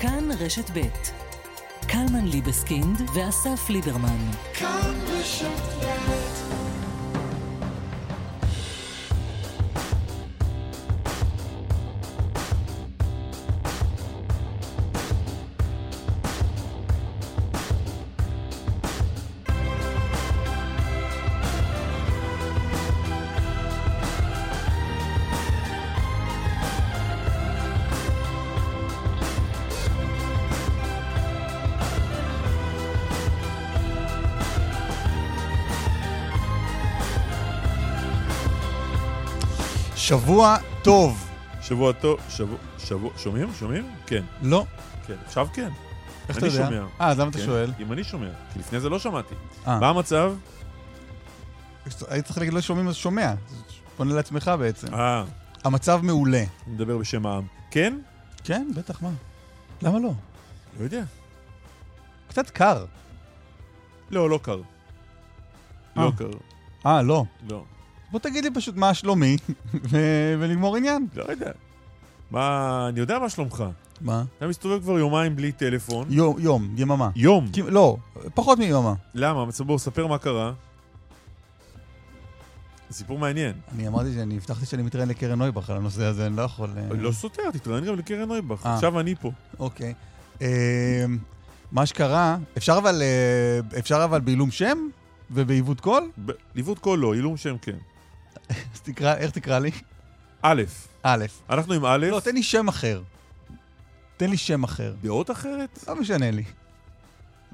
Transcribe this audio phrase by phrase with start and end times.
[0.00, 0.80] כאן רשת ב'
[1.88, 4.30] קלמן ליבסקינד ואסף ליברמן.
[4.54, 6.17] כאן רשת ב'
[40.08, 41.28] שבוע טוב.
[41.62, 43.48] שבוע טוב, שבוע, שבוע, שומעים?
[43.58, 43.90] שומעים?
[44.06, 44.64] כן, לא.
[45.06, 45.14] כן.
[45.26, 45.70] עכשיו כן.
[46.28, 46.66] איך אתה אני יודע?
[46.66, 46.86] שומע.
[47.00, 47.72] אה, אז למה אתה כן, שואל?
[47.80, 49.34] אם אני שומע, כי לפני זה לא שמעתי.
[49.66, 49.80] אה.
[49.80, 50.32] מה המצב?
[52.08, 53.34] היית צריך להגיד לא שומעים אז שומע.
[53.96, 54.94] פונה לעצמך בעצם.
[54.94, 55.24] אה,
[55.64, 56.44] המצב מעולה.
[56.66, 57.46] אני מדבר בשם העם.
[57.70, 57.98] כן?
[58.44, 59.10] כן, בטח, מה?
[59.82, 60.12] למה לא?
[60.78, 61.02] לא יודע.
[62.28, 62.84] קצת קר.
[64.10, 64.60] לא, לא קר.
[65.98, 66.04] אה.
[66.04, 66.30] לא קר.
[66.86, 67.24] אה, לא.
[67.48, 67.64] לא.
[68.10, 69.36] בוא תגיד לי פשוט מה שלומי,
[69.90, 71.06] ו- ונגמור עניין.
[71.16, 71.50] לא יודע.
[72.30, 73.64] מה, אני יודע מה שלומך.
[74.00, 74.24] מה?
[74.38, 76.06] אתה מסתובב כבר יומיים בלי טלפון.
[76.10, 77.10] יום, יום, יממה.
[77.16, 77.48] יום.
[77.52, 77.96] כי- לא,
[78.34, 78.94] פחות מיממה.
[79.14, 79.44] למה?
[79.66, 80.52] בוא, ספר מה קרה.
[82.90, 83.52] סיפור מעניין.
[83.74, 86.70] אני אמרתי שאני הבטחתי שאני מתראיין לקרן נויבך על הנושא הזה, אני לא יכול...
[86.76, 88.66] אה, לא סותר, תתראיין גם לקרן נויבך.
[88.66, 88.74] אה.
[88.74, 89.30] עכשיו אני פה.
[89.58, 89.94] אוקיי.
[90.42, 91.04] אה,
[91.72, 94.78] מה שקרה, אפשר אבל, אה, אפשר אבל בעילום שם
[95.30, 96.10] ובעיוות קול?
[96.26, 97.76] ב- עיוות קול לא, עילום שם כן.
[98.48, 99.70] אז תקרא, איך תקרא לי?
[100.42, 100.62] א',
[101.02, 101.24] א'.
[101.50, 103.02] אנחנו עם א', לא, תן לי שם אחר.
[104.16, 104.94] תן לי שם אחר.
[105.02, 105.84] דעות אחרת?
[105.88, 106.44] לא משנה לי.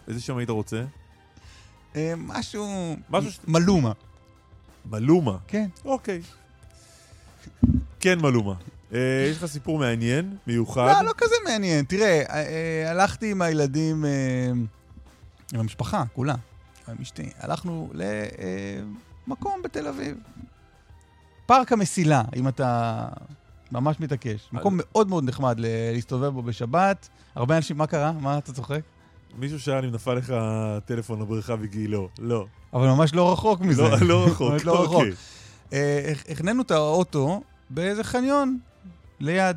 [0.08, 0.84] איזה שם היית רוצה?
[1.96, 2.96] אה, משהו...
[3.10, 3.92] משהו ש- מלומה.
[4.90, 5.36] מלומה.
[5.48, 5.68] כן.
[5.84, 6.20] אוקיי.
[8.00, 8.54] כן, מלומה.
[8.94, 10.92] אה, יש לך סיפור מעניין, מיוחד.
[11.00, 11.84] לא, לא כזה מעניין.
[11.84, 14.04] תראה, אה, הלכתי עם הילדים,
[15.52, 16.34] עם המשפחה, כולה,
[16.88, 17.30] עם אשתי.
[17.38, 17.92] הלכנו
[19.26, 20.16] למקום בתל אביב.
[21.46, 23.04] פארק המסילה, אם אתה
[23.72, 24.48] ממש מתעקש.
[24.52, 27.08] מקום מאוד מאוד נחמד להסתובב בו בשבת.
[27.34, 28.12] הרבה אנשים, מה קרה?
[28.12, 28.80] מה אתה צוחק?
[29.38, 30.34] מישהו שאל אם נפל לך
[30.84, 32.08] טלפון לבריכה וגילו.
[32.18, 32.46] לא.
[32.72, 33.82] אבל ממש לא רחוק מזה.
[33.82, 34.52] לא, לא רחוק.
[34.64, 34.94] לא רחוק.
[34.96, 35.12] אוקיי.
[35.72, 38.58] אה, הכ- החננו את האוטו באיזה חניון
[39.20, 39.56] ליד.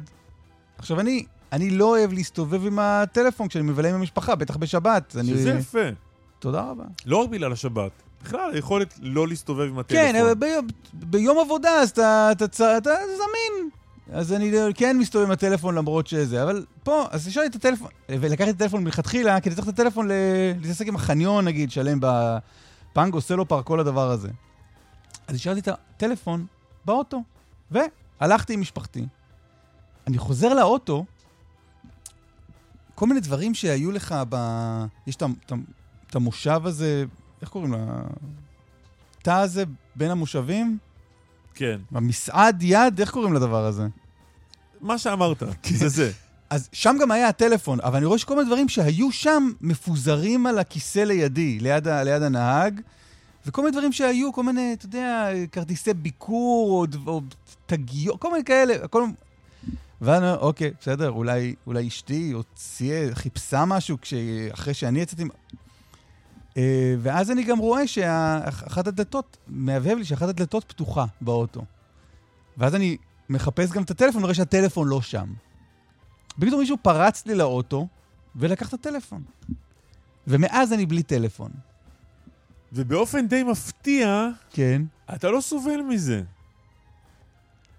[0.77, 5.15] עכשיו, אני, אני לא אוהב להסתובב עם הטלפון כשאני מבלה עם המשפחה, בטח בשבת.
[5.19, 5.27] אני...
[5.27, 5.79] שזה יפה.
[6.39, 6.83] תודה רבה.
[7.05, 7.91] לא רק בגלל השבת.
[8.23, 10.05] בכלל, היכולת לא להסתובב עם הטלפון.
[10.05, 13.69] כן, אבל ביום, ביום עבודה אז אתה, אתה, אתה, אתה זמין.
[14.11, 18.49] אז אני כן מסתובב עם הטלפון למרות שזה, אבל פה, אז השארתי את הטלפון, ולקחתי
[18.49, 20.11] את הטלפון מלכתחילה, כי אני צריך את הטלפון ל...
[20.61, 24.29] להתעסק עם החניון, נגיד, שלם בפנגו, סלופארק, כל הדבר הזה.
[25.27, 26.45] אז השארתי את הטלפון
[26.85, 27.23] באוטו,
[27.71, 29.05] והלכתי עם משפחתי.
[30.07, 31.05] אני חוזר לאוטו,
[32.95, 34.35] כל מיני דברים שהיו לך ב...
[35.07, 37.05] יש את המושב הזה,
[37.41, 38.01] איך קוראים לה?
[39.21, 39.63] תא הזה
[39.95, 40.77] בין המושבים?
[41.53, 41.79] כן.
[41.91, 43.87] המסעד יד, איך קוראים לדבר הזה?
[44.81, 46.11] מה שאמרת, זה זה.
[46.49, 50.59] אז שם גם היה הטלפון, אבל אני רואה שכל מיני דברים שהיו שם מפוזרים על
[50.59, 52.81] הכיסא לידי, ליד, ה- ליד הנהג,
[53.45, 57.21] וכל מיני דברים שהיו, כל מיני, אתה יודע, כרטיסי ביקור, או, או
[57.65, 59.03] תגיות, כל מיני כאלה, הכל...
[60.01, 64.13] ואני אומר, אוקיי, בסדר, אולי, אולי אשתי הוציאה, חיפשה משהו כש...
[64.53, 65.23] אחרי שאני יצאתי...
[66.57, 71.65] אה, ואז אני גם רואה שאחת הדלתות, מהבהב לי שאחת הדלתות פתוחה באוטו.
[72.57, 72.97] ואז אני
[73.29, 75.33] מחפש גם את הטלפון, ורואה שהטלפון לא שם.
[76.41, 77.87] פתאום מישהו פרץ לי לאוטו
[78.35, 79.23] ולקח את הטלפון.
[80.27, 81.51] ומאז אני בלי טלפון.
[82.73, 84.81] ובאופן די מפתיע, כן.
[85.15, 86.21] אתה לא סובל מזה.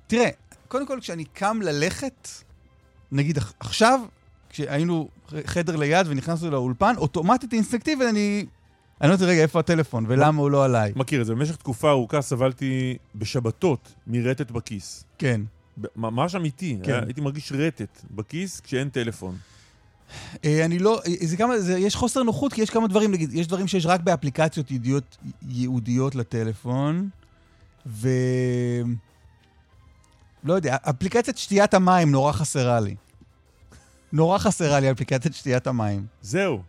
[0.07, 0.29] תראה,
[0.69, 2.29] קודם כל כשאני קם ללכת,
[3.13, 4.01] נגיד עכ- עכשיו,
[4.51, 5.09] כשהיינו
[5.47, 8.47] חדר ליד ונכנסנו לאולפן, אוטומטית אינסטינקטיבית אני...
[9.01, 10.93] אני לא יודע, רגע, איפה הטלפון ולמה הוא לא עליי?
[10.97, 15.05] מכיר את זה, במשך תקופה ארוכה סבלתי בשבתות מרטט בכיס.
[15.19, 15.41] כן.
[15.97, 16.93] ממש אמיתי, כן.
[16.93, 19.37] היה- הייתי מרגיש רטט בכיס כשאין טלפון.
[20.45, 23.35] אה, אני לא, אה, זה כמה, זה, יש חוסר נוחות, כי יש כמה דברים, נגיד,
[23.35, 25.17] יש דברים שיש רק באפליקציות ייעודיות,
[25.49, 27.09] ייעודיות לטלפון,
[27.87, 28.09] ו...
[30.45, 32.95] לא יודע, אפליקציית שתיית המים נורא חסרה לי.
[34.13, 36.07] נורא חסרה לי אפליקציית שתיית המים.
[36.23, 36.63] זהו.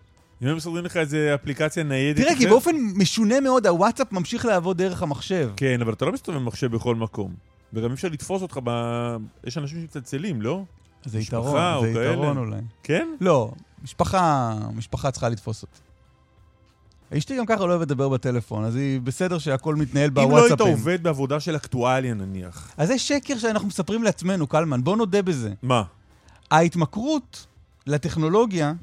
[0.44, 2.22] אם הם מסדרים לך איזה אפליקציה ניידת...
[2.22, 5.50] תראה, כי באופן משונה מאוד, הוואטסאפ ממשיך לעבוד דרך המחשב.
[5.58, 7.34] כן, אבל אתה לא מסתובב עם מחשב בכל מקום.
[7.74, 8.70] וגם אי אפשר לתפוס אותך ב...
[9.44, 10.64] יש אנשים שמצלצלים, לא?
[11.06, 11.90] זה יתרון, או זה.
[11.90, 12.62] יתרון אולי.
[12.84, 13.08] כן?
[13.22, 13.52] לא,
[13.84, 15.80] משפחה, משפחה צריכה לתפוס אותי.
[17.18, 20.30] אשתי גם ככה לא אוהבת לדבר בטלפון, אז היא בסדר שהכל מתנהל אם לא היית
[20.32, 20.74] בוואטסאפים.
[20.74, 22.72] עובד בעבודה של אקטואליה נניח.
[22.78, 25.54] אז זה שקר שאנחנו מספרים לעצמנו, קלמן, בוא נודה בזה.
[25.62, 25.84] מה?
[26.52, 27.46] ההתמכרות
[27.88, 28.74] לטכנולוגיה,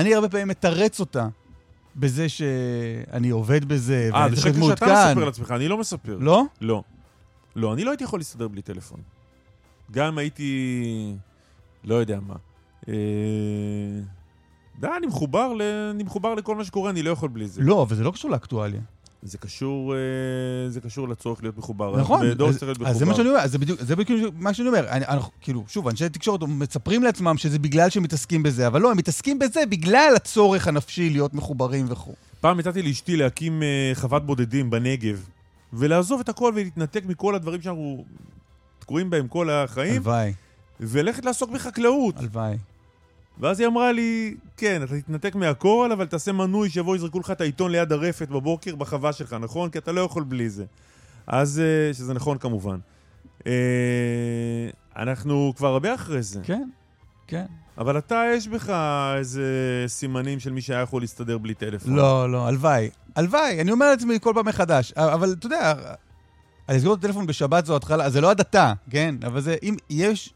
[0.00, 1.28] אני הרבה פעמים מתרץ אותה
[1.96, 5.10] בזה שאני עובד בזה, אה, ואני זה צריך להיות שקר שאתה מעודכן.
[5.10, 6.16] מספר לעצמך, אני לא מספר.
[6.20, 6.42] לא?
[6.60, 6.82] לא.
[7.56, 9.00] לא, אני לא הייתי יכול להסתדר בלי טלפון.
[9.90, 11.14] גם אם הייתי...
[11.84, 12.34] לא יודע מה.
[12.88, 12.94] אה...
[14.80, 15.62] די, אני מחובר, ל...
[15.90, 17.62] אני מחובר לכל מה שקורה, אני לא יכול בלי זה.
[17.62, 18.80] לא, אבל זה לא קשור לאקטואליה.
[19.22, 19.98] זה קשור, אה...
[20.70, 21.96] זה קשור לצורך להיות מחובר.
[22.00, 22.30] נכון.
[22.30, 22.90] בדור אז- שצריך להיות מחובר.
[22.90, 24.88] אז זה מה שאני אומר, זה בדיוק, זה בדיוק מה שאני אומר.
[24.88, 28.90] אני, אנחנו, כאילו, שוב, אנשי תקשורת מספרים לעצמם שזה בגלל שהם מתעסקים בזה, אבל לא,
[28.90, 32.14] הם מתעסקים בזה בגלל הצורך הנפשי להיות מחוברים וכו'.
[32.40, 35.26] פעם נתתי לאשתי להקים אה, חוות בודדים בנגב,
[35.72, 38.04] ולעזוב את הכל ולהתנתק מכל הדברים שאנחנו
[38.78, 40.32] תקועים בהם כל החיים, הלוואי,
[40.80, 42.14] וללכת לעסוק בחקלאות.
[42.18, 42.56] הלוואי.
[43.40, 47.40] ואז היא אמרה לי, כן, אתה תתנתק מהכל, אבל תעשה מנוי שיבואו יזרקו לך את
[47.40, 49.70] העיתון ליד הרפת בבוקר בחווה שלך, נכון?
[49.70, 50.64] כי אתה לא יכול בלי זה.
[51.26, 52.78] אז, אה, שזה נכון כמובן.
[53.46, 53.52] אה,
[54.96, 56.40] אנחנו כבר הרבה אחרי זה.
[56.44, 56.68] כן,
[57.26, 57.46] כן.
[57.78, 58.70] אבל אתה, יש בך
[59.18, 59.44] איזה
[59.86, 61.94] סימנים של מי שהיה יכול להסתדר בלי טלפון.
[61.94, 62.90] לא, לא, הלוואי.
[63.16, 64.92] הלוואי, אני אומר לעצמי כל פעם מחדש.
[64.92, 65.74] אבל אתה יודע,
[66.68, 69.14] לסגור את הטלפון בשבת זו התחלה, זה לא הדתה, כן?
[69.26, 70.34] אבל זה, אם יש...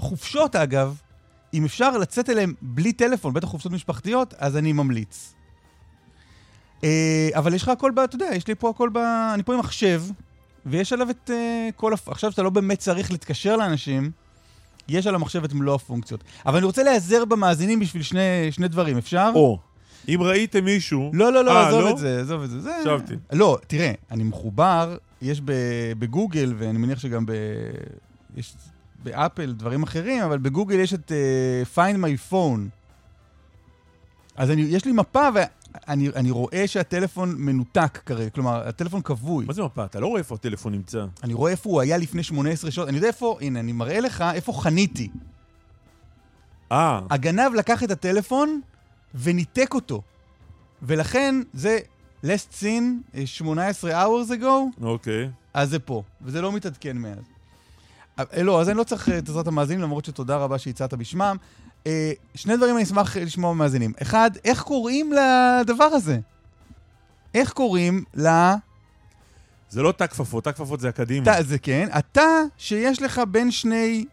[0.00, 1.00] חופשות, אגב,
[1.54, 5.34] אם אפשר לצאת אליהן בלי טלפון, בטח חופשות משפחתיות, אז אני ממליץ.
[6.84, 7.98] אה, אבל יש לך הכל ב...
[7.98, 8.96] אתה יודע, יש לי פה הכל ב...
[9.34, 10.02] אני פה עם מחשב,
[10.66, 11.92] ויש עליו את אה, כל...
[11.92, 12.08] הפ...
[12.08, 14.10] עכשיו שאתה לא באמת צריך להתקשר לאנשים,
[14.88, 16.24] יש על המחשב את מלוא הפונקציות.
[16.46, 18.20] אבל אני רוצה להיעזר במאזינים בשביל שני,
[18.50, 19.30] שני דברים, אפשר?
[19.34, 19.58] או,
[20.08, 21.10] אם ראיתם מישהו...
[21.14, 21.90] לא, לא, לא, אה, עזוב לא?
[21.90, 22.60] את זה, עזוב את זה.
[22.60, 22.70] זה...
[22.80, 23.14] חשבתי.
[23.32, 25.40] לא, תראה, אני מחובר, יש
[25.98, 27.32] בגוגל, ואני מניח שגם ב...
[28.36, 28.54] יש
[29.02, 32.60] באפל דברים אחרים, אבל בגוגל יש את uh, Find My Phone.
[34.36, 39.44] אז אני, יש לי מפה, ואני אני רואה שהטלפון מנותק כרגע, כלומר, הטלפון כבוי.
[39.44, 39.84] מה זה מפה?
[39.84, 41.06] אתה לא רואה איפה הטלפון נמצא.
[41.22, 44.24] אני רואה איפה הוא היה לפני 18 שעות, אני יודע איפה, הנה, אני מראה לך
[44.34, 45.08] איפה חניתי.
[46.72, 48.60] אה, הגנב לקח את הטלפון
[49.14, 50.02] וניתק אותו.
[50.82, 51.78] ולכן זה
[52.24, 55.30] last seen אה, 18 hours ago, אוקיי.
[55.54, 57.37] אז זה פה, וזה לא מתעדכן מאז.
[58.18, 61.36] אה, לא, אז אני לא צריך אה, את עזרת המאזינים, למרות שתודה רבה שהצעת בשמם.
[61.86, 63.92] אה, שני דברים אני אשמח לשמוע מהמאזינים.
[64.02, 66.18] אחד, איך קוראים לדבר הזה?
[67.34, 68.28] איך קוראים ל...
[69.70, 71.24] זה לא תא כפפות, תא כפפות זה הקדימה.
[71.24, 74.04] תא, זה כן, התא שיש לך בין שני,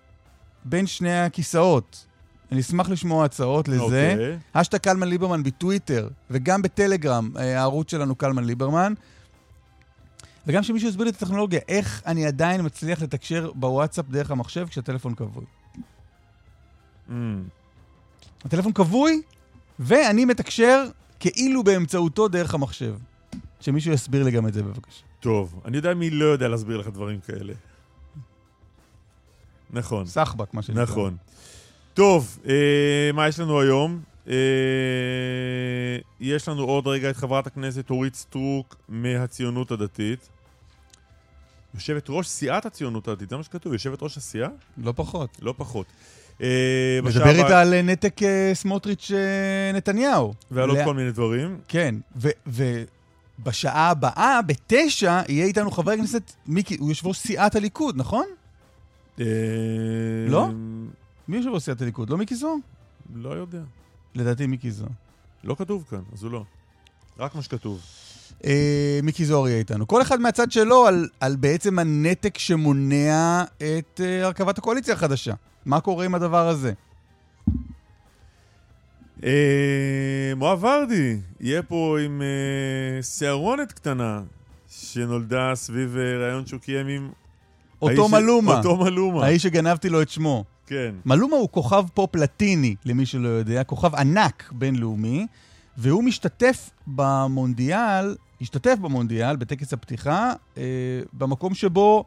[0.65, 2.05] בין שני הכיסאות.
[2.51, 3.81] אני אשמח לשמוע הצעות לזה.
[3.83, 4.37] אוקיי.
[4.55, 8.93] השטג קלמן ליברמן בטוויטר, וגם בטלגרם, הערוץ שלנו קלמן ליברמן.
[10.47, 15.15] וגם שמישהו יסביר לי את הטכנולוגיה, איך אני עדיין מצליח לתקשר בוואטסאפ דרך המחשב כשהטלפון
[15.15, 15.45] כבוי.
[17.09, 17.43] אמ,
[18.45, 19.21] הטלפון כבוי,
[19.79, 20.85] ואני מתקשר
[21.19, 22.95] כאילו באמצעותו דרך המחשב.
[23.59, 25.03] שמישהו יסביר לי גם את זה בבקשה.
[25.19, 27.53] טוב, אני יודע מי לא יודע להסביר לך דברים כאלה.
[29.69, 30.83] נכון, סחבק, מה שנקרא.
[30.83, 31.17] נכון.
[31.93, 34.01] טוב, אה, מה יש לנו היום?
[34.27, 34.35] אה,
[36.19, 40.29] יש לנו עוד רגע את חברת הכנסת אורית סטרוק מהציונות הדתית.
[41.75, 44.49] יושבת ראש סיעת הציונות הדתית, זה מה שכתוב, יושבת ראש הסיעה?
[44.77, 45.37] לא פחות.
[45.41, 45.85] לא פחות.
[46.41, 50.33] אה, מדבר איתה על אה, נתק אה, סמוטריץ'-נתניהו.
[50.51, 51.59] ועל עוד כל מיני דברים.
[51.67, 51.95] כן,
[52.47, 58.25] ובשעה הבאה, בתשע, יהיה איתנו חבר הכנסת מיקי, הוא יושב ראש סיעת הליכוד, נכון?
[60.27, 60.47] לא?
[61.27, 62.09] מי יושב ראש סיעת הליכוד?
[62.09, 62.55] לא מיקי זוהר?
[63.15, 63.61] לא יודע.
[64.15, 64.91] לדעתי מיקי זוהר.
[65.43, 66.43] לא כתוב כאן, אז הוא לא.
[67.19, 67.81] רק מה שכתוב.
[68.45, 69.87] אה, מיקי זוהר יהיה איתנו.
[69.87, 75.33] כל אחד מהצד שלו על, על בעצם הנתק שמונע את אה, הרכבת הקואליציה החדשה.
[75.65, 76.73] מה קורה עם הדבר הזה?
[79.23, 84.21] אה, מואב ורדי יהיה פה עם אה, שערונת קטנה
[84.69, 87.09] שנולדה סביב אה, רעיון שהוא קיים עם...
[87.81, 90.43] אותו מלומה, אותו מלומה, האיש שגנבתי לו את שמו.
[90.67, 90.95] כן.
[91.05, 95.27] מלומה הוא כוכב פופ לטיני, למי שלא יודע, כוכב ענק בינלאומי,
[95.77, 100.63] והוא משתתף במונדיאל, השתתף במונדיאל, בטקס הפתיחה, אה,
[101.13, 102.05] במקום שבו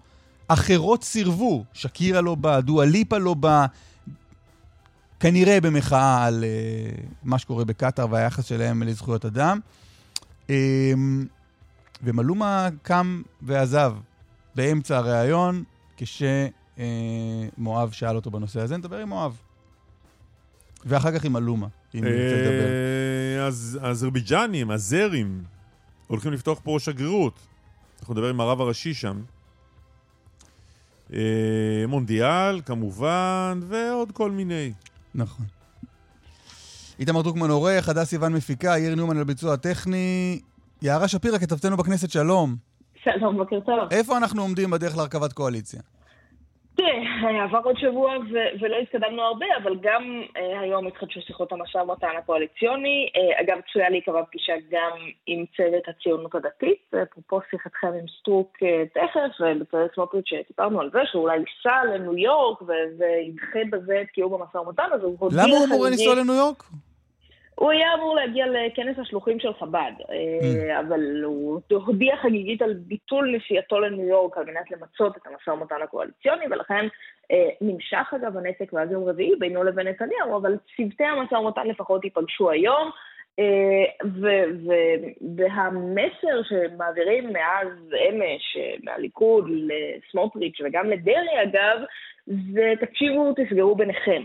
[0.49, 1.65] אחרות סירבו.
[1.73, 3.67] שקירה לא בא, דואליפה לא בא,
[5.21, 9.61] כנראה במחאה על אה, מה שקורה בקטאר והיחס שלהם לזכויות אדם.
[10.51, 10.93] אה,
[12.03, 13.93] ומלומה קם ועזב
[14.55, 15.65] באמצע הריאיון,
[15.97, 16.23] כש...
[16.79, 19.37] אה, שאל אותו בנושא הזה, נדבר עם מואב.
[20.87, 22.69] ואחר כך עם אלומה, אם נרצה לדבר.
[23.39, 25.43] אה, אז האזרבייג'נים, הזרים,
[26.09, 27.38] הולכים לפתוח פה שגרירות.
[28.00, 29.21] אנחנו נדבר עם הרב הראשי שם.
[31.12, 34.73] אה, מונדיאל, כמובן, ועוד כל מיני.
[35.15, 35.47] נכון.
[36.99, 40.41] איתמר טוקמן עורך, הדס סיוון מפיקה, יאיר ניומן על ביצוע הטכני.
[40.83, 42.57] יערה שפירא, כתבתנו בכנסת, שלום.
[43.03, 43.88] שלום, בוקר טוב.
[43.91, 45.81] איפה אנחנו עומדים בדרך להרכבת קואליציה?
[46.79, 51.79] תראה, עבר עוד שבוע ו- ולא התקדמנו הרבה, אבל גם אה, היום התחדשו שיחות המשא
[51.79, 53.11] ומתן הקואליציוני.
[53.17, 54.93] אה, אגב, צפויה להיקבע פגישה גם
[55.27, 56.95] עם צוות הציונות הדתית.
[57.03, 62.63] אפרופו שיחתכם עם סטרוק אה, תכף, ובצלאל סמוטריץ' שדיברנו על זה, שאולי ייסע לניו יורק
[62.63, 66.35] ו- וידחה בזה את קיום המשא ומתן, אז הוא הודיע למה הוא אמור לנסוע לניו
[66.35, 66.63] יורק?
[67.59, 73.37] הוא היה אמור להגיע לכנס השלוחים של חב"ד, אה, אבל הוא הודיע חגיגית על ביטול
[73.37, 76.87] נסיעתו לניו יורק על מנת למצות את המשא ומתן הקואליציוני, ולכן
[77.33, 82.05] אה, נמשך אגב הנתק מאז יום רביעי בינו לבין נתניהו, אבל צוותי המשא ומתן לפחות
[82.05, 82.91] ייפגשו היום.
[83.38, 84.07] אה,
[85.37, 87.69] והמסר שמעבירים מאז
[88.09, 91.79] אמש, אה, מהליכוד לסמוטריץ' וגם לדרעי אגב,
[92.27, 94.23] זה תקשיבו, תסגרו ביניכם.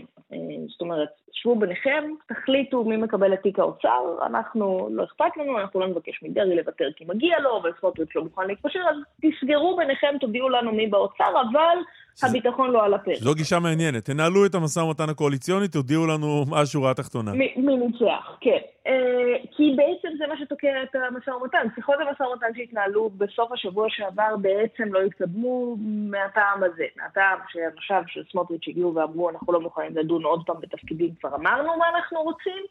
[0.68, 5.80] זאת אומרת, שבו ביניכם, תחליטו מי מקבל את תיק האוצר, אנחנו, לא אכפת לנו, אנחנו
[5.80, 10.14] לא נבקש מדרעי לוותר כי מגיע לו, אבל סמוטריץ' לא מוכן להתפשר, אז תסגרו ביניכם,
[10.20, 11.78] תודיעו לנו מי באוצר, אבל
[12.22, 13.16] הביטחון לא על הפרק.
[13.16, 14.04] זו גישה מעניינת.
[14.04, 17.32] תנהלו את המשא ומתן הקואליציוני, תודיעו לנו מה השורה התחתונה.
[17.32, 18.58] מי ניצח, כן.
[18.86, 21.66] אה, כי בעצם זה מה שתוקע את המשא ומתן.
[21.74, 25.76] שיחות המשא ומתן שהתנהלו בסוף השבוע שעבר בעצם לא התקדמו
[26.10, 26.84] מהטעם הזה.
[26.96, 31.76] מהטעם שאנשיו של סמוטריץ' הגיעו ואמרו, אנחנו לא מוכנים לדון עוד פעם בתפקידים, כבר אמרנו
[31.78, 32.64] מה אנחנו רוצים.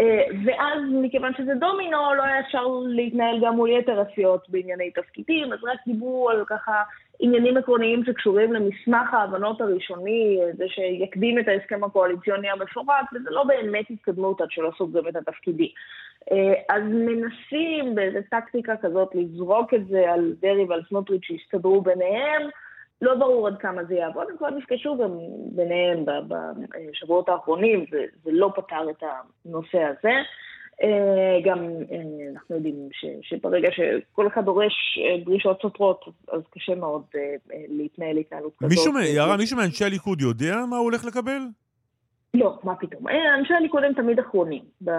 [0.00, 5.52] אה, ואז מכיוון שזה דומינו, לא היה אפשר להתנהל גם מול יתר הסיעות בענייני תפקידים,
[5.52, 6.82] אז רק דיברו על ככה
[7.20, 13.44] עניינים עקרוניים שקשורים למסמך ההבנות הראשוני, אה, זה שיקדים את ההסכם הקואליציוני המפורט, וזה לא
[13.44, 15.68] באמת התקדמות עד שלא סוגרים את התפקידים.
[16.32, 22.42] אה, אז מנסים באיזו טקטיקה כזאת לזרוק את זה על דרעי ועל סמוטריץ' שיסתדרו ביניהם.
[23.02, 25.18] לא ברור עד כמה זה יעבוד, הם כבר נפגשו גם
[25.52, 26.04] ביניהם
[26.90, 29.02] בשבועות האחרונים, וזה לא פתר את
[29.44, 30.12] הנושא הזה.
[30.82, 31.58] אה, גם
[31.92, 37.02] אה, אנחנו יודעים ש, שברגע שכל אחד דורש אה, דרישות סותרות, אז קשה מאוד
[37.68, 38.94] להתנהל התנהלות כזאת.
[39.14, 41.38] יערה, מישהו מאנשי הליכוד יודע מה הוא הולך לקבל?
[42.34, 43.08] לא, מה פתאום.
[43.38, 44.90] אנשי הליכוד הם תמיד אחרונים, ב...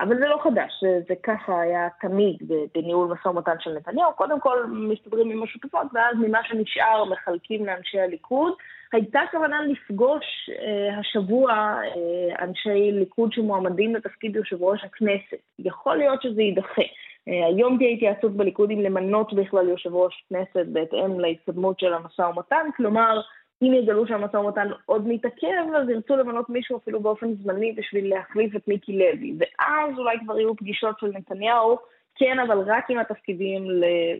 [0.00, 2.36] אבל זה לא חדש, זה, זה ככה היה תמיד
[2.74, 4.12] בניהול משא ומתן של נתניהו.
[4.16, 8.52] קודם כל מסתדרים עם השותפות, ואז ממה שנשאר מחלקים לאנשי הליכוד.
[8.92, 15.42] הייתה כוונה לפגוש אה, השבוע אה, אנשי ליכוד שמועמדים לתפקיד יושב ראש הכנסת.
[15.58, 16.82] יכול להיות שזה יידחה.
[17.28, 22.22] אה, היום תהיה התייעצות בליכוד אם למנות בכלל יושב ראש כנסת בהתאם להתקדמות של המשא
[22.22, 23.20] ומתן, כלומר,
[23.62, 28.56] אם יגלו שהמשא ומתן עוד מתעכב, אז ירצו למנות מישהו אפילו באופן זמני בשביל להחליף
[28.56, 29.34] את מיקי לוי.
[29.38, 31.78] ואז אולי כבר יהיו פגישות של נתניהו,
[32.18, 33.66] כן, אבל רק עם התפקידים.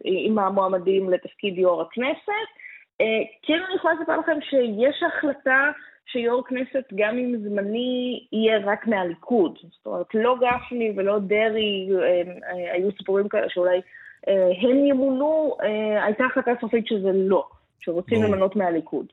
[0.04, 2.65] עם המועמדים לתפקיד יו"ר הכנסת.
[3.00, 3.06] אה,
[3.42, 5.70] כן, אני יכולה לספר לכם שיש החלטה
[6.06, 9.58] שיו"ר כנסת, גם אם זמני, יהיה רק מהליכוד.
[9.62, 13.80] זאת אומרת, לא גפני ולא דרעי, אה, היו סיפורים כאלה שאולי
[14.28, 15.56] אה, הם ימונו,
[16.02, 17.48] הייתה החלטה סופית שזה לא,
[17.80, 18.22] שרוצים.
[18.22, 19.06] למנות מהליכוד.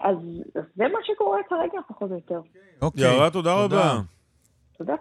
[0.00, 0.16] אז
[0.54, 2.40] זה מה שקורה כרגע, פחות או יותר.
[2.82, 3.02] אוקיי.
[3.04, 4.00] יערה, תודה רבה.
[4.78, 4.94] תודה.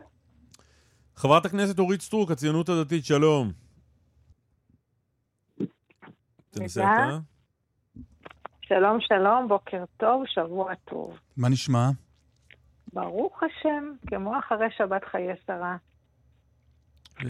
[1.16, 3.52] חברת הכנסת אורית סטרוק, הציונות הדתית, שלום.
[6.52, 6.84] תנסה.
[6.84, 7.31] אתה.
[8.74, 11.20] שלום, שלום, בוקר טוב, שבוע טוב.
[11.38, 11.90] מה נשמע?
[12.94, 15.76] ברוך השם, כמו אחרי שבת חיי שרה.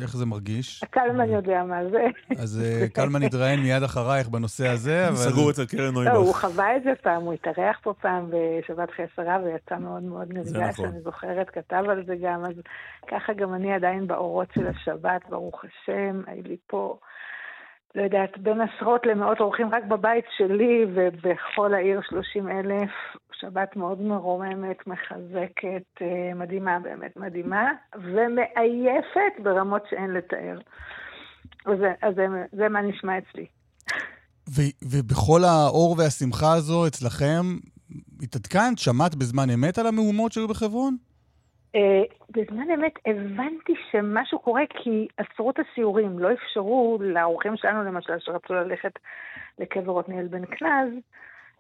[0.01, 0.83] איך זה מרגיש?
[0.83, 2.05] הקלמן יודע מה זה.
[2.41, 5.15] אז אה, קלמן יתראיין מיד אחרייך בנושא הזה, אבל...
[5.15, 6.37] סגור אצל קרן לא, הוא נויבך.
[6.37, 10.55] חווה את זה פעם, הוא התארח פה פעם בשבת חיי שרה ויצא מאוד מאוד נרגש,
[10.55, 10.85] נכון.
[10.85, 12.55] אני זוכרת, כתב על זה גם, אז
[13.07, 16.97] ככה גם אני עדיין באורות של השבת, ברוך השם, היו לי פה,
[17.95, 22.89] לא יודעת, בין עשרות למאות אורחים רק בבית שלי ובכל העיר 30 אלף.
[23.33, 30.59] שבת מאוד מרוממת, מחזקת, אה, מדהימה, באמת מדהימה, ומעייפת ברמות שאין לתאר.
[31.65, 31.77] אז,
[32.15, 33.45] זה- זה מה נשמע אצלי.
[34.49, 37.41] ו- ובכל האור והשמחה הזו אצלכם,
[38.21, 38.77] התעדכנת?
[38.79, 40.97] שמעת בזמן אמת על המהומות שהיו בחברון?
[41.75, 48.19] אה, בזמן אמת הבנתי שמשהו קורה כי עצרו את הסיורים, לא אפשרו לאורחים שלנו למשל
[48.19, 48.99] שרצו ללכת
[49.59, 50.93] לקבר עתניאל בן קנז,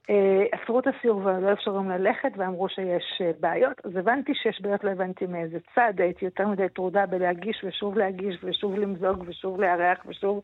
[0.09, 4.61] אה, עצרו את הסיור ולא אפשרו להם ללכת ואמרו שיש אה, בעיות, אז הבנתי שיש
[4.61, 9.61] בעיות, לא הבנתי מאיזה צד, הייתי יותר מדי טרודה בלהגיש ושוב להגיש ושוב למזוג ושוב
[9.61, 10.41] לארח ושוב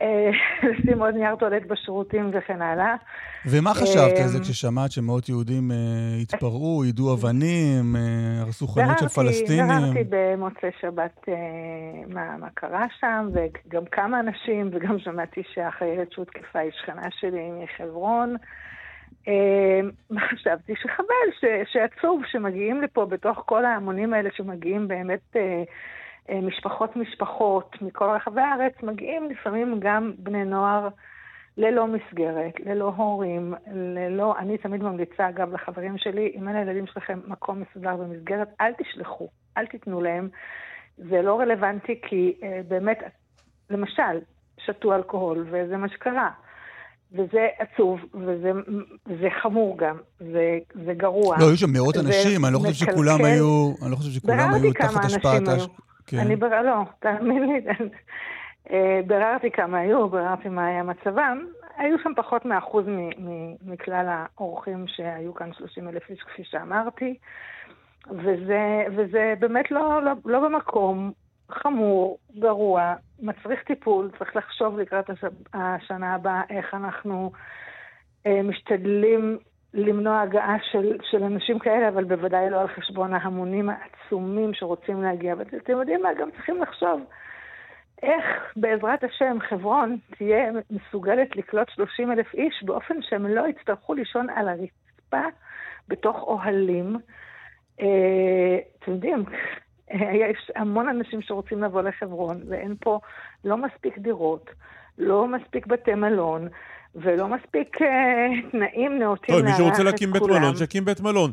[0.68, 2.94] לשים עוד נייר טואלט בשירותים וכן הלאה.
[3.46, 5.76] ומה חשבת על זה אמ, כששמעת שמאות יהודים אה,
[6.22, 9.66] התפרעו, יידו אבנים, אה, הרסו חנות של פלסטינים?
[9.66, 11.34] ביררתי במוצאי שבת אה,
[12.08, 18.36] מה, מה קרה שם, וגם כמה אנשים, וגם שמעתי שהחיילת שהותקפה היא שכנה שלי מחברון.
[19.28, 19.80] אה,
[20.30, 25.62] חשבתי שחבל, שעצוב שמגיעים לפה בתוך כל ההמונים האלה שמגיעים באמת אה, אה,
[26.42, 30.88] משפחות משפחות מכל רחבי הארץ, מגיעים לפעמים גם בני נוער
[31.58, 34.34] ללא מסגרת, ללא הורים, ללא...
[34.38, 39.28] אני תמיד ממליצה, אגב, לחברים שלי, אם אין לילדים שלכם מקום מסודר במסגרת, אל תשלחו,
[39.58, 40.28] אל תיתנו להם.
[40.96, 42.98] זה לא רלוונטי כי אה, באמת,
[43.70, 44.18] למשל,
[44.58, 46.30] שתו אלכוהול, וזה מה שקרה.
[47.12, 51.36] וזה עצוב, וזה חמור גם, זה, זה גרוע.
[51.40, 54.72] לא, היו שם מאות אנשים, אני לא חושב שכולם היו, אני לא חושב שכולם היו
[54.72, 55.42] תחת השפעת...
[56.10, 56.18] כן.
[56.18, 56.62] אני בר...
[56.62, 57.60] לא, תאמין לי,
[58.70, 61.44] אה, ביררתי כמה היו, ביררתי מה היה מצבם.
[61.76, 62.84] היו שם פחות מאחוז
[63.66, 67.16] מכלל האורחים שהיו כאן 30 אלף איש, כפי שאמרתי.
[68.10, 71.12] וזה, וזה באמת לא, לא, לא במקום
[71.50, 75.24] חמור, גרוע, מצריך טיפול, צריך לחשוב לקראת הש...
[75.54, 77.32] השנה הבאה איך אנחנו
[78.26, 79.38] אה, משתדלים
[79.74, 85.34] למנוע הגעה של, של אנשים כאלה, אבל בוודאי לא על חשבון ההמונים העצומים שרוצים להגיע.
[85.38, 87.00] ואתם יודעים מה, גם צריכים לחשוב
[88.02, 88.24] איך
[88.56, 94.48] בעזרת השם חברון תהיה מסוגלת לקלוט 30 אלף איש באופן שהם לא יצטרכו לישון על
[94.48, 95.28] הרצפה
[95.88, 96.96] בתוך אוהלים.
[97.80, 99.24] אה, אתם יודעים,
[100.30, 103.00] יש המון אנשים שרוצים לבוא לחברון, ואין פה
[103.44, 104.50] לא מספיק דירות,
[104.98, 106.48] לא מספיק בתי מלון,
[107.02, 109.44] ולא מספיק אה, תנאים נאותים לארח את כולם.
[109.44, 111.30] מי שרוצה להקים בית מלון, שיקים בית מלון.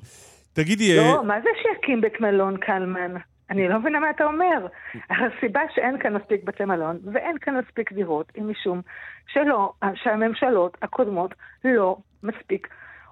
[0.53, 0.97] תגידי...
[0.97, 1.21] לא, אה...
[1.21, 3.15] מה זה שיקים בית מלון, קלמן?
[3.49, 4.67] אני לא מבינה מה אתה אומר.
[5.09, 8.81] הסיבה שאין כאן מספיק בתי מלון ואין כאן מספיק דירות היא משום
[9.27, 11.33] שלא, שהממשלות הקודמות
[11.65, 12.67] לא מספיק,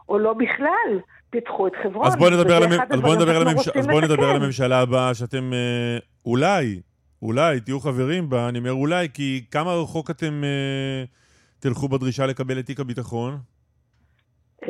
[0.09, 2.07] או לא בכלל, פיתחו את חברון.
[2.07, 3.01] אז בואי נדבר, על, המ...
[3.01, 3.67] בוא נדבר, על, הממש...
[3.67, 6.81] אז בוא נדבר על הממשלה הבאה, שאתם אה, אולי,
[7.21, 11.03] אולי תהיו חברים בה, אני אומר אולי, כי כמה רחוק אתם אה,
[11.63, 13.37] תלכו בדרישה לקבל את תיק הביטחון?
[14.63, 14.69] אה,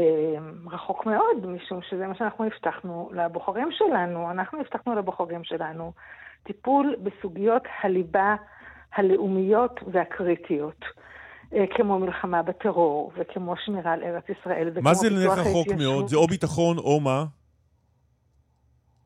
[0.72, 4.32] רחוק מאוד, משום שזה מה שאנחנו הבטחנו לבוחרים שלנו.
[4.32, 5.94] אנחנו הבטחנו לבוחרים שלנו
[6.44, 8.36] טיפול בסוגיות הליבה
[8.96, 10.86] הלאומיות והקריטיות.
[11.54, 16.08] אה, כמו מלחמה בטרור, וכמו שמירה על ארץ ישראל, וכמו מה זה נלך רחוק מאוד?
[16.08, 17.26] זה או ביטחון או מה?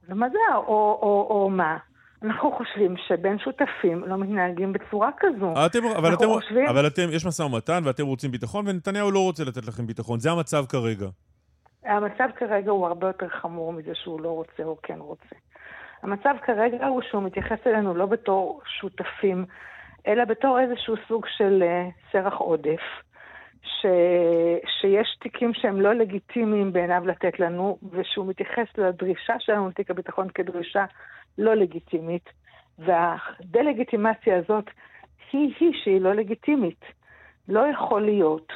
[0.09, 1.77] ומה זה או, או, או מה?
[2.23, 5.53] אנחנו חושבים שבין שותפים לא מתנהגים בצורה כזו.
[5.65, 6.67] אתם, אבל, אתם, חושבים...
[6.67, 10.19] אבל אתם, יש משא ומתן ואתם רוצים ביטחון, ונתניהו לא רוצה לתת לכם ביטחון.
[10.19, 11.07] זה המצב כרגע.
[11.85, 15.35] המצב כרגע הוא הרבה יותר חמור מזה שהוא לא רוצה או כן רוצה.
[16.03, 19.45] המצב כרגע הוא שהוא מתייחס אלינו לא בתור שותפים
[20.07, 22.81] אלא בתור איזשהו סוג של uh, סרח עודף,
[23.63, 23.85] ש...
[24.81, 30.85] שיש תיקים שהם לא לגיטימיים בעיניו לתת לנו, ושהוא מתייחס לדרישה שלנו לתיק הביטחון כדרישה
[31.37, 32.29] לא לגיטימית,
[32.79, 34.65] והדה-לגיטימציה הזאת
[35.31, 36.85] היא-היא שהיא לא לגיטימית.
[37.47, 38.51] לא יכול להיות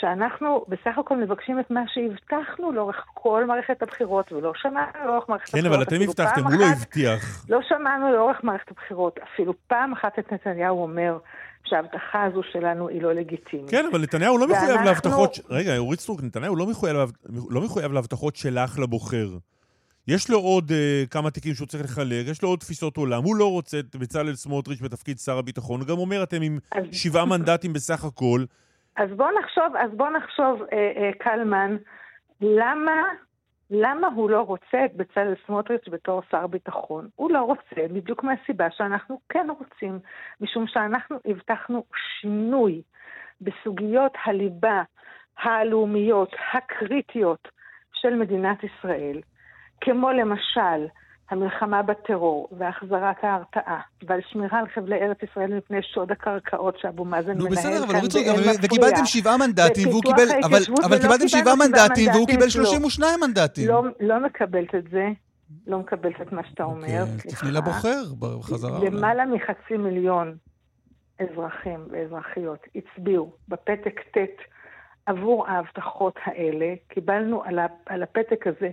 [0.00, 5.48] שאנחנו בסך הכל מבקשים את מה שהבטחנו לאורך כל מערכת הבחירות, ולא שמענו לאורך מערכת
[5.48, 5.76] כן, הבחירות.
[5.76, 7.46] כן, אבל אתם הבטחתם, הוא לא הבטיח.
[7.48, 9.18] לא שמענו לאורך מערכת הבחירות.
[9.18, 11.18] אפילו פעם אחת את נתניהו אומר
[11.64, 13.70] שההבטחה הזו שלנו היא לא לגיטימית.
[13.70, 14.86] כן, אבל נתניהו לא מחויב ואנחנו...
[14.86, 15.38] להבטחות...
[15.50, 16.96] רגע, אורית סטרוק, נתניהו לא מחויב,
[17.50, 19.26] לא מחויב להבטחות שלך לבוחר.
[20.08, 23.22] יש לו עוד uh, כמה תיקים שהוא צריך לחלק, יש לו עוד תפיסות עולם.
[23.22, 25.80] הוא לא רוצה את בצלאל סמוטריץ' בתפקיד שר הביטחון.
[25.80, 26.58] הוא גם אומר, אתם עם
[26.92, 28.44] שבעה מנדטים בסך הכל.
[28.96, 31.76] אז בוא נחשוב, אז בוא נחשוב, אה, אה, קלמן,
[32.40, 33.02] למה,
[33.70, 37.08] למה הוא לא רוצה את בצלאל סמוטריץ' בתור שר ביטחון?
[37.16, 39.98] הוא לא רוצה בדיוק מהסיבה שאנחנו כן רוצים,
[40.40, 41.84] משום שאנחנו הבטחנו
[42.20, 42.82] שינוי
[43.40, 44.82] בסוגיות הליבה
[45.38, 47.48] הלאומיות הקריטיות
[47.92, 49.20] של מדינת ישראל,
[49.84, 50.86] כמו למשל
[51.30, 57.38] המלחמה בטרור והחזרת ההרתעה ועל שמירה על חבלי ארץ ישראל מפני שוד הקרקעות שאבו מאזן
[57.38, 58.52] מנהל כאן באין מפריע.
[58.62, 63.26] וקיבלתם שבעה מנדטים והוא קיבל, אבל, אבל קיבלתם שבעה מנדטים והוא קיבל 32 לא.
[63.26, 63.68] מנדטים.
[63.68, 65.08] לא, לא מקבלת את זה.
[65.66, 67.02] לא מקבלת את מה שאתה אומר.
[67.02, 68.78] אוקיי, תפני לבוחר בחזרה.
[68.84, 70.36] למעלה מחצי מיליון
[71.18, 74.42] אזרחים ואזרחיות הצביעו בפתק ט'
[75.06, 76.74] עבור ההבטחות האלה.
[76.88, 77.42] קיבלנו
[77.86, 78.70] על הפתק הזה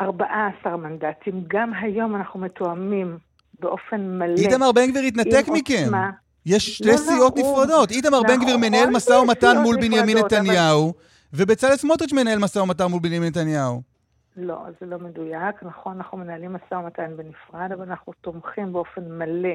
[0.00, 1.44] 14 מנדטים.
[1.48, 3.18] גם היום אנחנו מתואמים
[3.60, 4.36] באופן מלא.
[4.36, 5.90] איתמר בן גביר התנתק מכם.
[6.46, 7.90] יש שתי לא, לא סיעות לא, נפרדות.
[7.90, 11.42] איתמר בן גביר מנהל משא ומתן מול בנימין נתניהו, אבל...
[11.42, 13.82] ובצלאל סמוטריץ' מנהל משא ומתן מול בנימין נתניהו.
[14.36, 15.62] לא, זה לא מדויק.
[15.62, 19.54] נכון, אנחנו מנהלים משא ומתן בנפרד, אבל אנחנו תומכים באופן מלא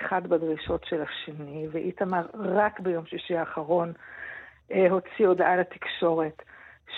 [0.00, 3.92] אחד בדרישות של השני, ואיתמר רק ביום שישי האחרון
[4.72, 6.42] אה, הוציא הודעה לתקשורת.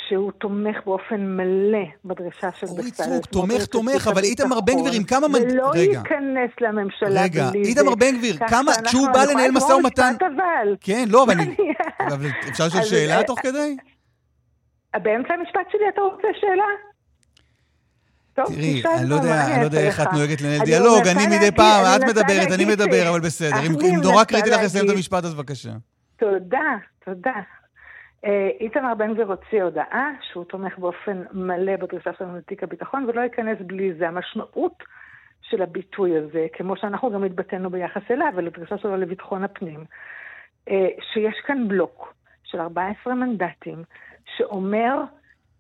[0.09, 3.01] שהוא תומך באופן מלא בדרישה של בצלאל סמוטריץ'.
[3.01, 5.29] אורית תומך, תומך, אבל איתמר בן גביר עם כמה...
[5.29, 5.35] מנ...
[5.35, 5.81] ולא רגע.
[5.83, 8.73] ייכנס לממשלה רגע, איתמר בן גביר, כמה...
[8.85, 10.15] כשהוא בא לנהל משא ומתן...
[10.81, 11.57] כן, לא, אבל אני...
[12.51, 13.77] אפשר לשאול שאלה תוך כדי?
[15.03, 16.65] באמצע המשפט שלי אתה רוצה שאלה?
[18.47, 21.85] תראי, אני לא יודע, אני לא יודע איך את נוהגת לנהל דיאלוג, אני מדי פעם,
[21.97, 23.57] את מדברת, אני מדבר, אבל בסדר.
[23.67, 25.71] אם נורא קריטי לך לסיים את המשפט, אז בבקשה.
[26.17, 27.58] תודה, תודה.
[28.25, 33.21] אה, איתמר בן גביר הוציא הודעה שהוא תומך באופן מלא בדרישה שלנו לתיק הביטחון ולא
[33.21, 34.09] ייכנס בלי זה.
[34.09, 34.83] המשמעות
[35.43, 39.85] של הביטוי הזה, כמו שאנחנו גם התבטאנו ביחס אליו ולדרישה שלו לביטחון הפנים,
[40.69, 43.83] אה, שיש כאן בלוק של 14 מנדטים
[44.37, 45.03] שאומר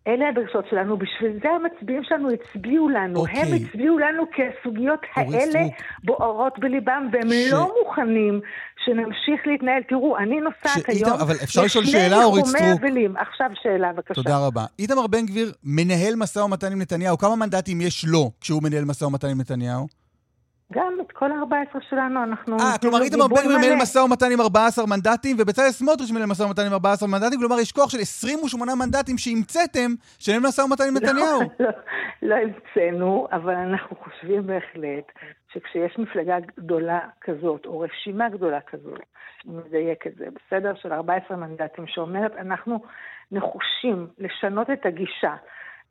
[0.06, 3.20] אלה הדרישות שלנו, בשביל זה המצביעים שלנו הצביעו לנו.
[3.20, 3.40] אוקיי.
[3.42, 5.74] הם הצביעו לנו כי הסוגיות האלה סטרוק.
[6.04, 8.40] בוערות בליבם, והם ש- לא מוכנים
[8.84, 9.82] שנמשיך להתנהל.
[9.88, 12.80] תראו, אני נוסעת שאיתם- היום אבל אפשר לשאול שאלה, אורית סטרוק?
[12.80, 13.16] אבלים.
[13.16, 14.14] עכשיו שאלה, בבקשה.
[14.14, 14.64] תודה רבה.
[14.78, 17.18] איתמר בן גביר מנהל משא ומתן עם נתניהו.
[17.18, 19.97] כמה מנדטים יש לו כשהוא מנהל משא ומתן עם נתניהו?
[20.72, 22.56] גם את כל ה-14 שלנו אנחנו...
[22.60, 23.82] אה, כלומר לו איתמר בן גביר מנהל.
[23.82, 27.72] משא ומתן עם 14 מנדטים, ובצלאל סמוטריץ' מנהל משא ומתן עם 14 מנדטים, כלומר יש
[27.72, 31.40] כוח של 28 מנדטים שהמצאתם, שנהל משא ומתן עם נתניהו.
[31.60, 31.70] לא,
[32.22, 35.12] לא המצאנו, אבל אנחנו חושבים בהחלט
[35.52, 39.00] שכשיש מפלגה גדולה כזאת, או רשימה גדולה כזאת,
[39.44, 40.72] אני מדייק את זה, בסדר?
[40.82, 42.82] של 14 מנדטים, שאומרת, אנחנו
[43.32, 45.34] נחושים לשנות את הגישה,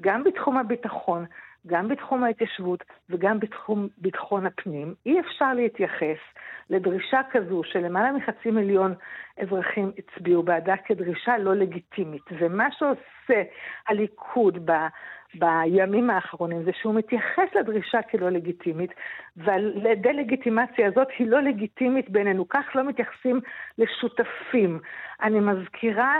[0.01, 1.25] גם בתחום הביטחון,
[1.67, 4.93] גם בתחום ההתיישבות וגם בתחום ביטחון הפנים.
[5.05, 6.17] אי אפשר להתייחס
[6.69, 8.95] לדרישה כזו שלמעלה מחצי מיליון
[9.37, 12.23] אזרחים הצביעו בעדה כדרישה לא לגיטימית.
[12.31, 13.43] ומה שעושה
[13.87, 14.71] הליכוד ב...
[15.33, 18.91] בימים האחרונים זה שהוא מתייחס לדרישה כלא לגיטימית,
[19.37, 23.41] והדה-לגיטימציה הזאת היא לא לגיטימית בעינינו, כך לא מתייחסים
[23.77, 24.79] לשותפים.
[25.21, 26.15] אני מזכירה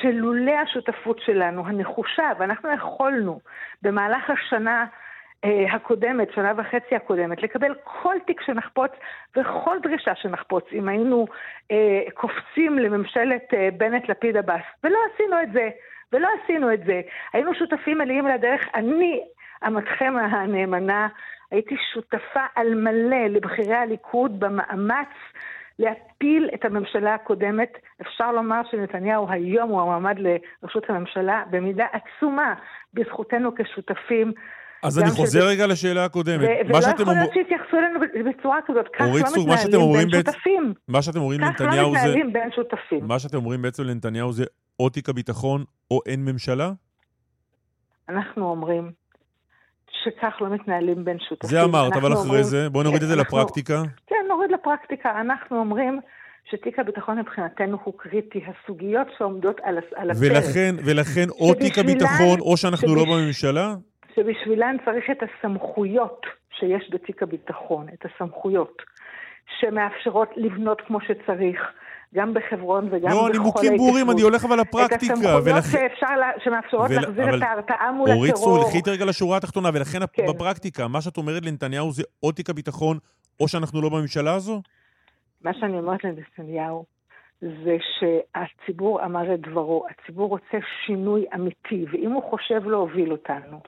[0.00, 3.40] שלולא השותפות שלנו, הנחושה, ואנחנו יכולנו
[3.82, 4.86] במהלך השנה
[5.72, 8.90] הקודמת, שנה וחצי הקודמת, לקבל כל תיק שנחפוץ
[9.36, 11.26] וכל דרישה שנחפוץ, אם היינו
[11.70, 15.70] אה, קופצים לממשלת אה, בנט-לפיד עבאס, ולא עשינו את זה.
[16.12, 17.00] ולא עשינו את זה.
[17.32, 18.68] היינו שותפים מלאים לדרך.
[18.74, 19.20] אני,
[19.66, 21.08] אמתכם הנאמנה,
[21.50, 25.08] הייתי שותפה על מלא לבכירי הליכוד במאמץ
[25.78, 27.78] להפיל את הממשלה הקודמת.
[28.00, 32.54] אפשר לומר שנתניהו היום הוא המועמד לראשות הממשלה במידה עצומה
[32.94, 34.32] בזכותנו כשותפים.
[34.82, 36.40] אז אני חוזר שזה- רגע לשאלה הקודמת.
[36.48, 38.86] ו- ולא יכול אומר- להיות שיתייחסו אלינו בצורה כזאת.
[38.98, 40.74] כך לא מתנהלים בין בעצם- שותפים.
[40.88, 41.98] מה שאתם אומרים כך לא לנתניהו זה...
[41.98, 43.06] מתנהלים בין שותפים.
[43.06, 44.44] מה שאתם אומרים בעצם לנתניהו זה
[44.80, 46.72] או תיק הביטחון או אין ממשלה?
[48.08, 48.90] אנחנו אומרים
[50.04, 51.50] שכך לא מתנהלים בין שותפים.
[51.50, 53.82] זה אמרת, אבל אחרי אומרים- זה, בואי נוריד את זה אנחנו- לפרקטיקה.
[54.06, 55.20] כן, נוריד לפרקטיקה.
[55.20, 56.00] אנחנו אומרים
[56.50, 58.40] שתיק הביטחון מבחינתנו הוא קריטי.
[58.46, 63.74] הסוגיות שעומדות על, הפרק, ולכן, ולכן או תיק הביטחון או שאנחנו לא שבש- בממשלה?
[64.16, 66.26] שבשבילן צריך את הסמכויות
[66.58, 68.82] שיש בתיק הביטחון, את הסמכויות
[69.60, 71.60] שמאפשרות לבנות כמו שצריך,
[72.14, 73.32] גם בחברון וגם בכל לא, ההתיישבות.
[73.62, 74.96] נימוקים ברורים, אני הולך אבל לפרקטיקה.
[74.96, 76.06] את הסמכויות ולכן- שאפשר,
[76.44, 78.68] שמאפשרות ול- להחזיר אבל- את ההרתעה מול אורית סטרוק, הטרור.
[78.68, 80.22] לכי איתי רגע לשורה התחתונה, ולכן כן.
[80.28, 82.98] בפרקטיקה, מה שאת אומרת לנתניהו זה או תיק הביטחון
[83.40, 84.62] או שאנחנו לא בממשלה הזו?
[85.44, 86.84] מה שאני אומרת לנתניהו
[87.40, 93.60] זה שהציבור אמר את דברו, הציבור רוצה שינוי אמיתי, ואם הוא חושב להוביל אותנו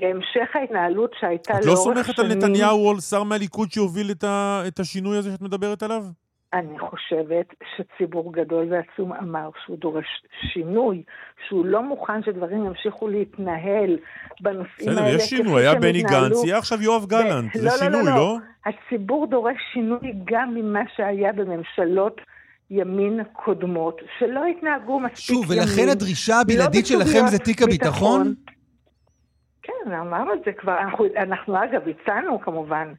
[0.00, 4.10] להמשך ההתנהלות שהייתה את לא לאורך סומכת על שנים, נתניהו או על שר מהליכוד שיוביל
[4.10, 6.04] את ה- את השינוי הזה שאת מדברת עליו?
[6.54, 10.06] אני חושבת שציבור גדול ועצום אמר שהוא דורש
[10.52, 11.02] שינוי,
[11.48, 13.96] שהוא לא מוכן שדברים ימשיכו להתנהל
[14.40, 16.02] בנושאים בסדר, האלה יש שינוי, היה בני.
[16.02, 18.16] גנץ, יהיה עכשיו יואב גלנט, זה לא, לא, שינוי, לא, לא?
[18.16, 18.36] לא.
[18.66, 22.20] הציבור דורש שינוי גם ממה שהיה בממשלות
[22.70, 25.58] ימין קודמות, שלא התנהגו מספיק שוב, ימין.
[25.62, 28.22] ולכן הדרישה הבלעדית לא שלכם זה תיק הביטחון?
[28.22, 28.34] ביטחון.
[29.62, 30.78] כן, אמרנו את זה כבר.
[30.78, 32.92] אנחנו, אנחנו אגב, הצענו כמובן,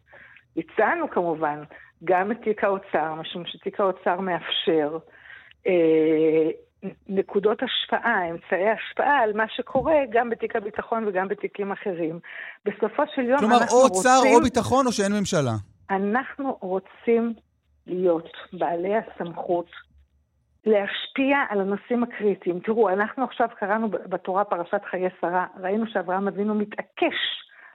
[0.58, 1.64] הצענו כמובן
[2.04, 4.98] גם את תיק האוצר, משום שתיק האוצר מאפשר
[5.68, 6.50] אה,
[7.08, 12.20] נקודות השפעה, אמצעי השפעה על מה שקורה גם בתיק הביטחון וגם בתיקים אחרים.
[12.66, 14.02] בסופו של יום כלומר, אנחנו או רוצים...
[14.02, 15.52] צר או ביטחון או שאין ממשלה.
[15.90, 17.34] אנחנו רוצים
[17.88, 19.70] להיות בעלי הסמכות
[20.66, 22.60] להשפיע על הנושאים הקריטיים.
[22.60, 27.16] תראו, אנחנו עכשיו קראנו בתורה פרשת חיי שרה, ראינו שאברהם אבינו מתעקש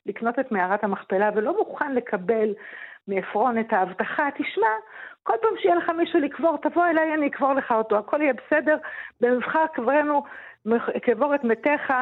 [0.07, 2.55] לקנות את מערת המכפלה ולא מוכן לקבל
[3.09, 4.67] מעפרון את ההבטחה, תשמע,
[5.23, 8.77] כל פעם שיהיה לך מישהו לקבור, תבוא אליי, אני אקבור לך אותו, הכל יהיה בסדר,
[9.21, 10.23] במבחר קברנו,
[11.03, 11.93] קבור את מתיך.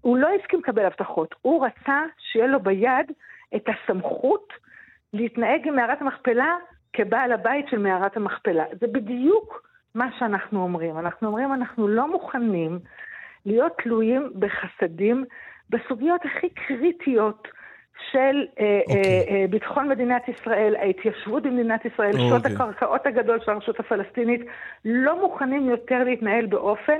[0.00, 3.12] הוא לא הסכים לקבל הבטחות, הוא רצה שיהיה לו ביד
[3.56, 4.52] את הסמכות
[5.12, 6.56] להתנהג עם מערת המכפלה
[6.92, 8.64] כבעל הבית של מערת המכפלה.
[8.80, 10.98] זה בדיוק מה שאנחנו אומרים.
[10.98, 12.78] אנחנו אומרים, אנחנו לא מוכנים
[13.46, 15.24] להיות תלויים בחסדים
[15.70, 17.48] בסוגיות הכי קריטיות
[18.10, 18.60] של okay.
[18.60, 19.02] אה, אוקיי.
[19.02, 22.28] אה, אה, ביטחון מדינת ישראל, ההתיישבות במדינת ישראל, אוקיי.
[22.28, 24.40] שעות הקרקעות הגדול של הרשות הפלסטינית,
[24.84, 26.98] לא מוכנים יותר להתנהל באופן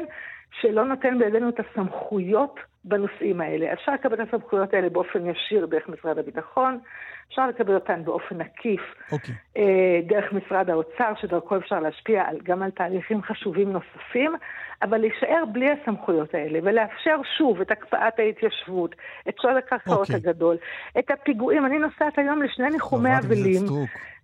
[0.61, 3.73] שלא נותן בידינו את הסמכויות בנושאים האלה.
[3.73, 6.79] אפשר לקבל את הסמכויות האלה באופן ישיר דרך משרד הביטחון,
[7.29, 8.81] אפשר לקבל אותן באופן עקיף
[9.13, 9.35] אוקיי.
[9.57, 14.33] אה, דרך משרד האוצר, שדרכו אפשר להשפיע על, גם על תהליכים חשובים נוספים,
[14.83, 18.95] אבל להישאר בלי הסמכויות האלה, ולאפשר שוב את הקפאת ההתיישבות,
[19.29, 20.17] את שוד הקרקעות אוקיי.
[20.17, 20.57] הגדול,
[20.99, 21.67] את הפיגועים.
[21.67, 23.67] אני נוסעת היום לשני ניחומי אבלים.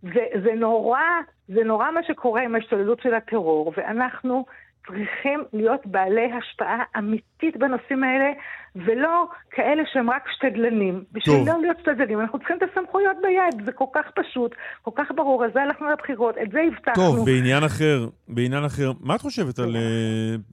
[0.02, 1.00] זה, זה נורא,
[1.48, 4.44] זה נורא מה שקורה עם ההשתוללות של הטרור, ואנחנו
[4.88, 8.32] צריכים להיות בעלי השפעה אמיתית בנושאים האלה,
[8.76, 11.04] ולא כאלה שהם רק שתדלנים.
[11.12, 11.36] בשביל.
[11.46, 15.44] לא להיות שתדלנים, אנחנו צריכים את הסמכויות ביד, זה כל כך פשוט, כל כך ברור,
[15.44, 16.94] אז זה הלכנו לבחירות, את זה הבטחנו.
[16.94, 19.80] טוב, בעניין אחר, בעניין אחר, מה את חושבת על אה,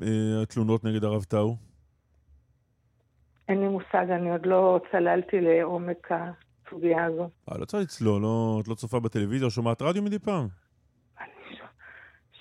[0.01, 1.55] אה, התלונות נגד הרב טאו?
[3.49, 7.29] אין לי מושג, אני עוד לא צללתי לעומק הסוגיה הזו.
[7.51, 10.64] אה, לא צריך לצלול, לא, את לא צופה בטלוויזיה או שומעת רדיו מדי פעם?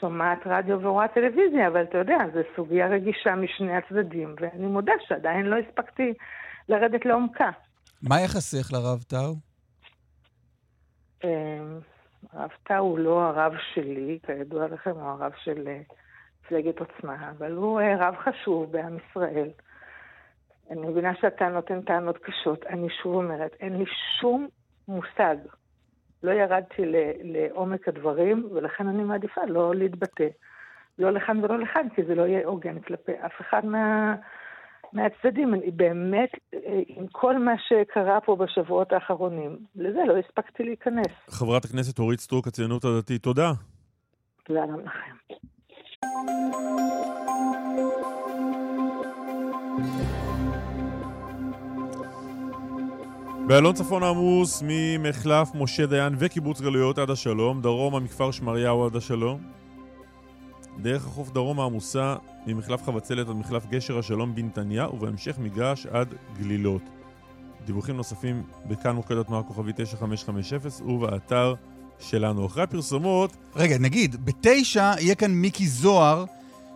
[0.04, 5.46] שומעת רדיו ורואה טלוויזיה, אבל אתה יודע, זו סוגיה רגישה משני הצדדים, ואני מודה שעדיין
[5.46, 6.14] לא הספקתי
[6.68, 7.50] לרדת לעומקה.
[8.02, 9.34] מה יחסך לרב טאו?
[11.24, 11.78] אמ,
[12.32, 15.80] הרב טאו הוא לא הרב שלי, כידוע לכם, הוא הרב של אה,
[16.44, 19.48] מפלגת עוצמה, אבל הוא אה, רב חשוב בעם ישראל.
[20.70, 22.66] אני מבינה שאתה נותן טענות קשות.
[22.66, 23.84] אני שוב אומרת, אין לי
[24.20, 24.48] שום
[24.88, 25.36] מושג.
[26.24, 30.28] לא ירדתי ל- לעומק הדברים, ולכן אני מעדיפה לא להתבטא.
[30.98, 34.14] לא לכאן ולא לכאן, כי זה לא יהיה הוגן כלפי אף אחד מה...
[34.92, 35.54] מהצדדים.
[35.54, 41.12] אני באמת, אה, עם כל מה שקרה פה בשבועות האחרונים, לזה לא הספקתי להיכנס.
[41.30, 43.52] חברת הכנסת אורית סטרוק, הציונות הדתית, תודה.
[44.44, 45.14] תודה גם לכם.
[53.46, 59.40] באלון צפון עמוס ממחלף משה דיין וקיבוץ גלויות עד השלום, דרומה מכפר שמריהו עד השלום.
[60.82, 66.82] דרך החוף דרומה עמוסה ממחלף חבצלת עד מחלף גשר השלום בנתניה ובהמשך מגרש עד גלילות.
[67.66, 71.54] דיווחים נוספים בכאן מוקד התנועה כוכבי 9550 ובאתר
[71.98, 72.46] שלנו.
[72.46, 76.24] אחרי הפרסומות, רגע, נגיד, בתשע יהיה כאן מיקי זוהר,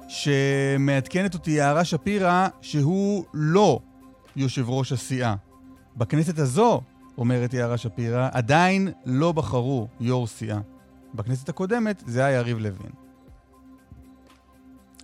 [0.09, 3.81] שמעדכנת אותי יערה שפירא, שהוא לא
[4.37, 5.48] יושב ראש הסיעה.
[5.99, 6.81] בכנסת הזו,
[7.19, 10.61] אומרת יערה שפירא, עדיין לא בחרו יו"ר סיעה.
[11.15, 12.91] בכנסת הקודמת זה היה יריב לוין.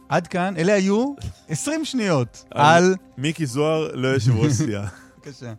[0.09, 1.15] עד כאן, אלה היו
[1.49, 2.95] 20 שניות על...
[3.19, 4.87] מיקי זוהר לא יושב ראש סיעה.
[5.17, 5.53] בבקשה.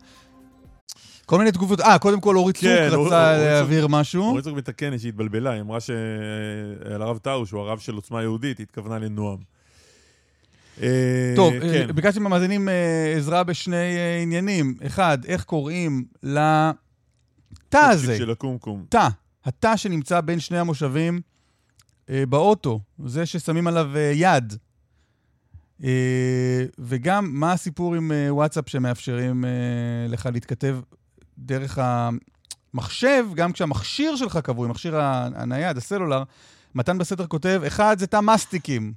[1.25, 4.23] כל מיני תגובות, אה, קודם כל אורית כן, אור- רצה אורית להעביר משהו.
[4.23, 8.57] אורית סטרוק מתקנת שהיא התבלבלה, היא אמרה שעל הרב טאו, שהוא הרב של עוצמה יהודית,
[8.57, 9.37] היא התכוונה לנועם.
[10.81, 11.87] אה, טוב, כן.
[11.87, 14.77] אה, ביקשתי מהמאזינים אה, עזרה בשני עניינים.
[14.85, 18.85] אחד, איך קוראים לתא הזה, של הקומקום.
[18.89, 19.07] תא,
[19.45, 21.21] התא שנמצא בין שני המושבים
[22.09, 24.53] באוטו, זה ששמים עליו יד.
[26.79, 29.45] וגם, מה הסיפור עם וואטסאפ שמאפשרים
[30.09, 30.77] לך להתכתב
[31.37, 31.79] דרך
[32.73, 34.95] המחשב, גם כשהמכשיר שלך כבוי, מכשיר
[35.35, 36.23] הנייד, הסלולר,
[36.75, 38.93] מתן בסתר כותב, אחד זה תא מסטיקים.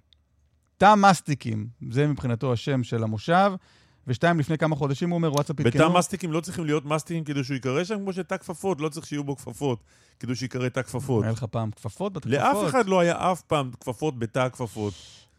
[0.79, 3.53] תא מסטיקים, זה מבחינתו השם של המושב.
[4.07, 5.93] ושתיים, לפני כמה חודשים הוא אומר, וואטסאפ בתא עדכנו.
[5.93, 9.25] מסטיקים לא צריכים להיות מסטיקים כדי שהוא ייקרא שם, כמו שתא כפפות, לא צריך שיהיו
[9.25, 9.83] בו כפפות,
[10.21, 11.25] כדי שייקרא תא כפפות.
[11.25, 12.71] היה לך פעם כפפות בתא לאף כפפות?
[12.71, 14.95] אחד לא היה אף פעם כפפות בתא הכפפות.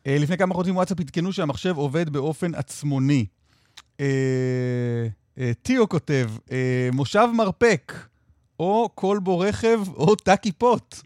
[0.08, 3.26] אה, לפני כמה חודשים וואטסאפ עדכנו שהמחשב עובד באופן עצמוני.
[4.00, 4.06] אה,
[5.38, 6.30] אה, טיו כותב,
[6.94, 7.94] מושב מרפק,
[8.60, 11.02] או כל בו רכב, או תא כיפות.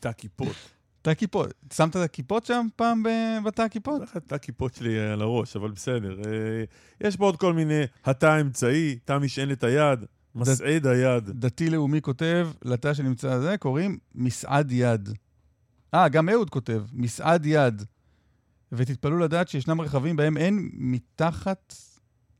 [0.00, 0.75] תא כיפות.
[1.06, 1.54] תא כיפות.
[1.72, 4.02] שמת את הכיפות שם פעם ב- בתא הכיפות?
[4.26, 6.18] תא כיפות שלי על הראש, אבל בסדר.
[6.18, 6.64] אה,
[7.00, 11.30] יש פה עוד כל מיני, התא האמצעי, תא משענת היד, מסעד היד.
[11.30, 15.08] דתי-לאומי כותב, לתא שנמצא זה, קוראים מסעד יד.
[15.94, 17.82] אה, גם אהוד כותב, מסעד יד.
[18.72, 21.74] ותתפלאו לדעת שישנם רכבים בהם אין מתחת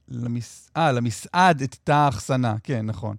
[0.08, 0.70] למס...
[0.76, 2.56] אה, למסעד את תא האחסנה.
[2.62, 3.16] כן, נכון.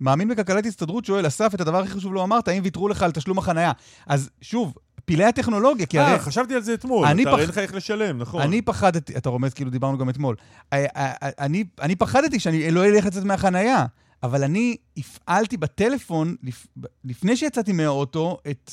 [0.00, 3.02] אה, מאמין בכלכלת הסתדרות שואל, אסף, את הדבר הכי חשוב לא אמרת, האם ויתרו לך
[3.02, 3.72] על תשלום החנייה?
[4.06, 6.12] אז שוב, פילי הטכנולוגיה, כי הרי...
[6.12, 7.06] אה, חשבתי על זה אתמול.
[7.24, 8.42] אתה פח- אין לך איך לשלם, נכון.
[8.42, 10.36] אני פחדתי, אתה רומז כאילו דיברנו גם אתמול,
[10.72, 13.86] אה, אה, אה, אני, אני פחדתי שאני לא אלך לצאת מהחנייה,
[14.22, 16.66] אבל אני הפעלתי בטלפון, לפ,
[17.04, 18.72] לפני שיצאתי מהאוטו, את,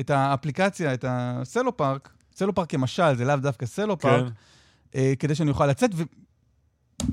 [0.00, 4.30] את האפליקציה, את הסלופארק, סלופארק כמשל, זה לאו דווקא סלופארק, כן.
[4.94, 5.90] אה, כדי שאני אוכל לצאת,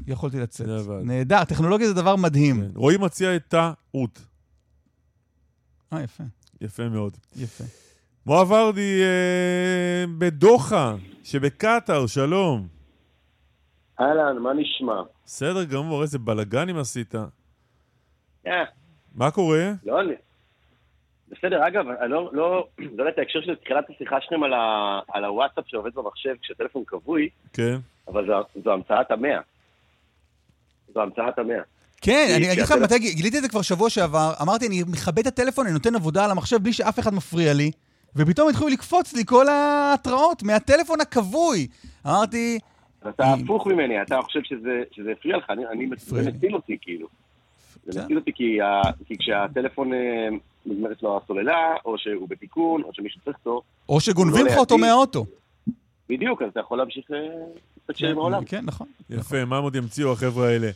[0.05, 0.67] ויכולתי לצאת.
[1.03, 2.55] נהדר, טכנולוגיה זה דבר מדהים.
[2.61, 2.67] כן.
[2.75, 4.19] רועי מציע את תא אות.
[5.93, 6.23] אה, יפה,
[6.61, 7.17] יפה מאוד.
[7.35, 7.63] יפה.
[8.25, 12.67] מואב ורדי אה, בדוחה שבקטאר, שלום.
[13.99, 15.01] אהלן, מה נשמע?
[15.25, 17.15] בסדר גמור, איזה בלאגנים עשית.
[18.47, 18.51] אה,
[19.15, 19.71] מה קורה?
[19.85, 20.13] לא, אני-
[21.31, 24.99] בסדר, אגב, אני לא, לא, לא יודע את ההקשר של תחילת השיחה שלכם על, ה,
[25.07, 27.75] על הוואטסאפ שעובד במחשב כשהטלפון כבוי, כן.
[28.07, 29.39] אבל זו, זו המצאת המאה.
[30.93, 31.61] זו המצאת המאה.
[32.01, 35.27] כן, אני אגיד לך מתי, גיליתי את זה כבר שבוע שעבר, אמרתי, אני מכבד את
[35.27, 37.71] הטלפון, אני נותן עבודה על המחשב בלי שאף אחד מפריע לי,
[38.15, 41.67] ופתאום התחילו לקפוץ לי כל ההתראות מהטלפון הכבוי.
[42.05, 42.59] אמרתי,
[43.09, 45.51] אתה הפוך ממני, אתה חושב שזה, הפריע לך,
[45.97, 46.31] זה.
[46.31, 47.07] מציל אותי, כאילו.
[47.85, 48.03] זה בסדר.
[48.03, 48.59] מציל אותי כי,
[49.19, 50.27] כשהטלפון אה,
[50.65, 54.77] נגמרת לו הסוללה, או שהוא בתיקון, או שמישהו צריך אותו, או שגונבים לא לך אותו.
[54.77, 55.25] מהאוטו.
[56.09, 57.05] בדיוק, אז אתה יכול להמשיך
[58.03, 58.45] אה, עם העולם.
[58.45, 58.87] כן, נכון.
[59.09, 60.69] יפה, מה הם עוד ימציאו החבר'ה האלה?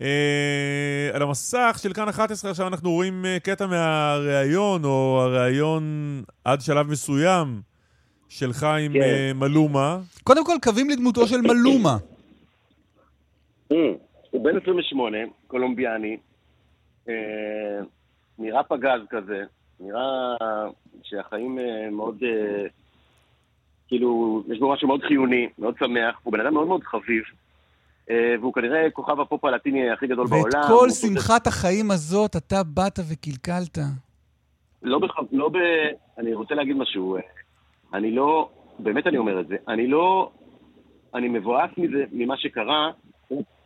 [0.00, 5.82] אה, על המסך של כאן 11 עכשיו אנחנו רואים אה, קטע מהראיון, או הראיון
[6.44, 7.60] עד שלב מסוים
[8.28, 9.00] שלך עם כן.
[9.00, 9.98] אה, מלומה.
[10.24, 11.96] קודם כל, קווים לדמותו של מלומה.
[14.30, 16.16] הוא בן 28, קולומביאני,
[17.08, 17.14] אה,
[18.38, 19.42] נראה פגז כזה,
[19.80, 20.36] נראה
[21.02, 22.66] שהחיים אה, מאוד, אה,
[23.88, 27.22] כאילו, יש בו משהו מאוד חיוני, מאוד שמח, הוא בן אדם מאוד מאוד חביב,
[28.10, 30.62] אה, והוא כנראה כוכב הפופ הלטיני הכי גדול ואת בעולם.
[30.68, 33.78] כל הוא שמחת החיים הזאת אתה באת וקלקלת.
[34.82, 35.16] לא בח...
[35.32, 35.56] לא ב...
[36.18, 37.16] אני רוצה להגיד משהו.
[37.16, 37.20] אה,
[37.94, 38.48] אני לא...
[38.78, 39.56] באמת אני אומר את זה.
[39.68, 40.30] אני לא...
[41.14, 42.90] אני מבואס מזה, ממה שקרה.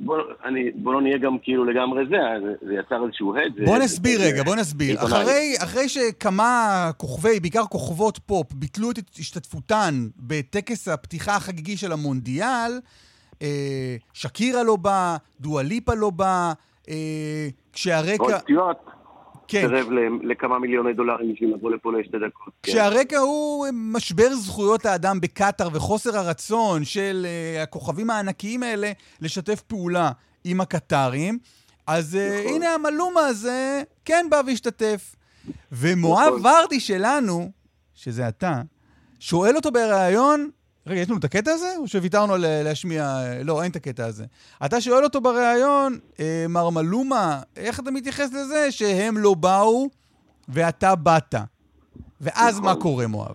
[0.00, 3.52] בוא, אני, בוא לא נהיה גם כאילו לגמרי זה, זה, זה יצר איזשהו הד.
[3.64, 5.04] בוא זה- נסביר זה- רגע, בוא נסביר.
[5.04, 6.50] אחרי, אחרי שכמה
[6.96, 12.80] כוכבי, בעיקר כוכבות פופ, ביטלו את השתתפותן בטקס הפתיחה החגיגי של המונדיאל,
[13.42, 16.52] אה, שקירה לא בא, דואליפה לא בא,
[16.88, 18.22] אה, כשהרקע...
[18.24, 18.76] רוד סטיוארט
[19.50, 19.86] כן, סירב
[20.22, 22.52] לכמה מיליוני דולרים בשביל לבוא לפה לשתי דקות.
[22.62, 22.72] כן.
[22.72, 30.10] כשהרקע הוא משבר זכויות האדם בקטאר וחוסר הרצון של uh, הכוכבים הענקיים האלה לשתף פעולה
[30.44, 31.38] עם הקטרים,
[31.86, 32.54] אז uh, נכון.
[32.54, 35.16] הנה המלומה הזה כן בא והשתתף.
[35.72, 36.46] ומואב נכון.
[36.46, 37.50] ורדי שלנו,
[37.94, 38.62] שזה אתה,
[39.20, 40.50] שואל אותו בריאיון,
[40.86, 41.74] רגע, יש לנו את הקטע הזה?
[41.78, 43.04] או שוויתרנו על אה, להשמיע...
[43.44, 44.24] לא, אין את הקטע הזה.
[44.64, 49.88] אתה שואל אותו בריאיון, אה, מר מלומה, איך אתה מתייחס לזה שהם לא באו
[50.48, 51.34] ואתה באת?
[52.20, 52.70] ואז נכון.
[52.70, 53.34] מה קורה, מואב?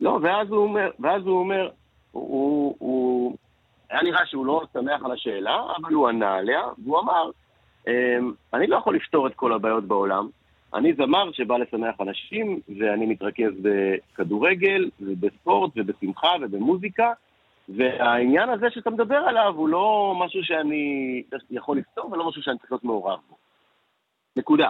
[0.00, 1.70] לא, ואז הוא אומר, ואז הוא אומר,
[2.12, 3.36] הוא, הוא, הוא,
[3.90, 7.30] היה נראה שהוא לא שמח על השאלה, אבל הוא ענה עליה, והוא אמר,
[7.88, 10.28] אמ, אני לא יכול לפתור את כל הבעיות בעולם.
[10.74, 17.12] אני זמר שבא לשמח אנשים, ואני מתרכז בכדורגל, ובספורט, ובשמחה, ובמוזיקה,
[17.68, 22.72] והעניין הזה שאתה מדבר עליו הוא לא משהו שאני יכול לפתור, ולא משהו שאני צריך
[22.72, 23.36] להיות מעורב בו.
[24.36, 24.68] נקודה.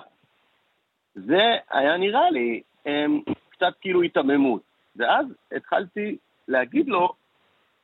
[1.14, 4.62] זה היה נראה לי אמ, קצת כאילו היתממות.
[4.96, 6.16] ואז התחלתי
[6.48, 7.12] להגיד לו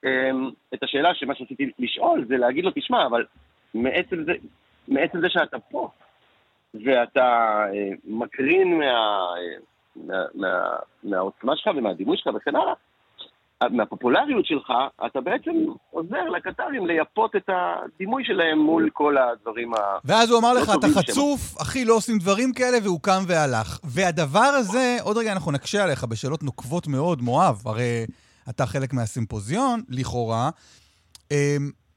[0.04, 3.26] אמ, את השאלה שמה שרציתי לשאול זה להגיד לו, תשמע, אבל
[3.74, 4.33] מעצם זה,
[4.88, 5.90] מעצם זה שאתה פה,
[6.74, 9.26] ואתה אה, מקרין מה,
[9.96, 10.48] מה, מה,
[11.02, 12.74] מהעוצמה שלך ומהדימוי שלך וכן הלאה,
[13.70, 14.72] מהפופולריות שלך,
[15.07, 15.50] אתה בעצם
[15.90, 19.78] עוזר לקטרים לייפות את הדימוי שלהם מול כל הדברים ה...
[20.04, 23.22] ואז הוא אמר לך, אתה טובים שם." חצוף, אחי, לא עושים דברים כאלה, והוא קם
[23.26, 23.78] והלך.
[23.85, 28.07] והדבר הזה, עוד רגע אנחנו נקשה עליך בשאלות נוקבות מאוד, מואב, הרי
[28.50, 30.50] אתה חלק מהסימפוזיון, לכאורה.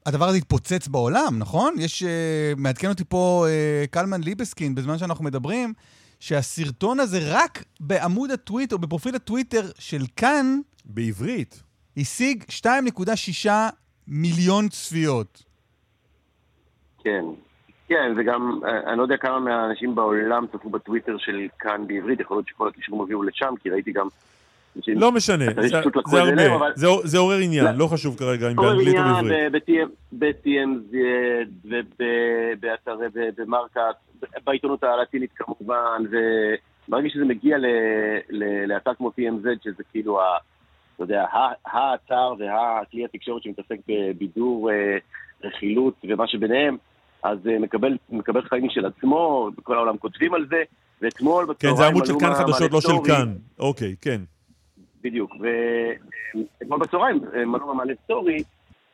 [0.05, 1.73] הדבר הזה התפוצץ בעולם, נכון?
[1.77, 5.73] יש, אה, מעדכן אותי פה אה, קלמן ליבסקין, בזמן שאנחנו מדברים,
[6.19, 11.63] שהסרטון הזה רק בעמוד הטוויטר, בפרופיל הטוויטר של כאן, בעברית.
[11.97, 13.49] השיג 2.6
[14.07, 15.43] מיליון צפיות.
[17.03, 17.25] כן.
[17.87, 22.37] כן, וגם, אה, אני לא יודע כמה מהאנשים בעולם צפו בטוויטר של כאן בעברית, יכול
[22.37, 24.07] להיות שכל הקישורים הביאו לשם, כי ראיתי גם...
[24.87, 25.81] לא משנה, זה-
[26.51, 26.65] הרבה.
[27.03, 27.71] זה- עורר עניין, לא.
[27.71, 29.51] לא חשוב כרגע אם באנגלית או בעברית.
[30.11, 30.95] ב-TMZ
[31.65, 33.05] ובאתרי,
[33.37, 33.79] במרקט,
[34.45, 36.03] בעיתונות הלטינית כמובן,
[36.87, 37.57] וברגע שזה מגיע
[38.67, 40.19] לאתר כמו TMZ, שזה כאילו,
[40.95, 41.25] אתה יודע,
[41.65, 44.97] האתר והכלי התקשורת שמתעסק בבידור, אה,
[45.43, 46.77] רכילות ומה שביניהם,
[47.23, 50.63] אז אה, מקבל, חיים משל עצמו, בכל העולם כותבים על זה,
[51.01, 51.77] ואתמול בצהריים...
[51.77, 52.87] כן, זה עמוד של כאן חדשות, לא של.
[53.07, 53.33] כאן.
[53.59, 54.21] אוקיי, כן.
[55.03, 58.43] בדיוק, ואתמול בצהריים מלון מעלה סטורי,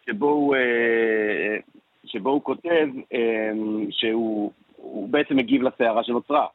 [0.06, 1.58] שבו הוא, אה,
[2.06, 3.52] שבו הוא כותב אה,
[3.90, 6.46] שהוא הוא בעצם מגיב לסערה שנוצרה.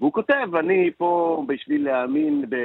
[0.00, 2.56] והוא כותב, אני פה בשביל להאמין, ב,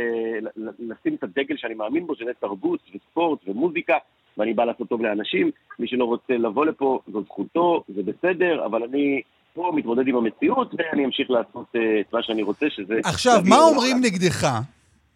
[0.80, 3.97] לשים את הדגל שאני מאמין בו, שזה תרבות וספורט ומוזיקה,
[4.38, 5.51] ואני בא לעשות טוב לאנשים.
[5.80, 9.22] מי שלא רוצה לבוא לפה, זו זכותו, זה בסדר, אבל אני
[9.53, 12.99] פה מתמודד עם המציאות, ואני אמשיך לעשות אה, את מה שאני רוצה, שזה...
[13.06, 13.56] עכשיו, מה.
[13.56, 14.47] אומרים נגדך,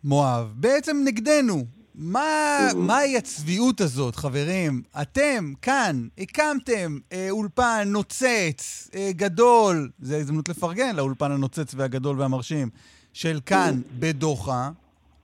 [0.05, 0.53] מואב?
[0.55, 1.65] בעצם נגדנו.
[1.95, 4.81] מה, מהי הצביעות הזאת, חברים?
[5.01, 12.67] אתם, כאן, הקמתם אה, אולפן נוצץ, אה, גדול, זו הזדמנות לפרגן לאולפן הנוצץ והגדול והמרשים,
[13.13, 14.69] של כאן בדוחה,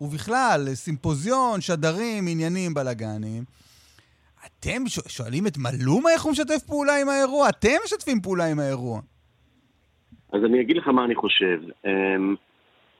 [0.01, 3.43] ובכלל, סימפוזיון, שדרים, עניינים, בלאגנים.
[4.45, 7.49] אתם שואלים את מלומה איך הוא משתף פעולה עם האירוע?
[7.49, 9.01] אתם משתפים פעולה עם האירוע.
[10.33, 11.59] אז אני אגיד לך מה אני חושב.
[11.85, 12.35] אמ,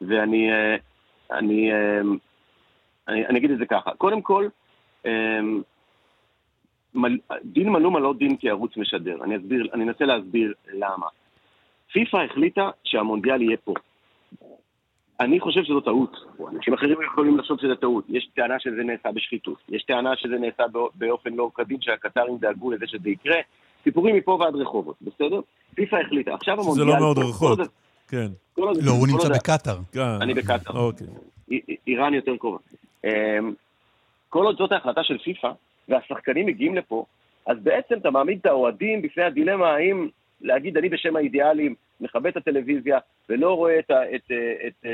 [0.02, 0.91] ואני אה,
[1.32, 2.18] אני, אמ,
[3.08, 3.92] אני, אני אגיד את זה ככה.
[3.98, 4.48] קודם כל,
[5.06, 5.62] אמ,
[7.44, 9.24] דין מלומה לא דין כערוץ משדר.
[9.24, 11.08] אני אסביר, אני אנסה להסביר למה.
[11.92, 13.74] פיפ"א החליטה שהמונדיאל יהיה פה.
[15.20, 16.18] אני חושב שזו טעות.
[16.56, 18.06] אנשים אחרים יכולים לחשוב שזו טעות.
[18.10, 19.58] יש טענה שזה נעשה בשחיתות.
[19.70, 20.64] יש טענה שזה נעשה
[20.96, 23.38] באופן לא כדין, שהקטרים דאגו לזה שזה יקרה.
[23.84, 25.40] סיפורים מפה ועד רחובות, בסדר?
[25.76, 26.34] פיפ"א החליטה.
[26.34, 26.86] עכשיו המונדיאל...
[26.86, 27.60] זה לא מאוד רחוק,
[28.12, 28.28] כן.
[28.58, 29.78] לא, הוא נמצא בקטאר.
[30.22, 30.78] אני בקטאר.
[30.78, 31.08] אוקיי.
[31.88, 32.58] איראן יותר קרובה.
[33.04, 33.54] אמ,
[34.30, 35.52] כל עוד זאת ההחלטה של פיפ"א,
[35.90, 37.06] והשחקנים מגיעים לפה,
[37.46, 40.08] אז בעצם אתה מעמיד את האוהדים בפני הדילמה האם
[40.42, 43.00] להגיד אני בשם האידיאלים מכבד את הטלוויזיה
[43.30, 44.32] ולא רואה את, את,
[44.68, 44.86] את,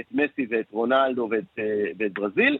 [0.00, 1.58] את מסי ואת רונלדו ואת,
[1.98, 2.58] ואת ברזיל,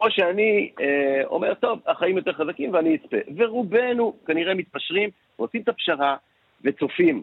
[0.00, 3.16] או שאני אה, אומר, טוב, החיים יותר חזקים ואני אצפה.
[3.36, 6.16] ורובנו כנראה מתפשרים, רוצים את הפשרה
[6.64, 7.22] וצופים.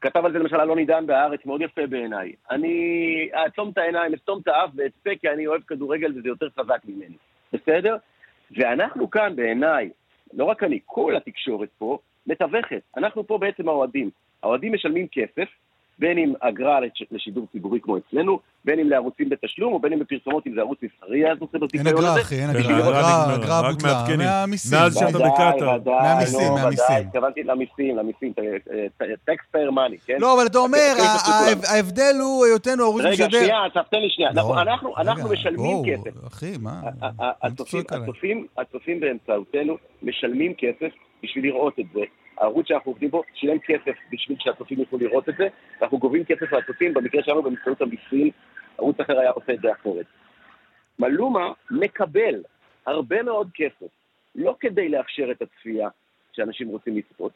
[0.00, 2.32] כתב על זה למשל אלון עידן בהארץ, מאוד יפה בעיניי.
[2.50, 6.80] אני אעצום את העיניים, אסתום את האף ואצפה כי אני אוהב כדורגל וזה יותר חזק
[6.84, 7.16] ממני.
[7.52, 7.96] בסדר?
[8.50, 9.90] ואנחנו כאן, בעיניי,
[10.32, 12.82] לא רק אני, כל התקשורת פה, מתווכת.
[12.96, 14.10] אנחנו פה בעצם האוהדים.
[14.42, 15.48] האוהדים משלמים כסף,
[16.00, 16.78] בין אם אגרה
[17.10, 20.78] לשידור ציבורי כמו אצלנו, בין אם לערוצים בתשלום, או בין אם בפרסומות, אם זה ערוץ
[20.82, 21.98] מסחרי, אז עושה בזיכיון הזה.
[21.98, 24.78] אין אגרה, אחי, אין אגרה, אגרה בוטלה, מהמיסים.
[24.78, 25.78] מאז שאתה בקטאר.
[26.02, 26.96] מהמיסים, מהמיסים.
[27.06, 28.32] התכוונתי למיסים, למיסים,
[29.24, 30.16] טקס פייר מאני, כן?
[30.18, 30.92] לא, אבל אתה אומר,
[31.68, 33.26] ההבדל הוא היותנו ערוץ משדר.
[33.26, 34.30] רגע, שנייה, תן לי שנייה.
[34.98, 36.26] אנחנו משלמים כסף.
[36.26, 36.80] אחי, מה?
[38.58, 40.92] הצופים באמצעותנו משלמים כסף
[41.22, 42.00] בשביל לראות את זה.
[42.40, 45.48] הערוץ שאנחנו עובדים בו שילם כסף בשביל שהצופים יוכלו לראות את זה,
[45.80, 48.30] ואנחנו גובים כסף מהצופים, במקרה שלנו באמצעות המיסים,
[48.78, 50.06] ערוץ אחר היה עושה את זה אחרת.
[50.98, 52.42] מלומה מקבל
[52.86, 53.86] הרבה מאוד כסף,
[54.34, 55.88] לא כדי לאפשר את הצפייה
[56.32, 57.32] שאנשים רוצים לצפות,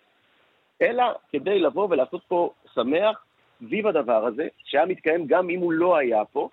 [0.82, 3.24] אלא כדי לבוא ולעשות פה שמח
[3.58, 6.48] סביב הדבר הזה, שהיה מתקיים גם אם הוא לא היה פה,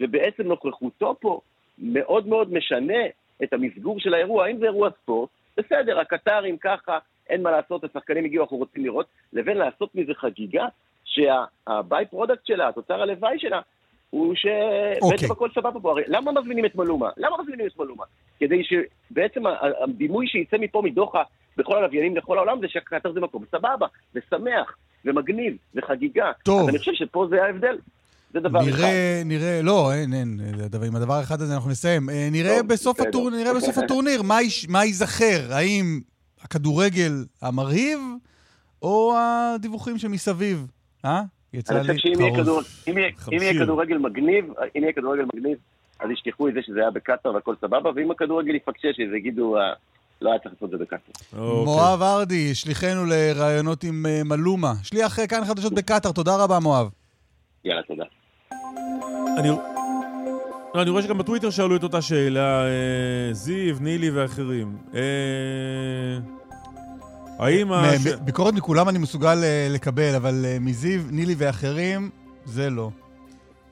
[0.00, 1.40] ובעצם נוכחותו פה
[1.78, 3.02] מאוד מאוד משנה
[3.42, 4.46] את המסגור של האירוע.
[4.46, 5.30] האם זה אירוע ספורט?
[5.56, 6.98] בסדר, הקטארים ככה,
[7.30, 10.66] אין מה לעשות, השחקנים הגיעו, אנחנו רוצים לראות, לבין לעשות מזה חגיגה,
[11.04, 13.60] שה by-product שלה, התוצר הלוואי שלה,
[14.10, 15.12] הוא שבעצם אוקיי.
[15.12, 15.28] אוקיי.
[15.30, 15.90] הכל סבבה פה.
[15.90, 17.08] הרי למה מזמינים את מלומה?
[17.16, 18.04] למה מזמינים את מלומה?
[18.40, 19.42] כדי שבעצם
[19.84, 21.22] הדימוי שיצא מפה מדוחה
[21.56, 26.32] בכל הלוויינים לכל העולם זה שהקטר זה מקום סבבה, ושמח, ומגניב, וחגיגה.
[26.42, 26.60] טוב.
[26.60, 27.78] אז אני חושב שפה זה ההבדל.
[28.32, 28.86] זה דבר נראה, אחד.
[29.24, 30.38] נראה, לא, אין, אין,
[30.86, 32.10] עם הדבר האחד הזה אנחנו נסיים.
[32.10, 36.00] אה, נראה טוב, בסוף, הטור, נראה בסוף הטורניר מה, מה ייזכר, האם
[36.42, 37.12] הכדורגל
[37.42, 37.98] המרהיב,
[38.82, 40.66] או הדיווחים שמסביב,
[41.04, 41.22] אה?
[41.52, 41.98] יצא לי
[42.36, 42.64] קרוב.
[42.88, 42.98] אם
[43.42, 44.44] יהיה כדורגל מגניב,
[44.76, 45.58] אם יהיה כדורגל מגניב,
[46.00, 49.72] אז ישכחו את זה שזה היה בקטאר והכל סבבה, ואם הכדורגל יפקשש, אז יגידו, אה,
[50.22, 51.38] לא היה צריך לעשות את זה בקטאר.
[51.38, 51.64] אוקיי.
[51.64, 54.72] מואב ארדי, שליחנו לראיונות עם אה, מלומה.
[54.82, 56.90] שליח אה, כאן חדשות בקטאר, תודה רבה, מואב.
[57.64, 58.04] יאללה, תודה.
[60.70, 60.78] אני...
[60.78, 64.76] לא, אני רואה שגם בטוויטר שאלו את אותה שאלה, אה, זיו, נילי ואחרים.
[64.94, 65.00] אה,
[67.38, 67.90] האם ה...
[68.24, 72.10] ביקורת מכולם אני מסוגל אה, לקבל, אבל אה, מזיו, נילי ואחרים,
[72.44, 72.90] זה לא.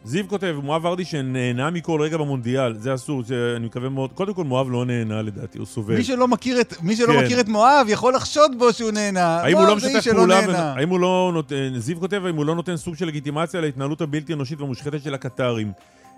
[0.05, 3.22] זיו כותב, מואב ורדי שנהנה מכל רגע במונדיאל, זה אסור,
[3.57, 4.12] אני מקווה מאוד.
[4.12, 5.96] קודם כל, מואב לא נהנה לדעתי, הוא סובל.
[5.96, 7.24] מי שלא מכיר את, מי שלא כן.
[7.24, 9.40] מכיר את מואב יכול לחשוד בו שהוא נהנה.
[9.40, 10.57] האם הוא לא משתף פעולה, ו...
[10.57, 14.32] האם הוא לא נותן, זיו כותב, האם הוא לא נותן סוג של לגיטימציה להתנהלות הבלתי
[14.32, 15.72] אנושית והמושחתת של הקטרים.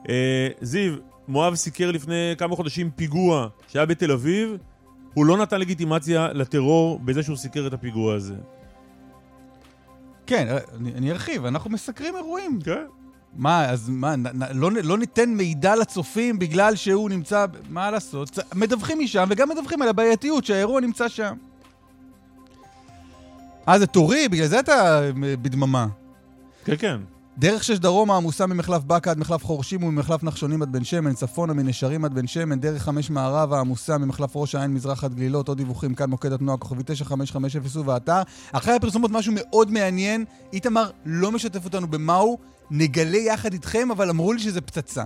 [0.08, 0.94] אה, זיו,
[1.28, 4.56] מואב סיקר לפני כמה חודשים פיגוע שהיה בתל אביב,
[5.14, 8.34] הוא לא נתן לגיטימציה לטרור בזה שהוא סיקר את הפיגוע הזה.
[10.26, 12.60] כן, אני, אני ארחיב, אנחנו מסקרים אירועים.
[12.64, 12.84] כן.
[13.36, 17.46] מה, אז מה, נ, נ, לא, לא ניתן מידע לצופים בגלל שהוא נמצא...
[17.68, 18.38] מה לעשות?
[18.54, 21.34] מדווחים משם וגם מדווחים על הבעייתיות שהאירוע נמצא שם.
[23.68, 24.28] אה, זה תורי?
[24.28, 25.86] בגלל זה אתה בדממה.
[26.64, 27.00] כן, כן.
[27.38, 31.52] דרך שש דרומה עמוסה ממחלף באקה עד מחלף חורשים וממחלף נחשונים עד בן שמן, צפונה
[31.52, 35.56] מנשרים עד בן שמן, דרך חמש מערבה עמוסה ממחלף ראש העין מזרח עד גלילות, עוד
[35.56, 38.22] דיווחים כאן מוקד התנועה כוכבי 9550 ובאתר.
[38.52, 42.38] אחרי הפרסומות משהו מאוד מעניין, איתמר לא משתף אותנו במהו,
[42.70, 45.04] נגלה יחד איתכם, אבל אמרו לי שזה פצצה.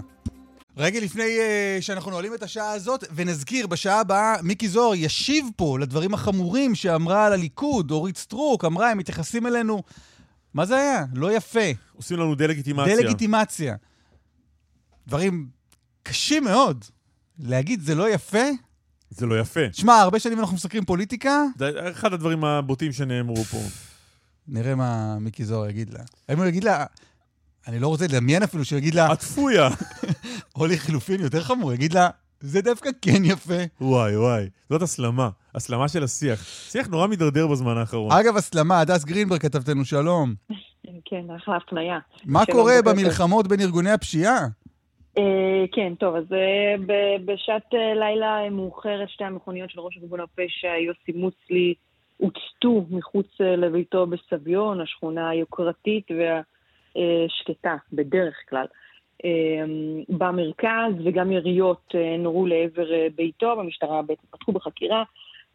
[0.76, 5.78] רגע לפני uh, שאנחנו נועלים את השעה הזאת, ונזכיר, בשעה הבאה מיקי זוהר ישיב פה
[5.78, 9.82] לדברים החמורים שאמרה על הליכוד, אורית סטרוק, אמרה, הם מתייחסים אלינו
[10.54, 11.04] מה זה היה?
[11.14, 11.70] לא יפה.
[11.96, 12.96] עושים לנו דה-לגיטימציה.
[12.96, 13.76] דה-לגיטימציה.
[15.06, 15.48] דברים
[16.02, 16.84] קשים מאוד.
[17.38, 18.44] להגיד זה לא יפה?
[19.10, 19.60] זה לא יפה.
[19.72, 21.42] שמע, הרבה שנים אנחנו מסקרים פוליטיקה.
[21.58, 23.60] זה אחד הדברים הבוטים שנאמרו פה.
[24.48, 26.00] נראה מה מיקי זוהר יגיד לה.
[26.28, 26.84] האם הוא יגיד לה,
[27.66, 29.68] אני לא רוצה לדמיין אפילו שהוא יגיד לה, עטפויה.
[30.56, 32.10] או לחילופין יותר חמור, יגיד לה,
[32.44, 33.62] זה דווקא כן יפה.
[33.80, 34.48] וואי, וואי.
[34.70, 35.28] זאת הסלמה.
[35.54, 36.44] הסלמה של השיח.
[36.44, 38.12] שיח נורא מידרדר בזמן האחרון.
[38.12, 40.34] אגב, הסלמה, הדס גרינברג כתבתנו שלום.
[41.04, 41.98] כן, אחלה הפניה.
[42.24, 42.74] מה קורה.
[42.84, 44.38] במלחמות בין ארגוני הפשיעה?
[45.18, 50.20] אה, כן, טוב, אז אה, ב- בשעת אה, לילה מאוחרת שתי המכוניות של ראש ארגון
[50.20, 51.74] הפשע, יוסי מוצלי,
[52.16, 58.66] הוצתו מחוץ לביתו בסביון, השכונה היוקרתית והשקטה בדרך כלל.
[59.24, 59.64] אה,
[60.08, 65.02] במרכז וגם יריות אה, נורו לעבר אה, ביתו, במשטרה בעצם פתחו בחקירה.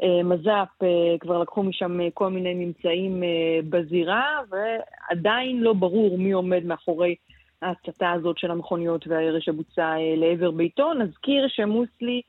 [0.04, 0.84] אה, מז"פ
[1.20, 3.24] כבר לקחו משם כל מיני ממצאים
[3.70, 7.16] בזירה, ועדיין לא ברור מי עומד מאחורי
[7.62, 10.94] ההצתה הזאת של המכוניות והירי שבוצע לעבר ביתו.
[10.94, 12.22] נזכיר שמוסלי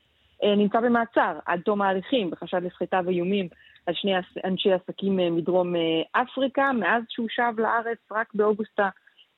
[0.43, 3.47] נמצא במעצר עד תום ההליכים בחשד לסחיטה ואיומים
[3.85, 4.13] על שני
[4.45, 5.73] אנשי עסקים מדרום
[6.11, 8.79] אפריקה, מאז שהוא שב לארץ רק באוגוסט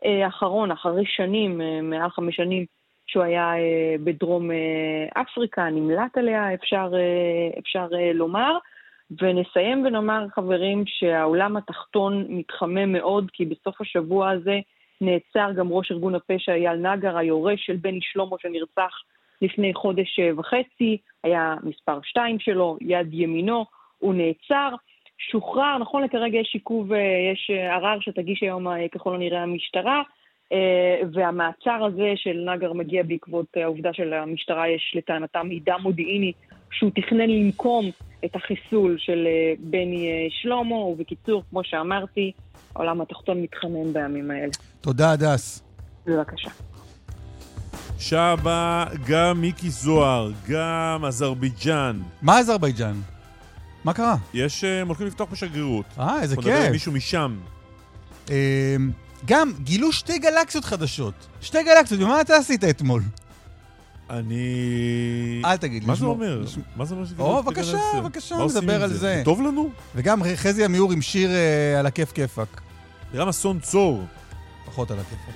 [0.04, 2.66] האחרון, אחרי שנים, אה, מעל חמש שנים,
[3.08, 8.58] שהוא היה אה, בדרום אה, אפריקה, נמלט עליה, אפשר, אה, אפשר אה, לומר.
[9.22, 14.60] ונסיים ונאמר, חברים, שהעולם התחתון מתחמם מאוד, כי בסוף השבוע הזה
[15.02, 18.94] נעצר גם ראש ארגון הפשע אייל נגר, היורש של בני שלמה שנרצח
[19.42, 23.66] לפני חודש אה, וחצי, היה מספר שתיים שלו, יד ימינו,
[24.00, 24.76] הוא נעצר,
[25.32, 27.00] שוחרר, נכון לכרגע יש עיכוב, אה,
[27.34, 30.02] יש אה, ערר שתגיש היום אה, ככל הנראה המשטרה,
[31.14, 36.32] והמעצר הזה של נגר מגיע בעקבות העובדה שלמשטרה יש לטענתה מידע מודיעיני
[36.72, 37.86] שהוא תכנן לנקום
[38.26, 39.28] את החיסול של
[39.60, 42.32] בני שלמה, ובקיצור, כמו שאמרתי,
[42.76, 44.52] העולם התחתון מתחנן בימים האלה.
[44.82, 45.64] תודה, הדס.
[46.06, 46.50] בבקשה.
[48.00, 52.00] שעה הבאה גם מיקי זוהר, גם אזרבייג'אן.
[52.22, 53.13] מה אזרבייג'אן?
[53.84, 54.16] מה קרה?
[54.34, 55.86] יש, אה, הם הולכים לפתוח בשגרירות.
[56.00, 56.72] אה, איזה אנחנו נדבר עם כיף.
[56.72, 57.38] מישהו משם.
[58.30, 58.76] אה,
[59.26, 61.14] גם, גילו שתי גלקסיות חדשות.
[61.42, 63.02] שתי גלקסיות, ומה אתה עשית אתמול?
[64.10, 65.42] אני...
[65.46, 65.88] אל תגיד לי.
[65.88, 66.44] מה זה אומר?
[66.76, 68.02] מה זה אומר שגדלתי או, בגן בבקשה, עשר?
[68.02, 69.22] בבקשה, עושים נדבר על זה.
[69.26, 69.70] טוב לנו?
[69.96, 72.62] וגם חזי עמיור עם שיר אה, על הכיף כיפאק.
[73.16, 74.04] גם אסון צור.
[74.66, 75.36] פחות על הכיפאק.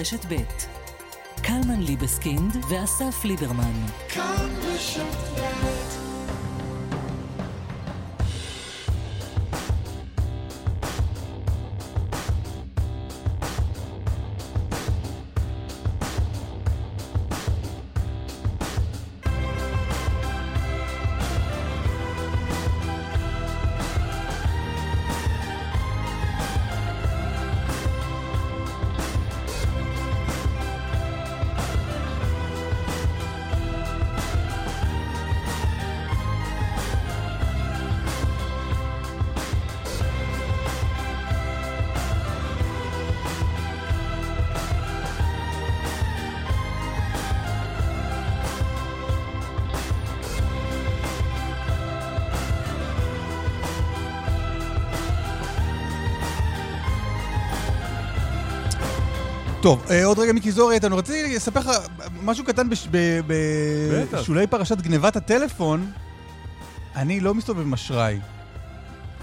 [0.00, 0.36] רשת ב'
[1.42, 3.86] קלמן ליבסקינד ואסף ליברמן.
[59.66, 60.96] טוב, אה, עוד רגע מיקי זוהר איתנו.
[60.96, 61.70] רציתי לספר לך
[62.22, 62.68] משהו קטן.
[64.10, 65.92] בשולי פרשת גנבת הטלפון.
[66.96, 68.20] אני לא מסתובב עם אשראי.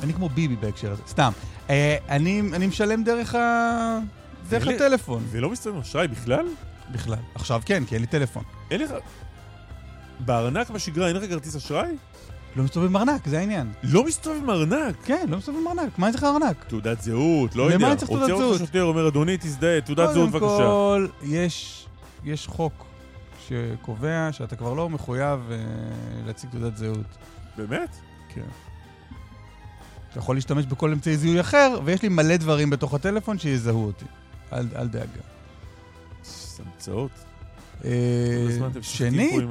[0.03, 1.31] אני כמו ביבי בהקשר הזה, סתם.
[1.69, 3.99] אה, אני, אני משלם דרך, ה...
[4.49, 6.45] דרך לי- הטלפון ולא מסתובב עם אשראי בכלל?
[6.91, 7.17] בכלל.
[7.35, 8.43] עכשיו כן, כי אין לי טלפון.
[8.71, 8.91] אין לך...
[10.19, 11.95] בארנק בשגרה אין לך כרטיס אשראי?
[12.55, 13.71] לא מסתובב עם ארנק, זה העניין.
[13.83, 14.95] לא מסתובב עם ארנק.
[15.05, 15.99] כן, לא מסתובב עם ארנק.
[15.99, 16.65] מה יש לך ארנק?
[16.67, 17.87] תעודת זהות, לא למה יודע.
[17.87, 18.67] אני צריך תעודת עוצר אותך זהות?
[18.67, 20.47] שוטר, אומר, אדוני, תזדהה, תעודת זהות בבקשה.
[20.47, 21.85] קודם כל, יש,
[22.23, 22.85] יש חוק
[23.47, 25.57] שקובע שאתה כבר לא מחויב אה,
[26.25, 27.17] להציג תעודת זהות.
[27.57, 27.95] באמת?
[28.29, 28.41] כן.
[30.11, 34.05] אתה יכול להשתמש בכל אמצעי זיהוי אחר, ויש לי מלא דברים בתוך הטלפון שיזהו אותי.
[34.53, 35.21] אל, אל דאגה.
[36.65, 37.11] המצאות.
[37.85, 37.91] אה,
[38.81, 39.43] שנית,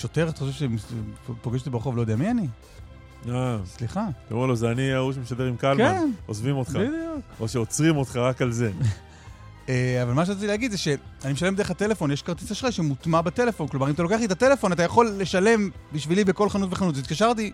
[0.00, 2.46] שוטר, אתה חושב שפוגש אותי ברחוב, לא יודע מי אני?
[3.28, 4.06] אה, סליחה.
[4.30, 5.78] אומר לו, זה אני ההוא שמשדר עם קלמן.
[5.78, 6.70] כן, עוזבים אותך.
[6.70, 7.24] בדיוק.
[7.40, 8.70] או שעוצרים אותך רק על זה.
[9.68, 13.68] אה, אבל מה שרציתי להגיד זה שאני משלם דרך הטלפון, יש כרטיס אשראי שמוטמע בטלפון.
[13.68, 16.94] כלומר, אם אתה לוקח לי את הטלפון, אתה יכול לשלם בשבילי בכל חנות וחנות.
[16.94, 17.52] אז התקשרתי,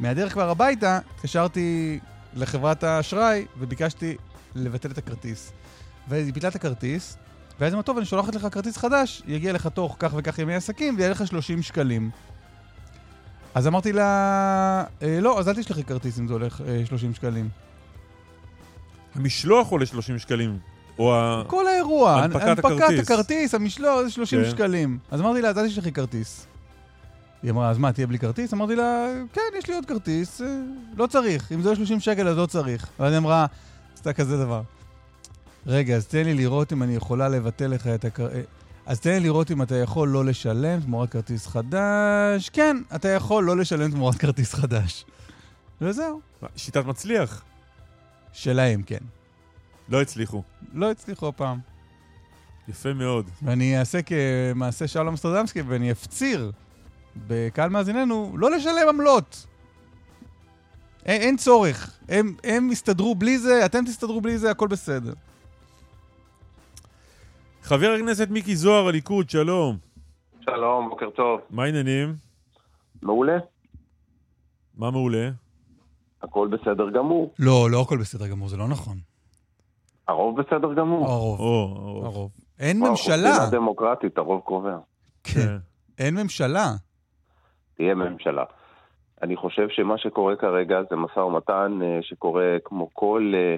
[0.00, 1.98] מהדרך כבר הביתה, התקשרתי
[2.34, 4.16] לחברת האשראי וביקשתי
[4.54, 5.52] לבטל את הכרטיס.
[6.08, 7.16] והיא ביטלה את הכרטיס,
[7.60, 10.54] ואז היא אמרה, טוב, אני שולחת לך כרטיס חדש, יגיע לך תוך כך וכך ימי
[10.54, 12.10] עסקים, ויהיה לך 30 שקלים.
[13.54, 17.48] אז אמרתי לה, "אה, לא, אז אל תשלחי כרטיס אם זה הולך אה, 30 שקלים.
[19.14, 20.58] המשלוח עולה 30 שקלים.
[20.98, 21.14] או.
[21.46, 22.22] כל האירוע.
[22.22, 22.82] הנפקת הכרטיס.
[22.88, 24.50] הנפקת הכרטיס, המשלוח, זה 30 כן.
[24.50, 24.98] שקלים.
[25.10, 26.46] אז אמרתי לה, אז אל תשלחי כרטיס.
[27.42, 28.54] היא אמרה, אז מה, תהיה בלי כרטיס?
[28.54, 30.46] אמרתי לה, כן, יש לי עוד כרטיס, אה,
[30.96, 31.52] לא צריך.
[31.52, 32.86] אם זה עולה 30 שקל, אז לא צריך.
[33.00, 33.46] ואז היא אמרה,
[33.94, 34.62] עשתה כזה דבר.
[35.66, 38.46] רגע, אז תן לי לראות אם אני יכולה לבטל לך את הכרטיס.
[38.86, 42.48] אז תן לי לראות אם אתה יכול לא לשלם תמורת כרטיס חדש.
[42.48, 45.04] כן, אתה יכול לא לשלם תמורת כרטיס חדש.
[45.80, 46.20] וזהו.
[46.56, 47.44] שיטת מצליח.
[48.32, 48.98] שלהם, כן.
[49.88, 50.42] לא הצליחו.
[50.72, 51.58] לא הצליחו הפעם.
[52.68, 53.30] יפה מאוד.
[53.42, 56.52] ואני אעשה כמעשה שלום אמסטרדמסקי ואני אפציר
[57.26, 59.46] בקהל מאזיננו לא לשלם עמלות.
[61.06, 61.98] אין, אין צורך.
[62.08, 65.12] הם, הם יסתדרו בלי זה, אתם תסתדרו בלי זה, הכל בסדר.
[67.66, 69.76] חבר הכנסת מיקי זוהר, הליכוד, שלום.
[70.40, 71.40] שלום, בוקר טוב.
[71.50, 72.14] מה העניינים?
[73.02, 73.38] מעולה,
[74.76, 75.28] מה מעולה?
[76.22, 77.34] הכל בסדר גמור.
[77.38, 78.96] לא, לא הכל בסדר גמור, זה לא נכון.
[80.08, 81.06] הרוב בסדר גמור.
[81.06, 81.40] הרוב.
[81.40, 82.06] או, או.
[82.06, 82.30] הרוב.
[82.58, 83.16] אין ממשלה.
[83.16, 84.78] מדינה דמוקרטית, הרוב קובע.
[85.24, 85.56] כן.
[85.98, 86.66] אין ממשלה.
[87.76, 88.44] תהיה ממשלה.
[89.22, 93.56] אני חושב שמה שקורה כרגע זה משא ומתן אה, שקורה כמו כל אה,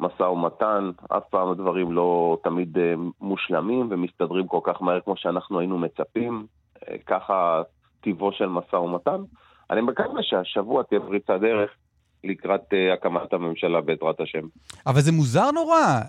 [0.00, 5.58] משא ומתן, אף פעם הדברים לא תמיד אה, מושלמים ומסתדרים כל כך מהר כמו שאנחנו
[5.60, 6.46] היינו מצפים.
[6.88, 7.62] אה, ככה
[8.00, 9.20] טיבו של משא ומתן.
[9.70, 11.70] אני מקווה שהשבוע תהיה פריצת דרך
[12.24, 14.46] לקראת אה, הקמת הממשלה בעזרת השם.
[14.86, 16.00] אבל זה מוזר נורא.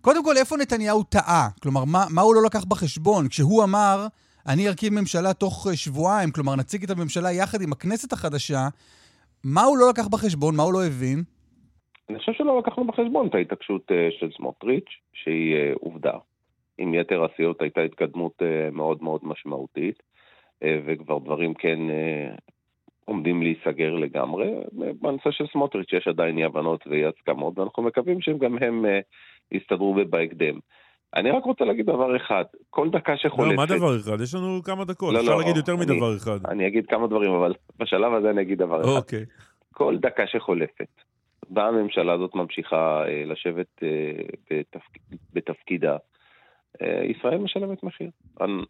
[0.00, 1.48] קודם כל, איפה נתניהו טעה?
[1.62, 3.28] כלומר, מה, מה הוא לא לקח בחשבון?
[3.28, 4.06] כשהוא אמר,
[4.46, 8.68] אני ארכיב ממשלה תוך שבועיים, כלומר, נציג את הממשלה יחד עם הכנסת החדשה,
[9.44, 10.56] מה הוא לא לקח בחשבון?
[10.56, 11.24] מה הוא לא הבין?
[12.10, 16.12] אני חושב שלא לקחנו בחשבון את ההתעקשות אה, של סמוטריץ', שהיא אה, עובדה.
[16.78, 20.02] עם יתר הסיעות הייתה התקדמות אה, מאוד מאוד משמעותית,
[20.86, 21.78] וכבר דברים כן
[23.04, 24.46] עומדים להיסגר לגמרי.
[25.00, 28.84] בנושא של סמוטריץ' יש עדיין אי הבנות ואי הסכמות, ואנחנו מקווים שהם גם הם
[29.52, 30.58] יסתדרו בהקדם.
[31.16, 33.50] אני רק רוצה להגיד דבר אחד, כל דקה שחולפת...
[33.50, 34.20] לא, מה דבר אחד?
[34.22, 35.14] יש לנו כמה דקות.
[35.14, 36.46] לא, אפשר לא, להגיד יותר אני- מדבר אחד.
[36.48, 38.88] אני אגיד כמה דברים, אבל בשלב הזה אני אגיד דבר אחד.
[38.88, 39.24] אוקיי.
[39.72, 40.88] כל דקה שחולפת,
[41.50, 43.88] באה הממשלה הזאת ממשיכה אה, לשבת אה,
[44.50, 44.98] בתפק...
[45.32, 45.96] בתפקידה,
[46.82, 48.10] אה, ישראל משלמת מחיר.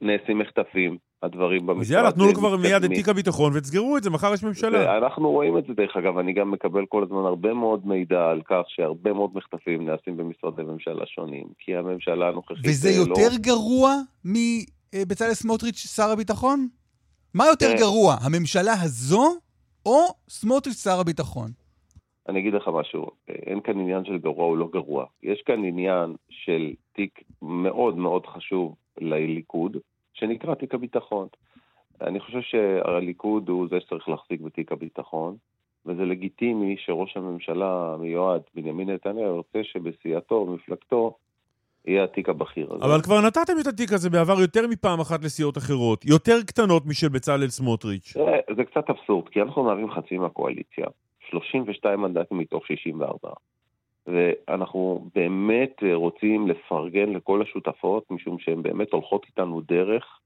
[0.01, 1.81] נעשים מחטפים, הדברים במשרד...
[1.81, 2.91] אז יאללה, תנו לו כבר מיד את.
[2.91, 4.79] תיק הביטחון ותסגרו את זה, מחר יש ממשלה.
[4.79, 8.41] ואנחנו רואים את זה דרך אגב, אני גם מקבל כל הזמן הרבה מאוד מידע על
[8.45, 12.59] כך שהרבה מאוד מחטפים נעשים במשרדי ממשלה שונים, כי הממשלה הנוכחית...
[12.65, 16.69] וזה לא- יותר גרוע מבצלאל סמוטריץ', שר הביטחון?
[17.35, 17.79] מה יותר תראה.
[17.79, 19.25] גרוע, הממשלה הזו
[19.87, 21.51] או סמוטריץ', שר הביטחון?
[22.29, 25.05] אני אגיד לך משהו, אין כאן עניין של גרוע או לא גרוע.
[25.23, 29.77] יש כאן עניין של תיק מאוד מאוד חשוב לליכוד,
[30.15, 31.29] שנקרא תיק הביטחון.
[32.01, 35.37] אני חושב שהליכוד הוא זה שצריך להחזיק בתיק הביטחון,
[35.87, 41.17] וזה לגיטימי שראש הממשלה המיועד, בנימין נתניהו, ירצה שבסיעתו, במפלגתו,
[41.87, 42.85] יהיה התיק הבכיר הזה.
[42.85, 47.09] אבל כבר נתתם את התיק הזה בעבר יותר מפעם אחת לסיעות אחרות, יותר קטנות משל
[47.09, 48.13] בצלאל סמוטריץ'.
[48.15, 50.87] תראה, זה קצת אבסורד, כי אנחנו מהווים חצי מהקואליציה,
[51.31, 53.31] 32 מנדטים מתוך 64.
[54.07, 60.19] ואנחנו באמת אה, רוצים לפרגן לכל השותפות, משום שהן באמת הולכות איתנו דרך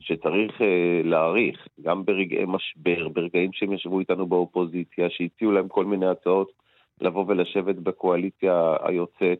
[0.00, 6.06] שצריך אה, להעריך, גם ברגעי משבר, ברגעים שהם ישבו איתנו באופוזיציה, שהציעו להם כל מיני
[6.06, 6.52] הצעות
[7.00, 9.38] לבוא ולשבת בקואליציה היוצאת,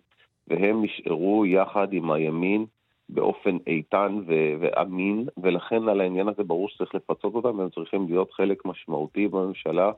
[0.48, 2.66] והם נשארו יחד עם הימין
[3.08, 8.32] באופן איתן ו- ואמין, ולכן על העניין הזה ברור שצריך לפצות אותם, והם צריכים להיות
[8.32, 9.92] חלק משמעותי בממשלה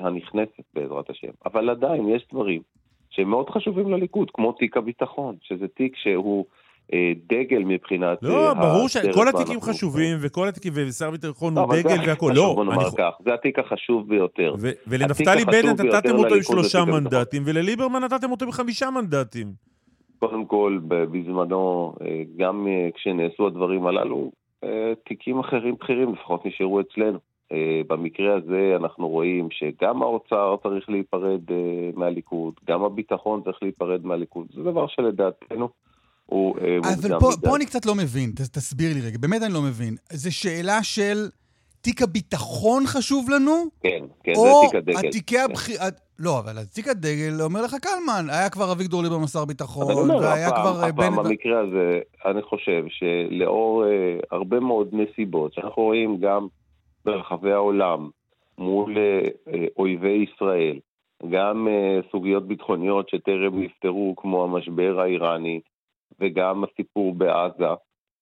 [0.00, 1.30] הנכנסת בעזרת השם.
[1.46, 2.62] אבל עדיין יש דברים
[3.10, 6.44] שהם מאוד חשובים לליכוד, כמו תיק הביטחון, שזה תיק שהוא
[6.92, 8.18] אה, דגל מבחינת...
[8.22, 12.32] לא, אה, ברור שכל התיקים חשובים, וכל התיקים, ושר הביטחון לא, הוא זה דגל והכול.
[12.34, 14.54] לא, בוא נאמר כך, זה התיק החשוב ביותר.
[14.86, 16.84] ולנפתלי בנט נתתם אותו עם שלושה.
[16.84, 19.46] מנדטים, ולליברמן נתתם אותו עם חמישה מנדטים.
[20.18, 24.30] קודם כל, בזמנו, אה, גם אה, כשנעשו הדברים הללו,
[24.64, 27.18] אה, תיקים אחרים בכירים לפחות נשארו אצלנו.
[27.52, 34.06] אה, במקרה הזה אנחנו רואים שגם האוצר צריך להיפרד אה, מהליכוד, גם הביטחון צריך להיפרד
[34.06, 34.46] מהליכוד.
[34.54, 35.68] זה דבר שלדעתנו
[36.26, 37.48] הוא אה, אבל מוקדם פה, מדי.
[37.48, 39.94] פה אני קצת לא מבין, ת, תסביר לי רגע, באמת אני לא מבין.
[40.12, 41.28] זו שאלה של
[41.80, 43.64] תיק הביטחון חשוב לנו?
[43.82, 45.08] כן, כן, או זה תיק הדגל.
[45.08, 45.78] התיקי הבחיר...
[46.18, 50.48] לא, אבל התיק הדגל אומר לך קלמן, היה כבר אביגדור ליברמן שר אבל ביטחון, והיה
[50.48, 51.26] הפעם, כבר הפעם בנט...
[51.26, 53.90] במקרה הזה, אני חושב שלאור אה,
[54.30, 56.46] הרבה מאוד נסיבות, שאנחנו רואים גם
[57.04, 58.10] ברחבי העולם,
[58.58, 60.78] מול אה, אה, אויבי ישראל,
[61.30, 65.60] גם אה, סוגיות ביטחוניות שטרם נפתרו, כמו המשבר האיראני,
[66.20, 67.74] וגם הסיפור בעזה,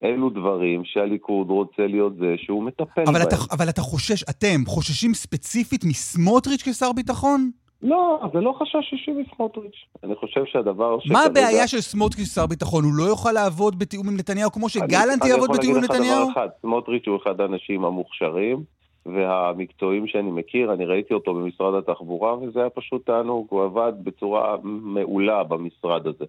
[0.04, 3.22] אלו דברים שהליכוד רוצה להיות זה שהוא מטפל אבל בהם.
[3.22, 7.50] אתה, אבל אתה חושש, אתם חוששים ספציפית מסמוטריץ' כשר ביטחון?
[7.82, 9.84] לא, זה לא חשש אישי מסמוטריץ'.
[10.04, 11.10] אני חושב שהדבר ש...
[11.10, 12.84] מה הבעיה של סמוטריץ' שר ביטחון?
[12.84, 16.02] הוא לא יוכל לעבוד בתיאום עם נתניהו כמו שגלנט יעבוד בתיאום עם נתניהו?
[16.02, 18.64] אני יכול להגיד לך דבר אחד, סמוטריץ' הוא אחד האנשים המוכשרים
[19.06, 24.56] והמקצועיים שאני מכיר, אני ראיתי אותו במשרד התחבורה וזה היה פשוט תענוג, הוא עבד בצורה
[24.62, 26.24] מעולה במשרד הזה.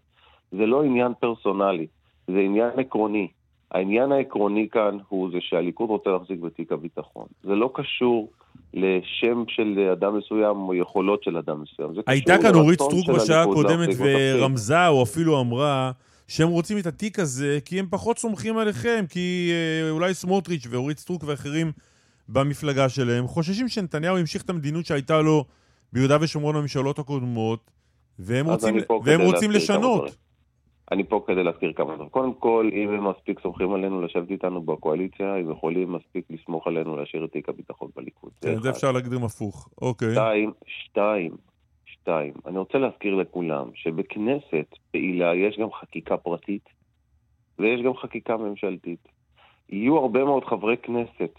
[0.51, 1.87] זה לא עניין פרסונלי,
[2.27, 3.27] זה עניין עקרוני.
[3.71, 7.25] העניין העקרוני כאן הוא זה שהליכוד רוצה להחזיק בתיק הביטחון.
[7.43, 8.27] זה לא קשור
[8.73, 11.89] לשם של אדם מסוים או יכולות של אדם מסוים.
[12.07, 15.91] הייתה כאן אורית סטרוק בשעה הקודמת ורמזה או אפילו אמרה
[16.27, 20.99] שהם רוצים את התיק הזה כי הם פחות סומכים עליכם, כי אה, אולי סמוטריץ' ואורית
[20.99, 21.71] סטרוק ואחרים
[22.29, 25.45] במפלגה שלהם חוששים שנתניהו ימשיך את המדיניות שהייתה לו
[25.93, 27.71] ביהודה ושומרון בממשלות הקודמות,
[28.19, 30.15] והם רוצים, והם רוצים לשנות.
[30.91, 32.09] אני פה כדי להזכיר כמה דברים.
[32.09, 36.97] קודם כל, אם הם מספיק סומכים עלינו לשבת איתנו בקואליציה, הם יכולים מספיק לסמוך עלינו
[36.97, 38.31] להשאיר את תיק הביטחון בליכוד.
[38.41, 39.69] כן, זה אפשר להגדיר הפוך.
[39.81, 40.11] אוקיי.
[40.11, 41.31] שתיים, שתיים,
[41.85, 42.33] שתיים.
[42.45, 46.69] אני רוצה להזכיר לכולם שבכנסת פעילה יש גם חקיקה פרטית
[47.59, 49.07] ויש גם חקיקה ממשלתית.
[49.69, 51.33] יהיו הרבה מאוד חברי כנסת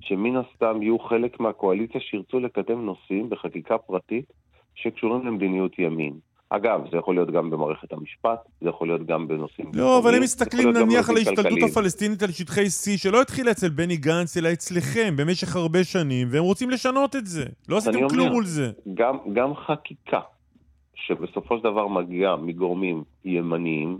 [0.00, 4.32] שמן הסתם יהיו חלק מהקואליציה שירצו לקדם נושאים בחקיקה פרטית
[4.74, 6.18] שקשורים למדיניות ימין.
[6.50, 9.70] אגב, זה יכול להיות גם במערכת המשפט, זה יכול להיות גם בנושאים...
[9.74, 13.96] לא, אבל הם מסתכלים נניח על ההשתלטות הפלסטינית על שטחי C, שלא התחילה אצל בני
[13.96, 17.44] גנץ, אלא אצלכם במשך הרבה שנים, והם רוצים לשנות את זה.
[17.68, 18.72] לא עשיתם כלום מול זה.
[18.94, 20.20] גם, גם חקיקה,
[20.94, 23.98] שבסופו של דבר מגיעה מגורמים ימניים,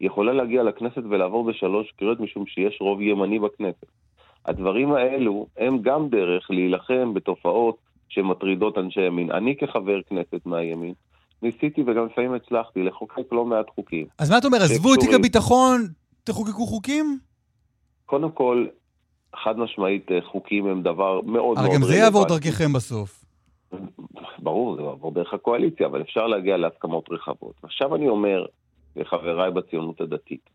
[0.00, 3.86] יכולה להגיע לכנסת ולעבור בשלוש קריאות, משום שיש רוב ימני בכנסת.
[4.46, 7.76] הדברים האלו הם גם דרך להילחם בתופעות
[8.08, 9.30] שמטרידות אנשי ימין.
[9.30, 10.94] אני כחבר כנסת מהימין,
[11.42, 14.06] ניסיתי וגם לפעמים הצלחתי לחוקק לא מעט חוקים.
[14.18, 15.86] אז מה אתה אומר, עזבו את תיק הביטחון,
[16.24, 17.18] תחוקקו חוקים?
[18.06, 18.66] קודם כל,
[19.36, 21.58] חד משמעית, אה, חוקים הם דבר מאוד מאוד...
[21.58, 23.24] הרי גם זה יעבור דרככם בסוף.
[24.38, 27.54] ברור, זה יעבור דרך הקואליציה, אבל אפשר להגיע להסכמות רחבות.
[27.62, 28.46] עכשיו אני אומר
[28.96, 30.50] לחבריי בציונות הדתית,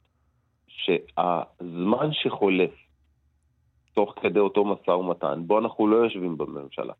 [0.67, 2.71] שהזמן שחולף
[3.93, 6.93] תוך כדי אותו משא ומתן, בו אנחנו לא יושבים בממשלה,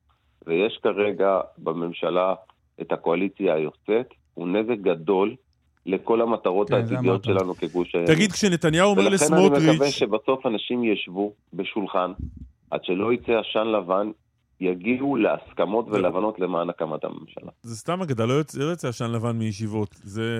[0.45, 2.35] ויש כרגע בממשלה
[2.81, 5.35] את הקואליציה היוצאת, הוא נזק גדול
[5.85, 8.15] לכל המטרות כן, העתידיות שלנו כגוש הימין.
[8.15, 9.51] תגיד, כשנתניהו אומר לסמוטריץ'...
[9.51, 12.11] ולכן אני מקווה שבסוף אנשים ישבו בשולחן,
[12.71, 14.11] עד שלא יצא עשן לבן,
[14.59, 17.51] יגיעו להסכמות ולהבנות למען הקמת הממשלה.
[17.61, 20.39] זה סתם אגדה, לא יוצא, לא יוצא עשן לבן מישיבות, זה...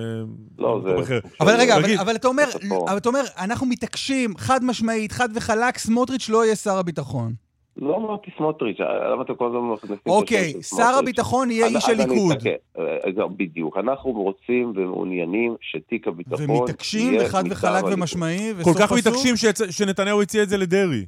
[0.58, 1.20] לא, זה...
[1.40, 2.44] אבל רגע, אבל, אבל אתה אומר,
[2.88, 7.34] אבל אתה אומר, אנחנו מתעקשים, חד משמעית, חד וחלק, סמוטריץ' לא יהיה שר הביטחון.
[7.78, 12.38] לא אמרתי סמוטריץ', למה אתה כל הזמן מכניסים אוקיי, שר הביטחון יהיה איש הליכוד.
[12.80, 16.60] אה, בדיוק, אנחנו רוצים ומעוניינים שתיק הביטחון יהיה...
[16.60, 19.36] ומתעקשים חד וחלק ומשמעי, וסוף כל כך מתעקשים
[19.70, 21.06] שנתניהו הציע את זה לדרעי.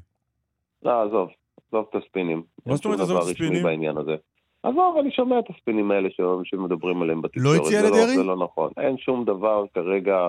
[0.84, 1.30] לא, עזוב,
[1.68, 2.44] עזוב את הספינים.
[2.66, 3.64] מה זאת אומרת עזוב את הספינים?
[3.64, 4.16] בעניין הזה.
[4.64, 6.10] עזוב, אני שומע את הספינים האלה
[6.44, 7.58] שמדברים עליהם בתקשורת.
[7.58, 8.16] לא הציע לדרעי?
[8.16, 8.72] זה לא נכון.
[8.78, 10.28] אין שום דבר כרגע...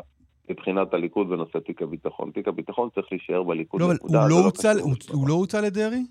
[0.50, 2.30] מבחינת הליכוד בנושא תיק הביטחון.
[2.30, 3.80] תיק הביטחון צריך להישאר בליכוד.
[3.80, 6.02] לא, אבל הוא לא, לא הוצא לדרעי?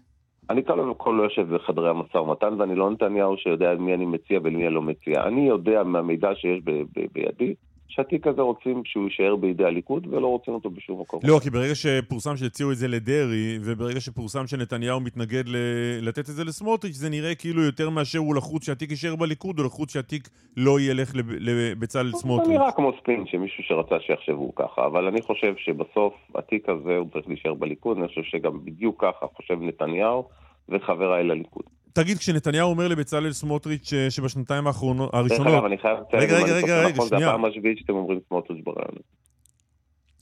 [0.50, 0.62] אני
[0.98, 4.74] כל לא יושב בחדרי המשא ומתן, ואני לא נתניהו שיודע מי אני מציע ולמי אני
[4.76, 5.24] לא מציע.
[5.24, 7.56] אני יודע מהמידע שיש ב- ב- בידי,
[7.88, 11.19] שהתיק הזה רוצים שהוא יישאר בידי הליכוד ולא רוצים אותו בשום מקום.
[11.23, 15.55] לא, כי ברגע שפורסם שהציעו את זה לדרעי, וברגע שפורסם שנתניהו מתנגד ל-
[16.01, 19.63] לתת את זה לסמוטריץ', זה נראה כאילו יותר מאשר הוא לחוץ שהתיק יישאר בליכוד, או
[19.63, 22.47] לחוץ שהתיק לא ילך לבצלאל סמוטריץ'.
[22.47, 27.07] זה נראה כמו ספין, שמישהו שרצה שיחשבו ככה, אבל אני חושב שבסוף התיק הזה הוא
[27.13, 30.25] צריך להישאר בליכוד, אני חושב שגם בדיוק ככה חושב נתניהו
[30.69, 31.63] וחבריי לליכוד.
[31.96, 35.48] תגיד, כשנתניהו אומר לבצלאל סמוטריץ' שבשנתיים האחרונות, הראשונות...
[35.48, 37.26] דרך אגב, אני חייב לציין, רגע, רגע, רגע, רגע, נכון, שנייה.
[37.26, 38.96] זה הפעם השביעית שאתם אומרים סמוטריץ' ברעיון.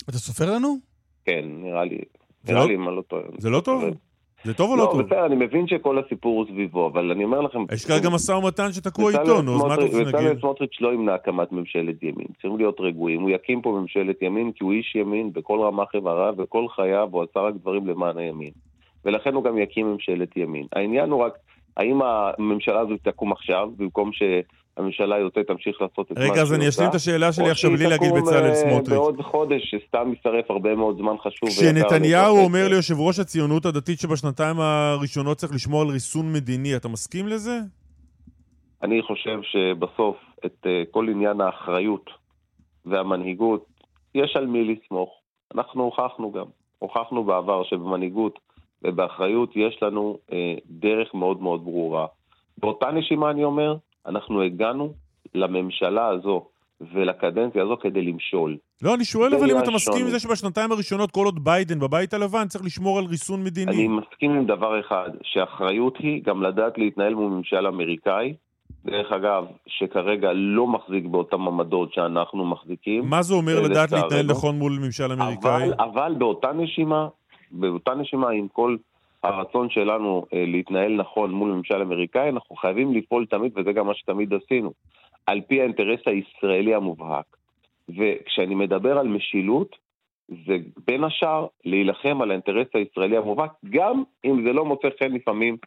[0.10, 0.78] אתה סופר לנו?
[1.26, 1.98] כן, נראה לי.
[2.48, 3.24] נראה לא- לי אם אני לא טועה.
[3.38, 3.84] זה לא טוב?
[4.44, 5.00] זה טוב או לא טוב?
[5.00, 7.60] לא, בסדר, אני מבין שכל הסיפור הוא סביבו, אבל אני אומר לכם...
[7.74, 10.16] יש כרגע משא ומתן שתקוע איתו, נו, אז מה אתה רוצה להגיד?
[10.16, 12.28] בצלאל סמוטריץ' לא ימנע הקמת ממשלת ימין.
[12.34, 13.22] צריכים להיות רגועים.
[13.22, 17.24] הוא יקים פה ממשלת ימין כי הוא איש ימין בכל רמ"ח איבריו, וכל חייו הוא
[17.24, 18.52] עשה רק דברים למען הימין.
[19.06, 20.66] ולכן הוא גם יקים ממשלת ימין.
[20.74, 21.34] העניין הוא רק,
[21.78, 26.34] האם הממשלה הזו תקום עכשיו, במקום שהממשלה היוצאת תמשיך לעשות את מה שהיא עושה?
[26.34, 28.98] רגע, אז אני אשלים את השאלה שלי עכשיו בלי להגיד בצלאל אה, סמוטריץ'.
[28.98, 31.50] בעוד חודש, שסתם ישרף הרבה מאוד זמן חשוב.
[31.50, 37.28] כשנתניהו אומר ליושב ראש הציונות הדתית שבשנתיים הראשונות צריך לשמור על ריסון מדיני, אתה מסכים
[37.28, 37.60] לזה?
[38.84, 40.16] אני חושב שבסוף
[40.46, 42.10] את אה, כל עניין האחריות
[42.86, 43.66] והמנהיגות,
[44.16, 45.10] יש על מי לסמוך.
[45.56, 46.46] אנחנו הוכחנו גם.
[46.80, 48.40] הוכחנו בעבר שבמנהיגות
[48.84, 52.06] ובאחריות יש לנו אה, דרך מאוד מאוד ברורה.
[52.58, 53.76] באותה נשימה אני אומר,
[54.06, 54.94] אנחנו הגענו
[55.36, 56.46] לממשלה הזו
[56.94, 58.58] ולקדנציה הזו כדי למשול.
[58.82, 62.14] לא, אני שואל אבל אם אתה מסכים עם זה שבשנתיים הראשונות, כל עוד ביידן בבית
[62.14, 63.72] הלבן, צריך לשמור על ריסון מדיני.
[63.72, 68.34] אני מסכים עם דבר אחד, שאחריות היא גם לדעת להתנהל מול ממשל אמריקאי,
[68.86, 73.06] דרך אגב, שכרגע לא מחזיק באותם עמדות שאנחנו מחזיקים.
[73.06, 73.92] מה זה אומר לדעת.
[73.92, 75.64] להתנהל נכון מול ממשל אמריקאי?
[75.64, 77.08] אבל, אבל באותה נשימה,
[77.54, 78.76] באותה נשימה עם כל
[79.24, 83.94] הרצון שלנו אה, להתנהל נכון מול ממשל אמריקאי, אנחנו חייבים לפעול תמיד, וזה גם מה
[83.96, 84.74] שתמיד עשינו,
[85.26, 87.26] על פי האינטרס הישראלי המובהק.
[87.90, 89.76] וכשאני מדבר על משילות,
[90.30, 95.58] זה בין השאר להילחם על האינטרס הישראלי המובהק, גם אם זה לא מוצא חן לפעמים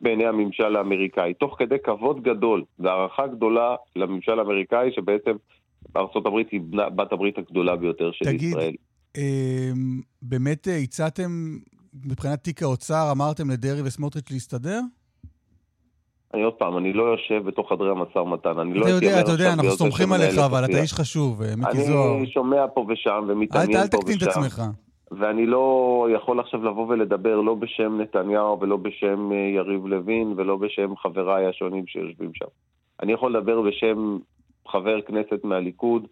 [0.00, 5.36] בעיני הממשל האמריקאי, תוך כדי כבוד גדול והערכה גדולה לממשל האמריקאי, שבעצם
[5.96, 8.74] ארה"ב היא בת הברית הגדולה ביותר של תגיד, ישראל.
[9.16, 9.70] אה,
[10.22, 11.58] באמת אה, הצעתם,
[12.04, 14.80] מבחינת תיק האוצר, אמרתם לדרעי וסמוטריץ' להסתדר?
[16.34, 19.30] אני עוד פעם, אני לא יושב בתוך חדרי המשא ומתן, אני לא אתה יודע, אתה
[19.30, 20.80] יודע, אנחנו סומכים עליך, אבל אתה.
[20.80, 22.16] איש חשוב, אה, מיקי זוהר.
[22.18, 24.62] אני שומע פה ושם אל ומתעניין אל פה תקטין את ושם, עצמך.
[25.10, 30.56] ואני לא יכול עכשיו לבוא ולדבר לא בשם נתניהו ולא בשם אה, יריב לוין ולא
[30.56, 32.46] בשם חבריי השונים שיושבים שם.
[33.02, 34.18] אני יכול לדבר בשם
[34.68, 36.06] חבר כנסת מהליכוד,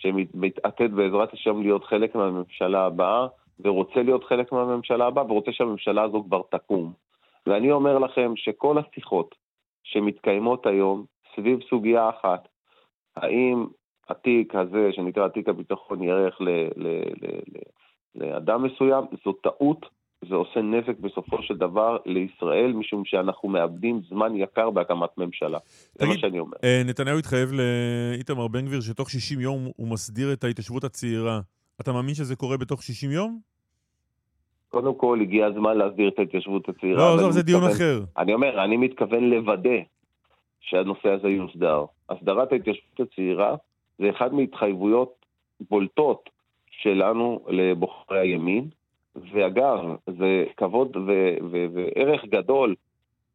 [0.00, 3.26] שמתעתד בעזרת השם להיות חלק מהממשלה הבאה,
[3.60, 6.92] ורוצה להיות חלק מהממשלה הבאה, ורוצה שהממשלה הזו כבר תקום.
[7.46, 9.34] ואני אומר לכם שכל השיחות
[9.84, 12.48] שמתקיימות היום סביב סוגיה אחת,
[13.16, 13.66] האם
[14.08, 15.98] התיק הזה, שנקרא תיק הביטחון,
[16.40, 16.68] ל-
[18.14, 19.86] לאדם מסוים, זו טעות,
[20.28, 25.58] זה עושה נזק בסופו של דבר לישראל, משום שאנחנו מאבדים זמן יקר בהקמת ממשלה.
[25.94, 26.56] זה מה תגיד, שאני אומר.
[26.64, 31.40] אה, נתניהו התחייב לאיתמר בן גביר שתוך 60 יום הוא מסדיר את ההתיישבות הצעירה.
[31.80, 33.38] אתה מאמין שזה קורה בתוך 60 יום?
[34.68, 36.98] קודם כל, הגיע הזמן להסדיר את ההתיישבות הצעירה.
[36.98, 38.04] לא, עזוב, זה דיון אחר.
[38.18, 39.78] אני אומר, אני מתכוון לוודא
[40.60, 41.84] שהנושא הזה יוסדר.
[42.10, 43.56] הסדרת ההתיישבות הצעירה
[43.98, 45.26] זה אחד מהתחייבויות
[45.70, 46.30] בולטות
[46.70, 48.68] שלנו לבוחרי הימין,
[49.32, 52.74] ואגב, זה כבוד ו- ו- וערך גדול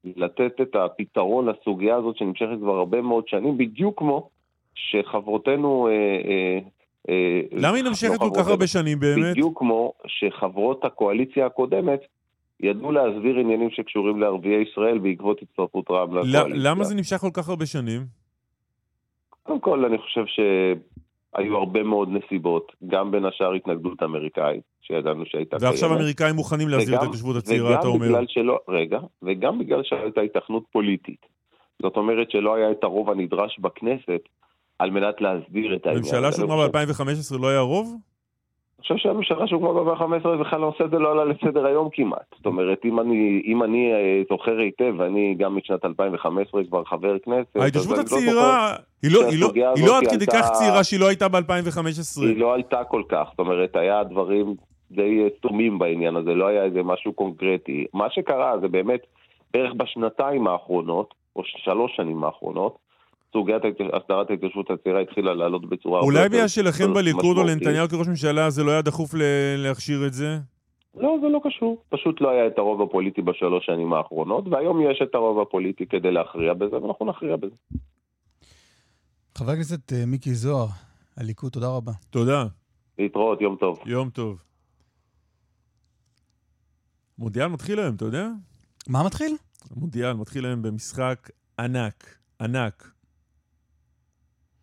[0.03, 4.29] לתת את הפתרון לסוגיה הזאת שנמשכת כבר הרבה מאוד שנים, בדיוק כמו
[4.75, 5.87] שחברותינו...
[5.87, 6.59] אה, אה,
[7.09, 9.31] אה, למה היא נמשכת כל כך הרבה שנים באמת?
[9.31, 11.99] בדיוק כמו שחברות הקואליציה הקודמת
[12.59, 16.71] ידעו להסביר עניינים שקשורים לערביי ישראל בעקבות הצטרפות רע"מ לקואליציה.
[16.71, 18.01] למה זה נמשך כל כך הרבה שנים?
[19.43, 20.25] קודם כל, אני חושב
[21.35, 25.97] שהיו הרבה מאוד נסיבות, גם בין השאר התנגדות אמריקאית, שידענו שהייתה ועכשיו קיימת.
[25.99, 28.05] האמריקאים מוכנים להסדיר את ההתיישבות הצעירה, אתה אומר.
[28.05, 31.25] בגלל שלא, רגע, וגם בגלל שהייתה התכנות פוליטית.
[31.81, 34.21] זאת אומרת שלא היה את הרוב הנדרש בכנסת
[34.79, 36.03] על מנת להסדיר את העניין.
[36.03, 36.31] הממשלה.
[36.31, 37.03] שהוקמה אני חושב-
[37.37, 37.95] ב-2015 לא היה רוב?
[38.81, 42.35] חושב שהממשלה שהוקמה ב-2015 בכלל הנושא הזה לא עלה לסדר היום כמעט.
[42.37, 47.19] זאת אומרת, אם אני, אם אני אה, זוכר היטב, ואני גם משנת 2015 כבר חבר
[47.19, 50.99] כנסת, ההתיישבות לא הצעירה, היא לא- היא לא- היא לא עד כדי כך צעירה שהיא
[50.99, 52.21] לא הייתה ב-2015.
[52.21, 54.55] היא לא עלתה כל כך, זאת אומרת, היה דברים
[54.91, 57.85] די סתומים בעניין הזה, לא היה איזה משהו קונקרטי.
[57.93, 58.99] מה שקרה זה באמת,
[59.53, 62.77] בערך בשנתיים האחרונות, או שלוש שנים האחרונות,
[63.33, 63.61] סוגיית
[63.93, 67.43] הסדרת ההתיישבות הצעירה התחילה לעלות בצורה אולי בגלל שלכם בליכוד או.
[67.43, 69.11] לנתניהו כראש ממשלה זה לא היה דחוף
[69.57, 70.37] להכשיר את זה?
[70.95, 71.83] לא, זה לא קשור.
[71.89, 76.11] פשוט לא היה את הרוב הפוליטי בשלוש שנים האחרונות, והיום יש את הרוב הפוליטי כדי
[76.11, 77.55] להכריע בזה, ואנחנו נכריע בזה.
[79.37, 80.67] חבר הכנסת אה, מיקי זוהר,
[81.17, 81.91] הליכוד, תודה רבה.
[82.09, 82.45] תודה,
[82.99, 83.79] להתראות, יום טוב.
[83.85, 84.41] יום טוב.
[87.17, 88.27] מונדיאל מתחיל היום, אתה יודע?
[88.87, 89.35] מה מתחיל?
[89.75, 91.29] מונדיאל מתחיל היום במשחק
[91.59, 92.90] ענק, ענק.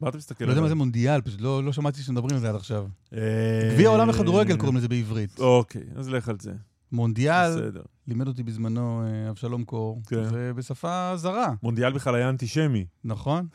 [0.00, 0.68] מה אתה מסתכל לא יודע מה?
[0.68, 2.86] זה מונדיאל, פשוט לא לא שמעתי שמדברים על זה עד עכשיו.
[3.14, 5.40] אה, גביע העולם לכדורגל קוראים לזה בעברית.
[5.40, 6.52] אוקיי, אז לך על זה.
[6.92, 7.82] מונדיאל, בסדר.
[8.08, 10.22] לימד אותי בזמנו אה, אבשלום קור, כן.
[10.32, 12.86] ובשפה זרה, מונדיאל בכלל היה אנטישמי.
[13.04, 13.46] נכון?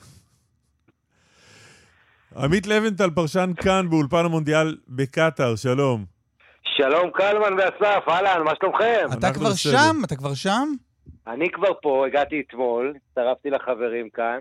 [2.37, 6.05] עמית לבנטל, פרשן כאן באולפן המונדיאל בקטאר, שלום.
[6.77, 9.07] שלום קלמן ואסף, אהלן, מה שלומכם?
[9.17, 9.71] אתה כבר בסדר.
[9.71, 9.95] שם?
[10.03, 10.69] אתה כבר שם?
[11.27, 14.39] אני כבר פה, הגעתי אתמול, הצטרפתי לחברים כאן,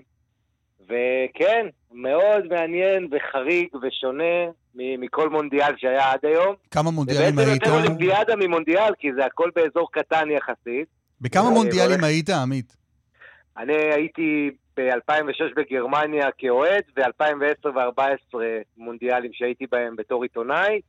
[0.85, 4.35] וכן, מאוד מעניין וחריג ושונה
[4.75, 6.55] מכל מונדיאל שהיה עד היום.
[6.71, 7.63] כמה זה מונדיאלים בעצם היית?
[7.63, 10.89] יותר אולימפיאדה ממונדיאל, כי זה הכל באזור קטן יחסית.
[11.21, 12.77] בכמה אני מונדיאלים היית, עמית?
[13.57, 18.39] אני הייתי ב-2006 בגרמניה כאוהד, ו-2010 ו-2014
[18.77, 20.81] מונדיאלים שהייתי בהם בתור עיתונאי.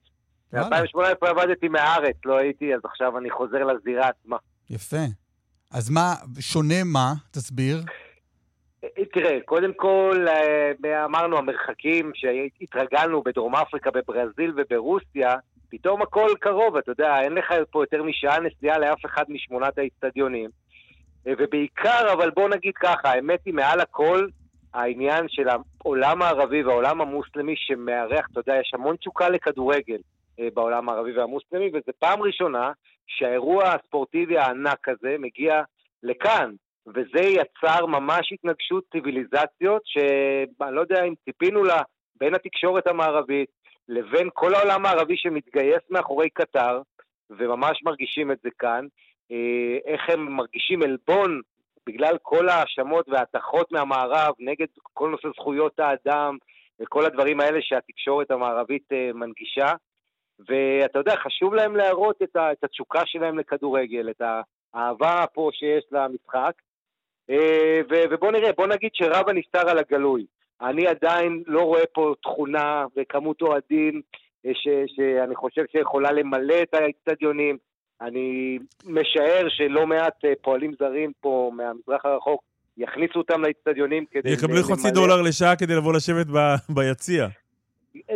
[0.54, 0.70] וואלה.
[0.70, 4.38] ב-2018 עבדתי מהארץ, לא הייתי, אז עכשיו אני חוזר לזירה עצמה.
[4.70, 5.06] יפה.
[5.72, 7.14] אז מה, שונה מה?
[7.32, 7.82] תסביר.
[8.84, 15.36] אה, תראה, קודם כל, אה, אמרנו, המרחקים שהתרגלנו בדרום אפריקה, בברזיל וברוסיה,
[15.70, 20.50] פתאום הכל קרוב, אתה יודע, אין לך פה יותר משעה נסיעה לאף אחד משמונת האיצטדיונים.
[21.28, 24.28] אה, ובעיקר, אבל בוא נגיד ככה, האמת היא מעל הכל,
[24.74, 30.00] העניין של העולם הערבי והעולם המוסלמי שמארח, אתה יודע, יש המון תשוקה לכדורגל
[30.40, 32.72] אה, בעולם הערבי והמוסלמי, וזו פעם ראשונה
[33.08, 35.62] שהאירוע הספורטיבי הענק הזה מגיע
[36.04, 36.52] לכאן,
[36.88, 41.82] וזה יצר ממש התנגשות ציוויליזציות, שאני לא יודע אם ציפינו לה,
[42.16, 43.50] בין התקשורת המערבית
[43.90, 46.82] לבין כל העולם הערבי שמתגייס מאחורי קטר,
[47.30, 48.88] וממש מרגישים את זה כאן,
[49.32, 51.42] אה, איך הם מרגישים עלבון
[51.88, 56.38] בגלל כל ההאשמות וההטחות מהמערב נגד כל נושא זכויות האדם
[56.80, 59.74] וכל הדברים האלה שהתקשורת המערבית אה, מנגישה.
[60.40, 64.22] ואתה יודע, חשוב להם להראות את, התשוקה שלהם לכדורגל, את
[64.74, 66.52] האהבה פה שיש למשחק.
[67.30, 70.26] אה, ובוא נראה, בוא נגיד שרב הנסתר על הגלוי.
[70.62, 74.02] אני עדיין לא רואה פה תכונה וכמות אוהדים
[74.46, 77.58] אה, ש, שאני חושב שיכולה למלא את האצטדיונים.
[78.02, 82.44] אני משער שלא מעט אה, פועלים זרים פה מהמזרח הרחוק
[82.78, 84.30] יכניסו אותם לאצטדיונים כדי...
[84.30, 86.38] יקבלו חצי דולר לשעה כדי לבוא לשבת ב,
[86.70, 87.28] ביציע.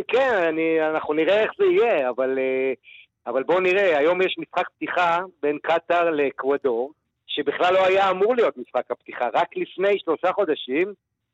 [0.07, 2.39] כן, אני, אנחנו נראה איך זה יהיה, אבל,
[3.27, 6.91] אבל בואו נראה, היום יש משחק פתיחה בין קטאר לאקוודור,
[7.37, 9.27] שבכלל לא היה אמור להיות משחק הפתיחה.
[9.33, 10.93] רק לפני שלושה חודשים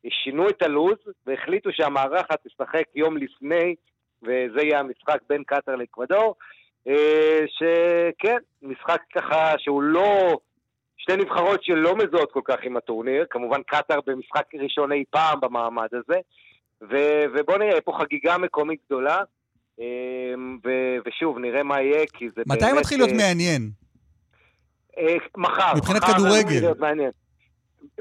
[0.09, 3.75] שינו את הלו"ז והחליטו שהמארחת תשחק יום לפני,
[4.23, 6.35] וזה יהיה המשחק בין קטאר לאקוודור.
[6.87, 10.37] אה, שכן, משחק ככה שהוא לא...
[10.97, 15.87] שתי נבחרות שלא מזוהות כל כך עם הטורניר, כמובן קטאר במשחק ראשון אי פעם במעמד
[15.91, 16.19] הזה,
[16.81, 19.17] ו- ובוא נראה, פה חגיגה מקומית גדולה,
[19.79, 19.85] אה,
[20.65, 22.71] ו- ושוב, נראה מה יהיה, כי זה מתי באמת...
[22.71, 23.82] מתי מתחיל להיות אה, מעניין?
[24.97, 25.73] אה, מחר.
[25.77, 26.71] מבחינת מחר כדורגל.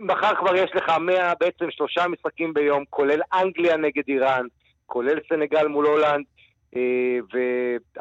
[0.01, 4.47] מחר כבר יש לך 100, בעצם שלושה משחקים ביום, כולל אנגליה נגד איראן,
[4.87, 6.25] כולל סנגל מול הולנד
[6.77, 7.19] אה,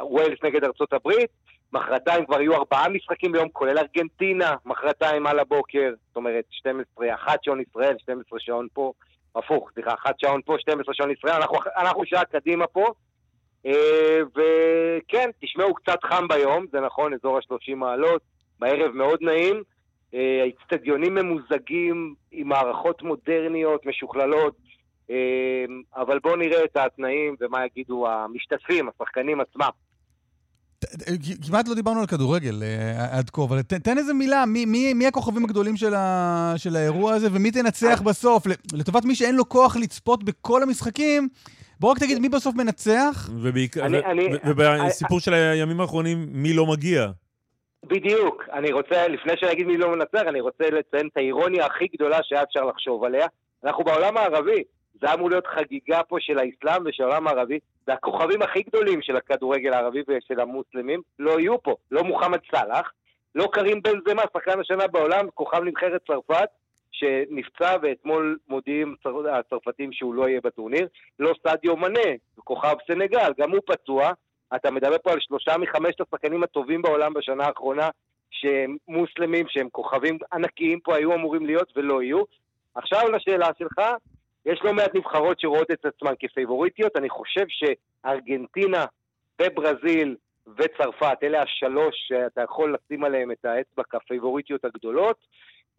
[0.01, 1.29] ווילס נגד ארצות הברית.
[1.73, 7.43] מחרתיים כבר יהיו ארבעה משחקים ביום, כולל ארגנטינה, מחרתיים על הבוקר, זאת אומרת 12, אחת
[7.43, 8.91] שעון ישראל, 12 שעון פה,
[9.35, 12.85] הפוך, סליחה, אחת שעון פה, 12 שעון ישראל, אנחנו, אנחנו שעה קדימה פה.
[13.65, 18.21] אה, וכן, תשמעו, קצת חם ביום, זה נכון, אזור ה-30 מעלות,
[18.61, 19.63] בערב מאוד נעים.
[20.13, 24.55] אה, האיצטדיונים ממוזגים עם מערכות מודרניות, משוכללות,
[25.09, 29.69] אה, אבל בואו נראה את התנאים ומה יגידו המשתתפים, השחקנים עצמם.
[31.47, 35.07] כמעט לא דיברנו על כדורגל אה, עד כה, אבל תן איזה מילה, מי, מי, מי
[35.07, 38.43] הכוכבים הגדולים של, ה, של האירוע הזה, ומי תנצח בסוף?
[38.73, 41.29] לטובת מי שאין לו כוח לצפות בכל המשחקים,
[41.79, 43.29] בוא רק תגיד מי בסוף מנצח.
[44.45, 47.11] ובסיפור של הימים האחרונים, מי לא מגיע?
[47.85, 48.43] בדיוק.
[48.53, 52.19] אני רוצה, לפני שאני אגיד מי לא מנצח, אני רוצה לציין את האירוניה הכי גדולה
[52.23, 53.27] שהיה אפשר לחשוב עליה.
[53.63, 54.63] אנחנו בעולם הערבי.
[55.01, 59.73] זה אמור להיות חגיגה פה של האסלאם ושל העולם הערבי, והכוכבים הכי גדולים של הכדורגל
[59.73, 61.75] הערבי ושל המוסלמים לא יהיו פה.
[61.91, 62.91] לא מוחמד סאלח,
[63.35, 66.49] לא קרים בן זמה, שחקן השנה בעולם, כוכב נבחרת צרפת,
[66.91, 68.95] שנפצע ואתמול מודיעים
[69.31, 70.87] הצרפתים שהוא לא יהיה בטורניר,
[71.19, 74.11] לא סעדיו מנה, כוכב סנגל, גם הוא פצוע,
[74.55, 77.89] אתה מדבר פה על שלושה מחמשת השחקנים הטובים בעולם בשנה האחרונה,
[78.31, 82.23] שהם מוסלמים, שהם כוכבים ענקיים פה, היו אמורים להיות ולא יהיו.
[82.75, 83.81] עכשיו לשאלה שלך,
[84.45, 88.85] יש לא מעט נבחרות שרואות את עצמן כפייבוריטיות, אני חושב שארגנטינה
[89.41, 90.15] וברזיל
[90.57, 95.17] וצרפת, אלה השלוש שאתה יכול לשים עליהם את האצבע כפייבוריטיות הגדולות.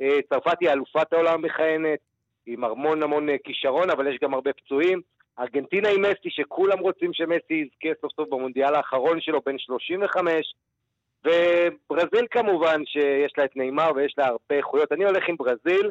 [0.00, 1.98] אה, צרפת היא אלופת העולם המכהנת,
[2.46, 5.00] עם המון המון כישרון, אבל יש גם הרבה פצועים.
[5.38, 10.54] ארגנטינה עם מסי, שכולם רוצים שמסי יזכה סוף סוף במונדיאל האחרון שלו, בן 35,
[11.24, 14.92] וברזיל כמובן, שיש לה את נאמר ויש לה הרבה איכויות.
[14.92, 15.90] אני הולך עם ברזיל,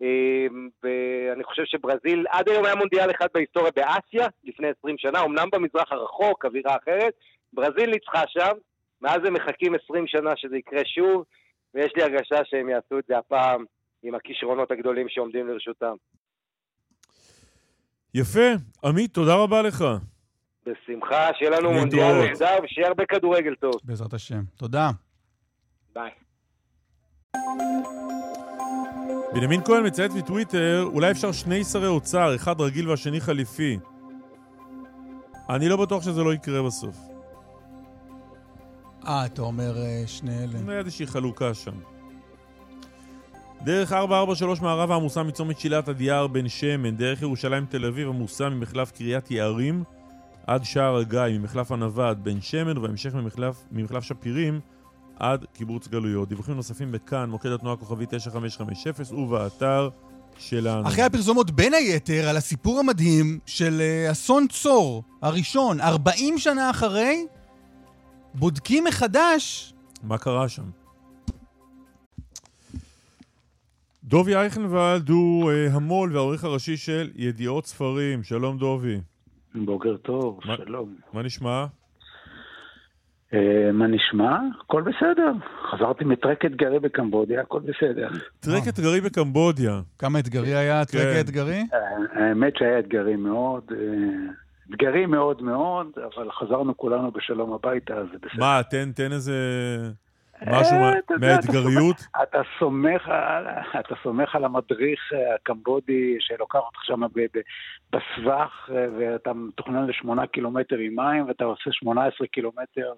[0.00, 5.48] אמ, ואני חושב שברזיל, עד היום היה מונדיאל אחד בהיסטוריה באסיה, לפני 20 שנה, אמנם
[5.52, 7.14] במזרח הרחוק, אווירה אחרת,
[7.52, 8.52] ברזיל ניצחה שם,
[9.02, 11.24] מאז הם מחכים 20 שנה שזה יקרה שוב,
[11.74, 13.64] ויש לי הרגשה שהם יעשו את זה הפעם
[14.02, 15.94] עם הכישרונות הגדולים שעומדים לרשותם.
[18.16, 18.50] יפה.
[18.84, 19.84] עמית, תודה רבה לך.
[20.66, 23.72] בשמחה, שיהיה לנו מונדיאל נהדר ושיהיה הרבה כדורגל טוב.
[23.84, 24.42] בעזרת השם.
[24.56, 24.90] תודה.
[25.94, 26.10] ביי.
[29.34, 33.78] בנימין כהן מצייץ בטוויטר, אולי אפשר שני שרי אוצר, אחד רגיל והשני חליפי.
[35.50, 36.96] אני לא בטוח שזה לא יקרה בסוף.
[39.06, 40.78] אה, אתה אומר אה, שני אלה.
[40.78, 41.95] איזושהי חלוקה שם.
[43.64, 48.48] דרך 443 מערב עמוסה מצומת שילת עד יער בן שמן, דרך ירושלים תל אביב עמוסה
[48.48, 49.84] ממחלף קריית יערים
[50.46, 54.60] עד שער הגיא, ממחלף ענווה עד בן שמן, ובהמשך ממחלף, ממחלף שפירים
[55.18, 56.28] עד קיבוץ גלויות.
[56.28, 59.88] דיווחים נוספים בכאן, מוקד התנועה כוכבי 9550 ובאתר
[60.38, 60.88] שלנו.
[60.88, 67.26] אחרי הפרסומות בין היתר על הסיפור המדהים של uh, אסון צור הראשון, 40 שנה אחרי,
[68.34, 69.72] בודקים מחדש...
[70.02, 70.85] מה קרה שם?
[74.06, 78.22] דובי אייכנוולד הוא uh, המו"ל והעורך הראשי של ידיעות ספרים.
[78.22, 79.00] שלום דובי.
[79.54, 80.94] בוקר טוב, מה, שלום.
[81.12, 81.66] מה נשמע?
[83.34, 84.38] אה, מה נשמע?
[84.64, 85.32] הכל בסדר.
[85.70, 88.08] חזרתי מטרק אתגרי בקמבודיה, הכל בסדר.
[88.40, 89.80] טרק אתגרי בקמבודיה.
[89.98, 91.16] כמה אתגרי היה הטרק כן.
[91.16, 91.62] האתגרי?
[91.74, 94.32] אה, האמת שהיה אתגרי מאוד, אה,
[94.70, 98.40] אתגרי מאוד מאוד, אבל חזרנו כולנו בשלום הביתה, אז זה בסדר.
[98.40, 99.32] מה, תן, תן איזה
[100.46, 101.96] משהו אה, מהאתגריות?
[102.22, 103.46] אתה סומך על-
[103.80, 107.00] אתה סומך על המדריך אה, הקמבודי שלוקח אותך שם
[107.92, 112.92] בסבך, אה, ואתה מתוכנן לשמונה קילומטר עם מים, ואתה עושה 18 קילומטר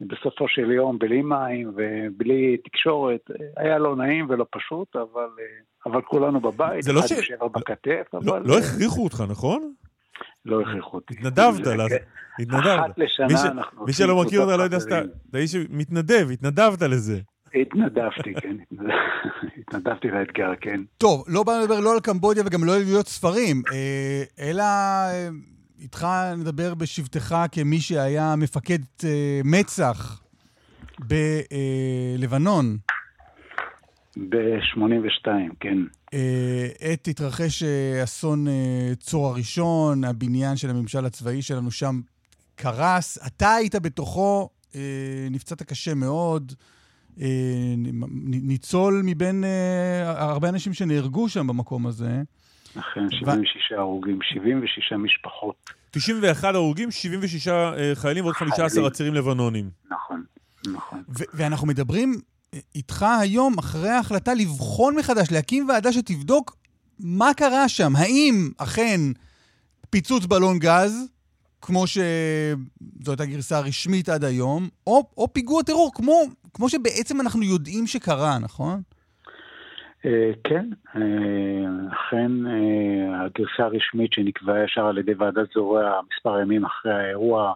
[0.00, 3.20] בסופו של יום בלי מים ובלי תקשורת.
[3.56, 5.28] היה לא נעים ולא פשוט, אבל,
[5.86, 9.22] אבל כולנו בבית, זה לא אחד ש- עם שבר בכתף, לא- אבל לא הכריחו אותך,
[9.28, 9.72] נכון?
[10.44, 11.14] לא הכריחו אותי.
[11.14, 11.96] התנדבת, כן.
[12.38, 12.80] התנדבת.
[12.80, 15.00] אחת לשנה אנחנו מי שלא מכיר אותה לא יודע שאתה.
[15.30, 17.20] אתה איש שמתנדב, התנדבת לזה.
[17.54, 18.56] התנדבתי, כן.
[19.58, 20.80] התנדבתי לאתגר, כן.
[20.98, 25.28] טוב, לא באנו לדבר לא על קמבודיה וגם לא על להיות ספרים, אה, אלא אה,
[25.80, 26.06] איתך
[26.38, 30.22] נדבר בשבתך כמי שהיה מפקד אה, מצ"ח
[30.98, 32.76] בלבנון.
[34.16, 35.28] ב-82,
[35.60, 35.78] כן.
[36.14, 42.00] אה, עת התרחש אה, אסון אה, צור הראשון, הבניין של הממשל הצבאי שלנו שם
[42.56, 43.18] קרס.
[43.26, 44.48] אתה היית בתוכו,
[45.30, 46.52] נפצעת קשה מאוד.
[48.20, 49.44] ניצול מבין
[50.04, 52.22] הרבה אנשים שנהרגו שם במקום הזה.
[52.78, 55.70] אכן, 76 הרוגים, 76 משפחות.
[55.90, 58.86] 91 הרוגים, 76 אה, חיילים ועוד 15 חיילים.
[58.86, 59.70] עצירים לבנונים.
[59.90, 60.24] נכון,
[60.72, 61.02] נכון.
[61.08, 62.20] ו- ואנחנו מדברים
[62.74, 66.56] איתך היום אחרי ההחלטה לבחון מחדש, להקים ועדה שתבדוק
[67.00, 67.92] מה קרה שם.
[67.96, 69.00] האם אכן
[69.90, 71.14] פיצוץ בלון גז,
[71.62, 76.22] כמו שזו הייתה גרסה רשמית עד היום, או, או פיגוע טרור, כמו,
[76.54, 78.80] כמו שבעצם אנחנו יודעים שקרה, נכון?
[80.06, 81.02] אה, כן, אה,
[81.92, 87.52] אכן אה, הגרסה הרשמית שנקבעה ישר על ידי ועדת זורע מספר ימים אחרי האירוע,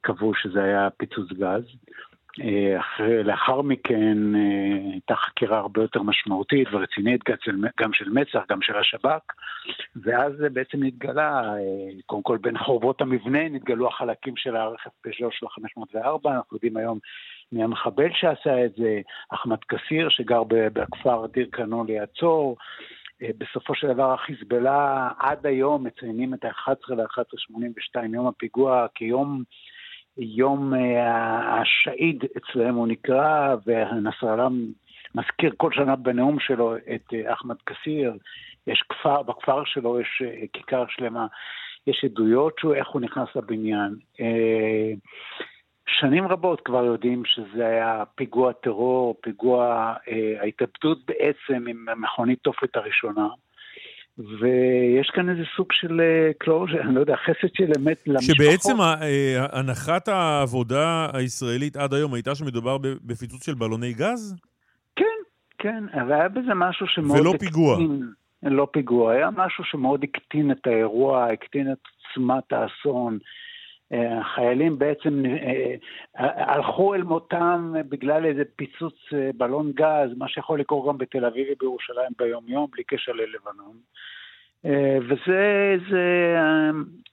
[0.00, 1.62] קבעו שזה היה פיצוץ גז.
[2.40, 7.20] אה, לאחר מכן אה, הייתה חקירה הרבה יותר משמעותית ורצינית
[7.80, 9.22] גם של, מצ"ח, גם של השב"כ,
[9.96, 15.46] ואז בעצם נתגלה, אה, קודם כל בין חורבות המבנה נתגלו החלקים של הרכב פז'ו של
[15.46, 16.98] ה-504, אנחנו יודעים היום
[17.52, 22.56] מי המחבל שעשה את זה, אחמד כסיר שגר בכפר דיר קנו ליד צור.
[23.38, 29.42] בסופו של דבר החיזבאללה עד היום מציינים את ה-11 ל-1182, יום הפיגוע, כיום
[30.18, 34.48] יום אה, השהיד אצלם הוא נקרא, ונסראללה
[35.14, 38.12] מזכיר כל שנה בנאום שלו את אה, אחמד כסיר.
[38.66, 41.26] יש כפר, בכפר שלו יש אה, כיכר שלמה,
[41.86, 43.94] יש עדויות שהוא, איך הוא נכנס לבניין.
[45.86, 49.94] שנים רבות כבר יודעים שזה היה פיגוע טרור, פיגוע
[50.40, 53.28] ההתאבדות בעצם עם מכונית תופת הראשונה.
[54.18, 56.00] ויש כאן איזה סוג של
[56.38, 58.36] closure, אני לא יודע, חסד של אמת למשפחות.
[58.36, 64.36] שבעצם ה- אה, הנחת העבודה הישראלית עד היום הייתה שמדובר בפיצוץ של בלוני גז?
[64.96, 65.04] כן,
[65.58, 67.20] כן, אבל היה בזה משהו שמאוד...
[67.20, 67.78] ולא פיגוע.
[68.42, 71.78] לא פיגוע, היה משהו שמאוד הקטין את האירוע, הקטין את
[72.18, 73.18] עוצמת האסון.
[74.20, 75.74] החיילים בעצם אה,
[76.18, 81.24] אה, הלכו אל מותם בגלל איזה פיצוץ אה, בלון גז, מה שיכול לקרות גם בתל
[81.24, 83.76] אביב ובירושלים ביום-יום, בלי קשר ללבנון.
[85.08, 86.36] וזה איזה,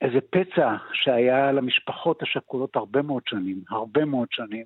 [0.01, 4.65] איזה פצע שהיה למשפחות השכולות הרבה מאוד שנים, הרבה מאוד שנים.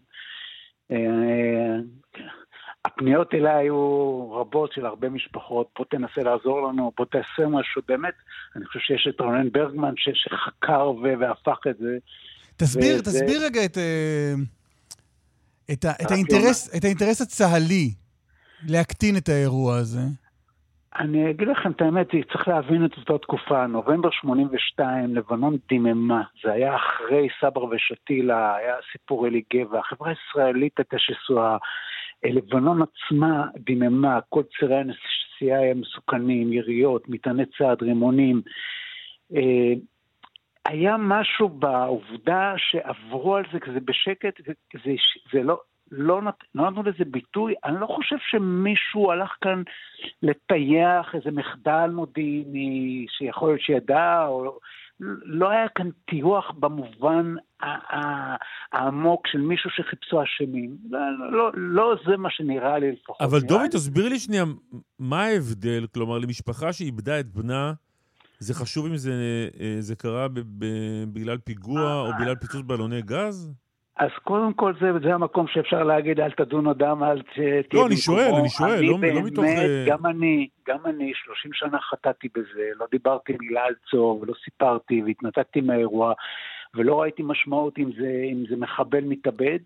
[2.85, 7.81] אה, הפניות אליי היו רבות של הרבה משפחות, בוא תנסה לעזור לנו, בוא תעשה משהו,
[7.87, 8.13] באמת,
[8.55, 11.97] אני חושב שיש את רונן ברגמן שחקר ו- והפך את זה.
[12.57, 14.33] תסביר, וזה- תסביר רגע את, אה,
[15.73, 17.93] את, ה, את, רק האינטרס, את האינטרס הצה"לי
[18.67, 20.01] להקטין את האירוע הזה.
[20.99, 26.51] אני אגיד לכם את האמת, צריך להבין את אותה תקופה, נובמבר 82, לבנון דיממה, זה
[26.51, 31.57] היה אחרי סבר ושתילה, היה סיפור אלי גבע, החברה הישראלית הייתה שסועה, אה,
[32.31, 38.41] לבנון עצמה דיממה, כל צירי הנסיעה היו מסוכנים, יריות, מטעני צעד, רימונים.
[39.35, 39.73] אה,
[40.65, 44.91] היה משהו בעובדה שעברו על זה כזה בשקט, זה,
[45.33, 45.59] זה, לא,
[45.91, 47.53] לא, נת, לא נתנו לזה ביטוי.
[47.65, 49.63] אני לא חושב שמישהו הלך כאן
[50.23, 54.59] לטייח איזה מחדל מודיעיני שיכול להיות שידע, או
[54.99, 57.35] לא היה כאן טיוח במובן
[58.71, 60.77] העמוק של מישהו שחיפשו אשמים.
[60.89, 60.99] לא,
[61.31, 63.21] לא, לא זה מה שנראה לי לפחות.
[63.21, 64.43] אבל דובי, תסביר לי שנייה,
[64.99, 65.87] מה ההבדל?
[65.93, 67.73] כלומר, למשפחה שאיבדה את בנה,
[68.39, 69.13] זה חשוב אם זה,
[69.59, 70.65] אה, זה קרה ב, ב,
[71.13, 73.53] בגלל פיגוע או בגלל פיצוץ בלוני גז?
[73.97, 77.97] אז קודם כל זה, זה המקום שאפשר להגיד, אל תדון אדם, אל תהיה לא, אני
[77.97, 78.39] שואל, במקומו.
[78.41, 82.27] אני שואל, לא- לא מתוך, אני אה, באמת, גם אני, גם אני, 30 שנה חטאתי
[82.35, 86.13] בזה, לא דיברתי מילה על צור ולא סיפרתי והתנתקתי מהאירוע.
[86.75, 89.59] ולא ראיתי משמעות אם זה, אם זה מחבל מתאבד,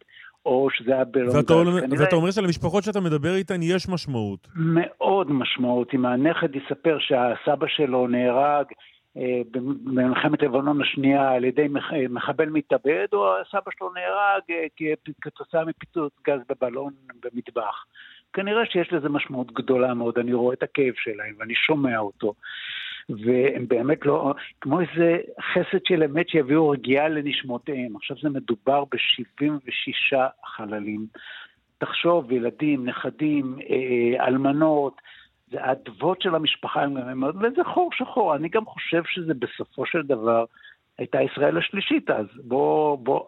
[0.46, 1.36] או שזה היה בלונגז.
[1.36, 2.04] ואתה, כנראה...
[2.06, 4.48] ואתה אומר שלמשפחות שאתה מדבר איתן יש משמעות.
[4.56, 5.94] מאוד משמעות.
[5.94, 8.99] אם הנכד יספר שהסבא שלו נהרג אה,
[9.52, 11.68] במלחמת לבנון השנייה על ידי
[12.10, 16.94] מחבל מתאבד, או הסבא שלו נהרג אה, כתוצאה מפיצוץ גז בבלון
[17.24, 17.86] במטבח.
[18.34, 22.34] כנראה שיש לזה משמעות גדולה מאוד, אני רואה את הכאב שלהם ואני שומע אותו.
[23.10, 25.18] והם באמת לא, כמו איזה
[25.54, 27.96] חסד של אמת שיביאו רגיעה לנשמותיהם.
[27.96, 31.06] עכשיו זה מדובר ב-76 חללים.
[31.78, 35.02] תחשוב, ילדים, נכדים, אה, אלמנות,
[35.52, 36.86] זה האדוות של המשפחה,
[37.42, 38.36] וזה חור שחור.
[38.36, 40.46] אני גם חושב שזה בסופו של דבר
[40.98, 42.26] הייתה ישראל השלישית אז.
[42.44, 43.26] בוא, בוא,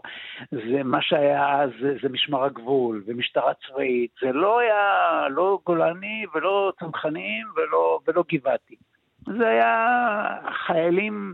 [0.51, 4.11] זה מה שהיה אז, זה, זה משמר הגבול ומשטרה צבאית.
[4.21, 8.75] זה לא היה לא גולני ולא צנחנים ולא, ולא גבעתי.
[9.37, 11.33] זה היה חיילים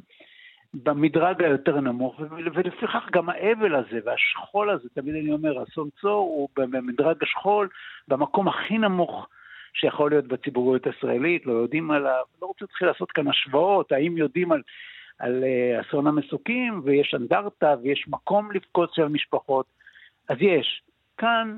[0.73, 2.21] במדרג היותר נמוך,
[2.53, 7.69] ולפיכך גם האבל הזה והשכול הזה, תמיד אני אומר, אסון צור הוא במדרג השכול,
[8.07, 9.27] במקום הכי נמוך
[9.79, 14.51] שיכול להיות בציבוריות הישראלית, לא יודעים עליו, לא רוצה להתחיל לעשות כאן השוואות, האם יודעים
[14.51, 14.61] על,
[15.19, 19.65] על uh, אסון המסוקים, ויש אנדרטה, ויש מקום לבכות של המשפחות,
[20.29, 20.81] אז יש.
[21.17, 21.57] כאן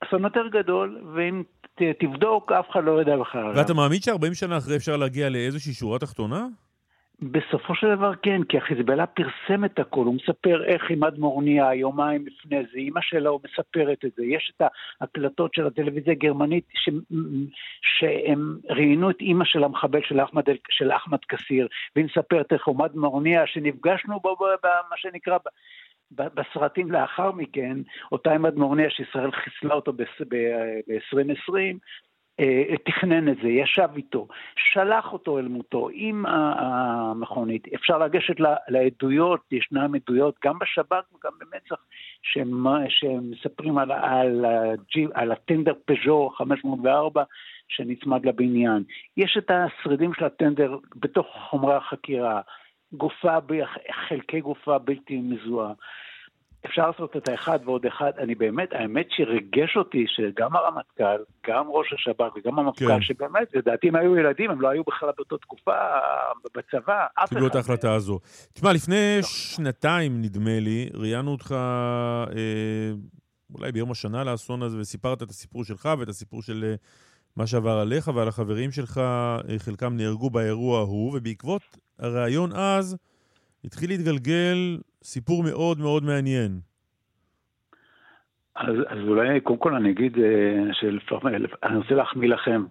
[0.00, 1.42] אסון יותר גדול, ואם
[1.98, 3.52] תבדוק, אף אחד לא יודע בכלל.
[3.56, 6.46] ואתה מאמין ש-40 שנה אחרי אפשר להגיע לאיזושהי שורה תחתונה?
[7.22, 12.26] בסופו של דבר כן, כי החיזבאללה פרסם את הכל, הוא מספר איך עם אדמורניה יומיים
[12.26, 14.62] לפני זה, אימא שלו מספרת את זה, יש את
[15.00, 16.88] ההקלטות של הטלוויזיה הגרמנית ש...
[17.82, 22.96] שהם ראיינו את אימא של המחבל של אחמד, של אחמד כסיר, והיא מספרת איך עומד
[22.96, 25.38] מורניה שנפגשנו בו במה שנקרא
[26.10, 27.76] בסרטים לאחר מכן,
[28.12, 31.70] אותה עמד מורניה שישראל חיסלה אותו ב-2020, אה,
[32.84, 37.68] תכנן את זה, ישב איתו, שלח אותו אל מותו עם המכונית.
[37.74, 38.36] אפשר לגשת
[38.68, 41.84] לעדויות, ישנן עדויות גם בשב"כ וגם במצ"ח,
[42.88, 44.44] שמספרים על, על,
[45.14, 47.22] על הטנדר פז'ו 504
[47.68, 48.82] שנצמד לבניין.
[49.16, 52.40] יש את השרידים של הטנדר בתוך חומרי החקירה,
[52.92, 53.38] גופה,
[54.08, 55.72] חלקי גופה בלתי מזוהה.
[56.66, 58.10] אפשר לעשות את האחד ועוד אחד.
[58.18, 63.02] אני באמת, האמת שריגש אותי שגם הרמטכ"ל, גם ראש השב"כ וגם המפכ"ל, כן.
[63.02, 65.72] שבאמת, לדעתי הם היו ילדים, הם לא היו בכלל באותה תקופה
[66.56, 67.28] בצבא, אף אחד.
[67.28, 68.20] קיבלו את ההחלטה הזו.
[68.52, 69.22] תשמע, לפני לא.
[69.22, 71.52] שנתיים, נדמה לי, ראיינו אותך...
[71.52, 72.92] אה,
[73.54, 76.74] אולי ביום השנה לאסון הזה, וסיפרת את הסיפור שלך ואת הסיפור של אה,
[77.36, 81.62] מה שעבר עליך ועל החברים שלך, אה, חלקם נהרגו באירוע ההוא, ובעקבות
[81.98, 82.96] הריאיון אז,
[83.64, 86.60] התחיל להתגלגל סיפור מאוד מאוד מעניין.
[88.60, 92.64] אז, אז אולי קודם כל אני אגיד אה, שלפעמים, אני רוצה להחמיא לכם,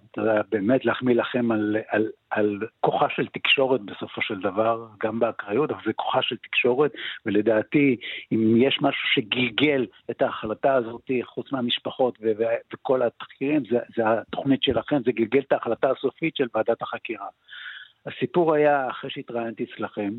[0.50, 5.80] באמת להחמיא לכם על, על, על כוחה של תקשורת בסופו של דבר, גם באקראיות, אבל
[5.86, 6.92] זה כוחה של תקשורת,
[7.26, 7.98] ולדעתי,
[8.32, 14.04] אם יש משהו שגלגל את ההחלטה הזאת, חוץ מהמשפחות ו- ו- וכל התחקירים, זה, זה
[14.06, 17.28] התוכנית שלכם, זה גלגל את ההחלטה הסופית של ועדת החקירה.
[18.06, 20.14] הסיפור היה, אחרי שהתראיינתי אצלכם,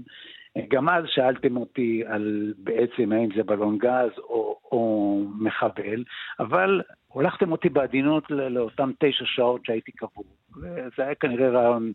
[0.68, 6.04] גם אז שאלתם אותי על בעצם האם זה בלון גז או, או מחבל,
[6.40, 10.24] אבל הולכתם אותי בעדינות לאותן תשע שעות שהייתי קבור.
[10.56, 11.92] וזה היה כנראה רעיון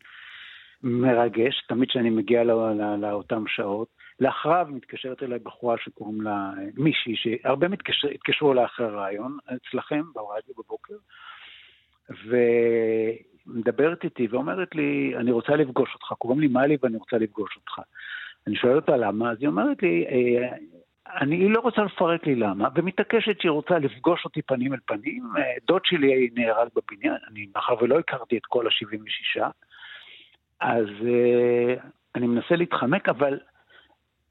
[0.83, 3.87] מרגש, תמיד כשאני מגיע לא, לא, לאותן שעות.
[4.19, 10.53] לאחריו מתקשרת אליי בחורה שקוראים לה מישהי, שהרבה מתקשר, התקשרו אליה אחרי הרעיון אצלכם ברדיו
[10.57, 10.93] בבוקר,
[12.09, 17.79] ומדברת איתי ואומרת לי, אני רוצה לפגוש אותך, קוראים לי מאלי ואני רוצה לפגוש אותך.
[18.47, 20.57] אני שואל אותה למה, אז היא אומרת לי, אה,
[21.21, 25.23] אני, היא לא רוצה לפרט לי למה, ומתעקשת שהיא רוצה לפגוש אותי פנים אל פנים.
[25.37, 29.41] אה, דוד שלי נהרג בבניין, אני מאחר ולא הכרתי את כל ה-76,
[30.59, 31.81] אז uh,
[32.15, 33.39] אני מנסה להתחמק, אבל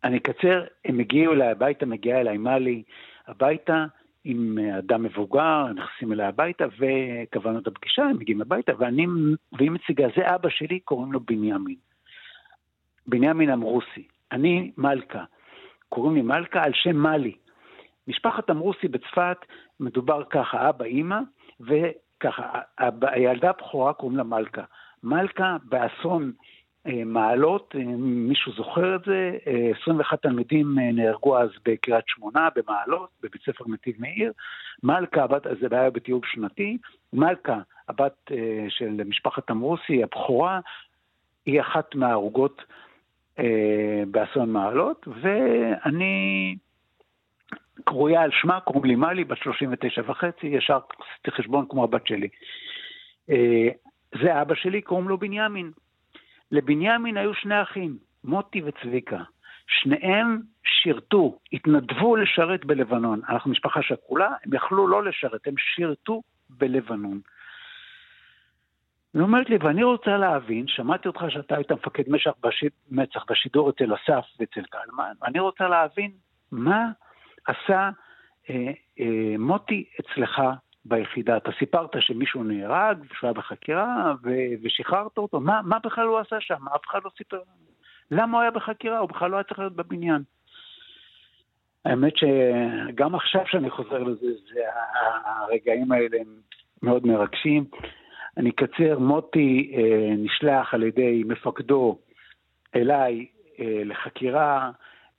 [0.05, 2.83] אני אקצר, הם הגיעו אליי הביתה, מגיעה אליי מאלי
[3.27, 3.87] הביתה
[4.25, 9.07] עם אדם מבוגר, נכנסים אליי הביתה וקבענו את הפגישה, הם מגיעים הביתה, ואני,
[9.53, 11.77] והיא מציגה, זה אבא שלי, קוראים לו בנימין.
[13.07, 14.09] בנימין אמרוסי.
[14.33, 15.25] אני מלכה.
[15.89, 17.37] קוראים לי מלכה על שם מאלי.
[18.09, 19.37] משפחת אמרוסי בצפת,
[19.81, 21.19] מדובר ככה, אבא, אימא,
[21.61, 22.61] וככה,
[23.03, 24.63] הילדה הבכורה קוראים לה מלכה.
[25.03, 26.54] מלכה באסון אה,
[26.87, 29.39] מעלות, אה, מישהו זוכר את זה,
[29.83, 34.33] 21 אה, תלמידים נהרגו אז בקריית שמונה, במעלות, בבית ספר נתיב מאיר.
[34.83, 36.79] מלכה, הבת, זה היה בטיול שנתי,
[37.13, 37.59] מלכה,
[37.89, 38.31] הבת
[38.69, 40.61] של משפחת אמרוסי, הבכורה,
[41.47, 42.63] היא אחת מההרוגות
[43.39, 46.57] אה, באסון מעלות, ואני
[47.85, 52.29] קרויה על שמה, קוראים לי מאלי, בת 39 וחצי, ישר עשיתי חשבון כמו הבת שלי.
[53.31, 53.69] אה,
[54.23, 55.71] זה אבא שלי, קוראים לו בנימין.
[56.55, 59.23] לבנימין היו שני אחים, מוטי וצביקה.
[59.67, 63.21] שניהם שירתו, התנדבו לשרת בלבנון.
[63.29, 67.21] אנחנו משפחה שכולה, הם יכלו לא לשרת, הם שירתו בלבנון.
[69.15, 73.71] היא אומרת לי, ואני רוצה להבין, שמעתי אותך שאתה היית מפקד משך בשיד, מצח בשידור
[73.71, 76.11] אצל אסף ואצל קלמן, ואני רוצה להבין
[76.53, 76.85] מה
[77.47, 77.91] עשה
[78.51, 80.43] אה, אה, מוטי אצלך
[80.85, 81.37] ביחידה.
[81.37, 85.41] אתה סיפרת שמישהו נהרג, שהוא היה בחקירה, ו- ושחררת אותו.
[85.41, 86.69] מה, מה בכלל הוא עשה שם?
[86.77, 87.65] אף אחד לא סיפר לנו.
[88.11, 88.99] למה הוא היה בחקירה?
[88.99, 90.23] הוא בכלל לא היה צריך להיות בבניין.
[91.85, 94.61] האמת שגם עכשיו שאני חוזר לזה, זה,
[95.25, 96.27] הרגעים האלה הם
[96.83, 97.65] מאוד מרגשים.
[98.37, 101.99] אני אקצר, מוטי אה, נשלח על ידי מפקדו
[102.75, 103.27] אליי
[103.61, 104.71] אה, לחקירה,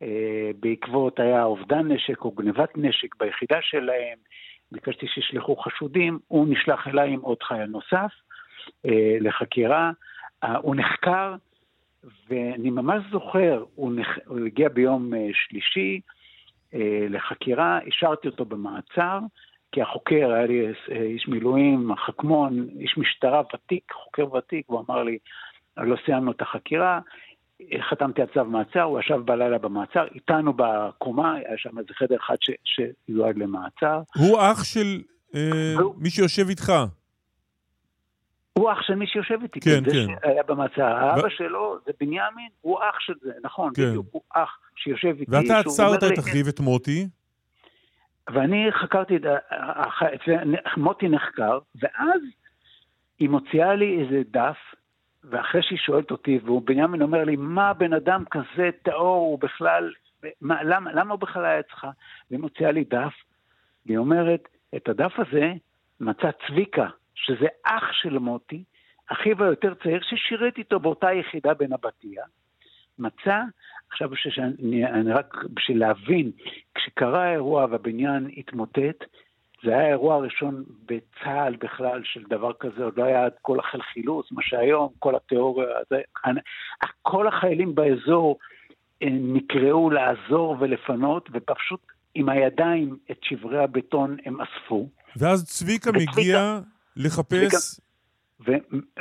[0.01, 4.17] אה, בעקבות היה אובדן נשק או גנבת נשק ביחידה שלהם,
[4.71, 8.11] ביקשתי שישלחו חשודים, הוא נשלח אליי עם עוד חייל נוסף
[8.85, 9.91] אה, לחקירה,
[10.43, 11.35] אה, הוא נחקר,
[12.29, 14.07] ואני ממש זוכר, הוא, נח...
[14.25, 16.01] הוא הגיע ביום אה, שלישי
[16.73, 19.19] אה, לחקירה, השארתי אותו במעצר,
[19.71, 25.03] כי החוקר, היה לי אה, איש מילואים, חכמון, איש משטרה ותיק, חוקר ותיק, הוא אמר
[25.03, 25.17] לי,
[25.77, 26.99] לא סיימנו את החקירה,
[27.89, 32.35] חתמתי על צו מעצר, הוא ישב בלילה במעצר, איתנו בקומה, היה שם איזה חדר אחד
[32.41, 34.01] ש, שיועד למעצר.
[34.15, 35.01] הוא אח של
[35.35, 35.95] אה, הוא...
[35.97, 36.73] מי שיושב איתך.
[38.53, 40.13] הוא אח של מי שיושב איתי, כן, זה כן.
[40.21, 40.83] שהיה במעצר.
[40.83, 41.29] האבא ו...
[41.29, 43.89] שלו זה בנימין, הוא אח של זה, נכון, כן.
[43.89, 45.31] בדיוק, הוא אח שיושב איתי.
[45.31, 47.07] ואתה עצרת את אחיו, את מוטי.
[48.33, 49.17] ואני חקרתי,
[50.77, 52.21] מוטי נחקר, ואז
[53.19, 54.57] היא מוציאה לי איזה דף,
[55.29, 59.93] ואחרי שהיא שואלת אותי, ובנימין אומר לי, מה בן אדם כזה טהור, הוא בכלל,
[60.41, 61.87] מה, למה, למה הוא בכלל היה אצלך?
[62.29, 63.13] והיא מוציאה לי דף,
[63.85, 65.53] והיא אומרת, את הדף הזה
[65.99, 68.63] מצא צביקה, שזה אח של מוטי,
[69.11, 72.23] אחיו היותר צעיר, ששירת איתו באותה יחידה בנבטיה,
[72.99, 73.41] מצא,
[73.91, 76.31] עכשיו שאני, אני רק בשביל להבין,
[76.75, 79.03] כשקרה האירוע והבניין התמוטט,
[79.63, 84.41] זה היה האירוע הראשון בצה"ל בכלל של דבר כזה, עוד לא היה כל החלחילוץ, מה
[84.43, 86.01] שהיום, כל התיאוריה, זה,
[87.01, 88.37] כל החיילים באזור
[89.03, 91.79] אה, נקראו לעזור ולפנות, ופשוט
[92.15, 94.89] עם הידיים את שברי הבטון הם אספו.
[95.15, 96.59] ואז צביקה מגיע
[96.95, 97.37] לחפש...
[97.37, 97.57] צביקה,
[98.45, 98.51] ו,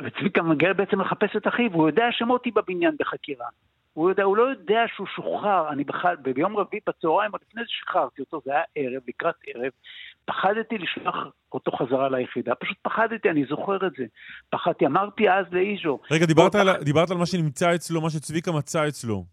[0.05, 3.47] וצביקה מגיע בעצם לחפש את אחיו, הוא יודע שמוטי בבניין בחקירה.
[3.95, 7.69] הוא, יודע, הוא לא יודע שהוא שוחרר, אני בכלל, ביום רביעי בצהריים, עוד לפני זה
[7.71, 9.71] שחררתי אותו, זה היה ערב, לקראת ערב,
[10.25, 11.17] פחדתי לשלוח
[11.53, 14.05] אותו חזרה ליחידה, פשוט פחדתי, אני זוכר את זה.
[14.51, 15.99] פחדתי, אמרתי אז לאיז'ו.
[16.11, 16.83] רגע, דיברת, על, פח...
[16.83, 19.25] דיברת על מה שנמצא אצלו, מה שצביקה מצא אצלו.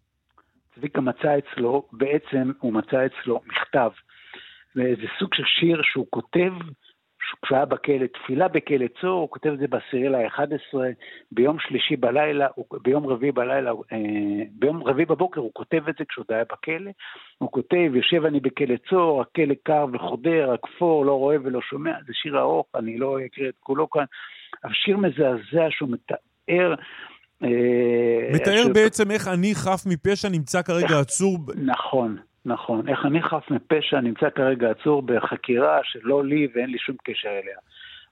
[0.75, 3.91] צביקה מצא אצלו, בעצם הוא מצא אצלו מכתב.
[4.75, 6.53] זה סוג של שיר שהוא כותב
[7.41, 10.77] כשהוא היה בכלא, תפילה בכלא צור, הוא כותב את זה בעשירי ל-11,
[11.31, 12.47] ביום שלישי בלילה,
[12.81, 13.97] ביום רביעי בלילה, אה,
[14.51, 16.91] ביום רביעי בבוקר הוא כותב את זה כשהוא היה בכלא,
[17.37, 22.13] הוא כותב, יושב אני בכלא צור, הכלא קר וחודר, הכפור לא רואה ולא שומע, זה
[22.13, 24.05] שיר ארוך, אני לא אקריא את כולו כאן,
[24.63, 26.75] אבל שיר מזעזע שהוא מתאר
[27.43, 31.37] אה, מתאר בעצם איך אני חף מפשע נמצא כרגע עצור.
[31.55, 32.87] נכון, נכון.
[32.87, 37.57] איך אני חף מפשע נמצא כרגע עצור בחקירה שלא לי ואין לי שום קשר אליה.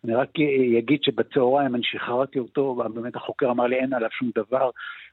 [0.03, 0.29] אני רק
[0.79, 4.69] אגיד שבצהריים אני שחררתי אותו, ובאמת החוקר אמר לי אין עליו שום דבר.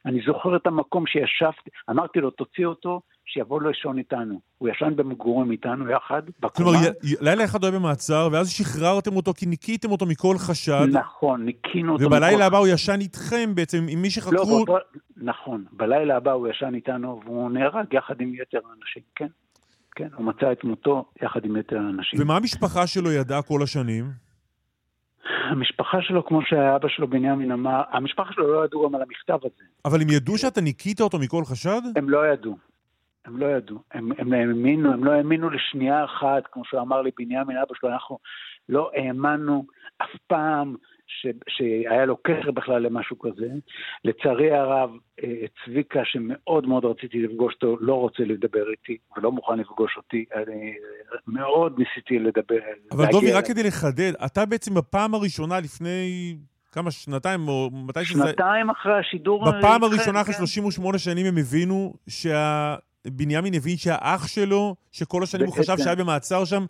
[0.06, 4.40] אני זוכר את המקום שישבתי, אמרתי לו תוציא אותו, שיבוא לישון איתנו.
[4.58, 6.50] הוא ישן במגורים איתנו יחד, בקומה.
[6.50, 6.78] כלומר,
[7.20, 10.86] לילה אחד הוא היה במעצר, ואז שחררתם אותו כי ניקיתם אותו מכל חשד.
[10.92, 12.04] נכון, ניקינו אותו.
[12.04, 14.32] ובלילה הבא הוא ישן איתכם בעצם, עם מי שחקרו...
[14.58, 14.78] לא, בוא,
[15.16, 19.28] נכון, בלילה הבא הוא ישן איתנו, והוא נהרג יחד עם יתר האנשים, כן.
[19.96, 22.20] כן, הוא מצא את מותו יחד עם יתר האנשים.
[22.22, 24.25] ומה המשפחה שלו ידעה כל השנים?
[25.50, 29.64] המשפחה שלו, כמו שהאבא שלו בנימין אמר, המשפחה שלו לא ידעו גם על המכתב הזה.
[29.84, 31.80] אבל הם ידעו שאתה ניקית אותו מכל חשד?
[31.96, 32.56] הם לא ידעו.
[33.24, 33.78] הם לא ידעו.
[33.92, 37.88] הם, הם האמינו, הם לא האמינו לשנייה אחת, כמו שהוא אמר לי בנימין, אבא שלו,
[37.88, 38.18] אנחנו
[38.68, 39.66] לא האמנו
[40.02, 40.74] אף פעם
[41.06, 43.48] ש, שהיה לו קשר בכלל למשהו כזה.
[44.04, 44.90] לצערי הרב,
[45.24, 45.28] אה,
[45.64, 50.24] צביקה, שמאוד מאוד רציתי לפגוש אותו, לא רוצה לדבר איתי ולא מוכן לפגוש אותי.
[50.34, 50.74] אני
[51.26, 52.58] מאוד ניסיתי לדבר.
[52.92, 56.36] אבל דובי, רק כדי לחדד, אתה בעצם בפעם הראשונה לפני...
[56.72, 58.26] כמה, שנתיים או מתי שזה...
[58.26, 59.50] שנתיים אחרי השידור...
[59.50, 65.76] בפעם הראשונה אחרי 38 שנים הם הבינו שבנימין הבין שהאח שלו, שכל השנים הוא חשב
[65.78, 66.64] שהיה במעצר שם,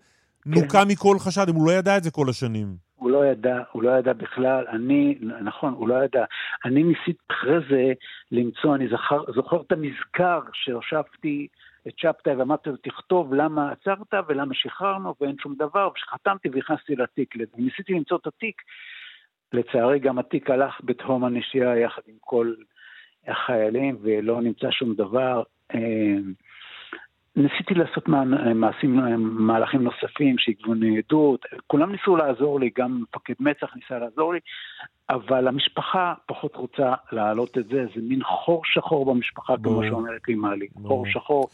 [0.47, 0.85] נוקה.
[0.89, 2.87] מכל חשד, הוא לא ידע את זה כל השנים.
[2.95, 6.25] הוא לא ידע, הוא לא ידע בכלל, אני, נכון, הוא לא ידע.
[6.65, 7.93] אני ניסיתי אחרי זה
[8.33, 11.47] למצוא, אני זכר, זוכר את המזכר שהושבתי
[11.89, 17.35] את שבתאי ואמרתי לו, תכתוב למה עצרת ולמה שחררנו ואין שום דבר, ושחתמתי והכנסתי לתיק.
[17.57, 18.63] ניסיתי למצוא את התיק,
[19.53, 22.55] לצערי גם התיק הלך בתהום הנשייה יחד עם כל
[23.27, 25.43] החיילים ולא נמצא שום דבר.
[27.37, 28.09] ניסיתי לעשות
[28.55, 34.41] מעשים, מהלכים נוספים שיגבו ניידות, כולם ניסו לעזור לי, גם מפקד מצח ניסה לעזור לי,
[35.11, 40.35] אבל המשפחה פחות רוצה להעלות את זה, זה מין חור שחור במשפחה, כמו שאומרת לי
[40.35, 41.49] מעלי, חור שחור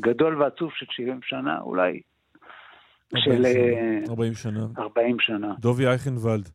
[0.00, 2.00] גדול ועצוב של 70 שנה, אולי
[3.14, 3.42] 40 של...
[3.42, 4.12] שנה.
[4.12, 4.66] 40 שנה.
[4.78, 5.54] 40 שנה.
[5.58, 6.48] דובי אייכנוולד.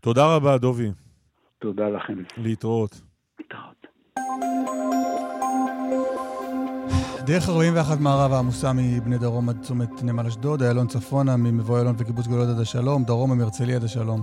[0.00, 0.90] תודה רבה, דובי.
[1.58, 2.22] תודה לכם.
[2.38, 3.00] להתראות.
[3.38, 3.86] להתראות.
[7.26, 12.26] דרך 41 מערב העמוסה מבני דרום עד צומת נמל אשדוד, איילון צפונה ממבוא איילון וקיבוץ
[12.26, 14.22] גלויות עד השלום, דרומה מהרצליה עד השלום.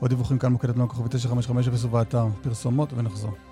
[0.00, 2.26] עוד דיווחים כאן מוקדת תנועה כוכבי 9550 ובאתר.
[2.42, 3.47] פרסומות ונחזור.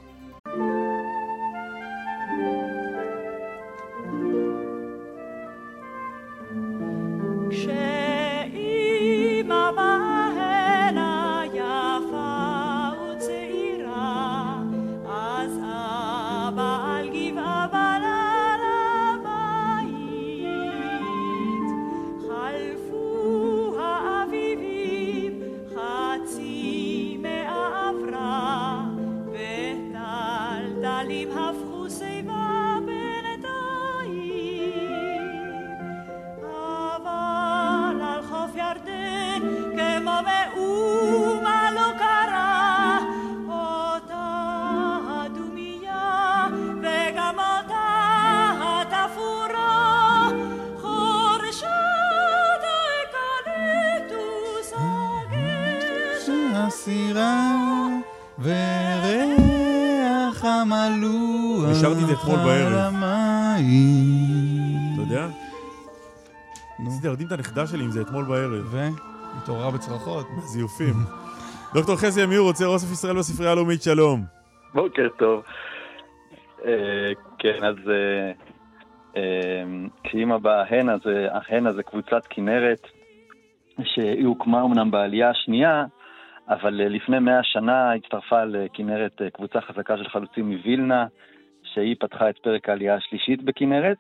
[70.07, 70.27] בצרחות.
[70.39, 70.95] זיופים.
[71.75, 74.21] דוקטור חזי אמיר רוצה אוסף ישראל בספרייה הלאומית, שלום.
[74.75, 75.43] בוקר טוב.
[76.65, 78.33] אה, כן, אז אה,
[79.17, 79.63] אה,
[80.05, 80.97] כשאימא באה הנה,
[81.31, 82.87] ההנה זה קבוצת כנרת,
[83.83, 85.85] שהיא הוקמה אמנם בעלייה השנייה,
[86.49, 91.07] אבל לפני מאה שנה הצטרפה לכנרת קבוצה חזקה של חלוצים מווילנה,
[91.63, 93.99] שהיא פתחה את פרק העלייה השלישית בכנרת,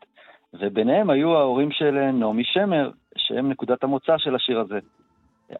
[0.55, 4.79] וביניהם היו ההורים של נעמי שמר, שהם נקודת המוצא של השיר הזה.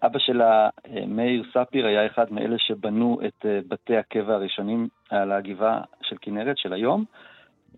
[0.03, 0.69] אבא שלה,
[1.07, 6.59] מאיר ספיר, היה אחד מאלה שבנו את אה, בתי הקבע הראשונים על הגבעה של כנרת
[6.59, 7.05] של היום,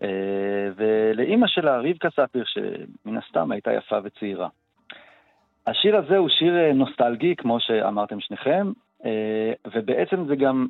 [0.03, 0.07] אה,
[0.75, 4.47] ולאימא שלה, רבקה ספיר, שמן הסתם הייתה יפה וצעירה.
[5.67, 8.71] השיר הזה הוא שיר אה, נוסטלגי, כמו שאמרתם שניכם,
[9.73, 10.67] ובעצם זה גם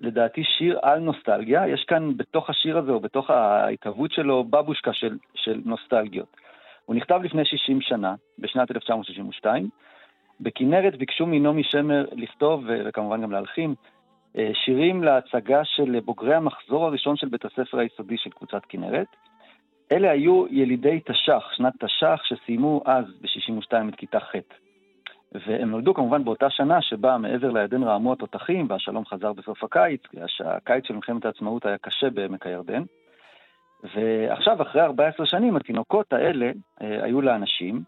[0.00, 1.68] לדעתי שיר על נוסטלגיה.
[1.68, 6.36] יש כאן בתוך השיר הזה, או בתוך ההתהוות שלו, בבושקה של, של נוסטלגיות.
[6.86, 9.68] הוא נכתב לפני 60 שנה, בשנת 1962.
[10.40, 13.74] בכנרת ביקשו מנעמי שמר לכתוב, וכמובן גם להלחין,
[14.38, 19.06] אה, שירים להצגה של בוגרי המחזור הראשון של בית הספר היסודי של קבוצת כנרת.
[19.92, 24.34] אלה היו ילידי תש"ח, שנת תש"ח, שסיימו אז ב-62 את כיתה ח'.
[25.32, 30.00] והם נולדו כמובן באותה שנה שבה מעבר לירדן רעמו התותחים והשלום חזר בסוף הקיץ,
[30.44, 32.82] הקיץ של מלחמת העצמאות היה קשה בעמק הירדן.
[33.94, 36.50] ועכשיו, אחרי 14 שנים, התינוקות האלה
[36.82, 37.82] אה, היו לאנשים.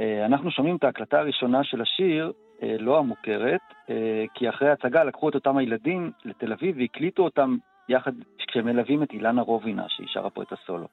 [0.00, 2.32] אה, אנחנו שומעים את ההקלטה הראשונה של השיר,
[2.62, 3.60] אה, לא המוכרת,
[3.90, 7.56] אה, כי אחרי ההצגה לקחו את אותם הילדים לתל אביב והקליטו אותם
[7.88, 8.12] יחד
[8.48, 10.88] כשהם מלווים את אילנה רובינה, שהיא שרה פה את הסולו.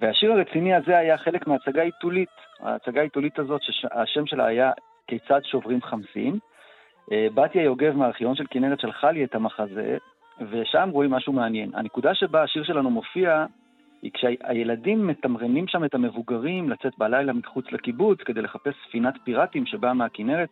[0.00, 2.28] והשיר הרציני הזה היה חלק מההצגה העיתולית.
[2.60, 4.72] ההצגה העיתולית הזאת, שהשם שלה היה
[5.06, 6.38] כיצד שוברים חמסין.
[7.10, 9.96] בתיה יוגב מהארכיון של כנרת שלחה לי את המחזה,
[10.50, 11.70] ושם רואים משהו מעניין.
[11.74, 13.46] הנקודה שבה השיר שלנו מופיע,
[14.04, 19.94] היא כשהילדים מתמרנים שם את המבוגרים לצאת בלילה מחוץ לקיבוץ כדי לחפש ספינת פיראטים שבאה
[19.94, 20.48] מהכנרת,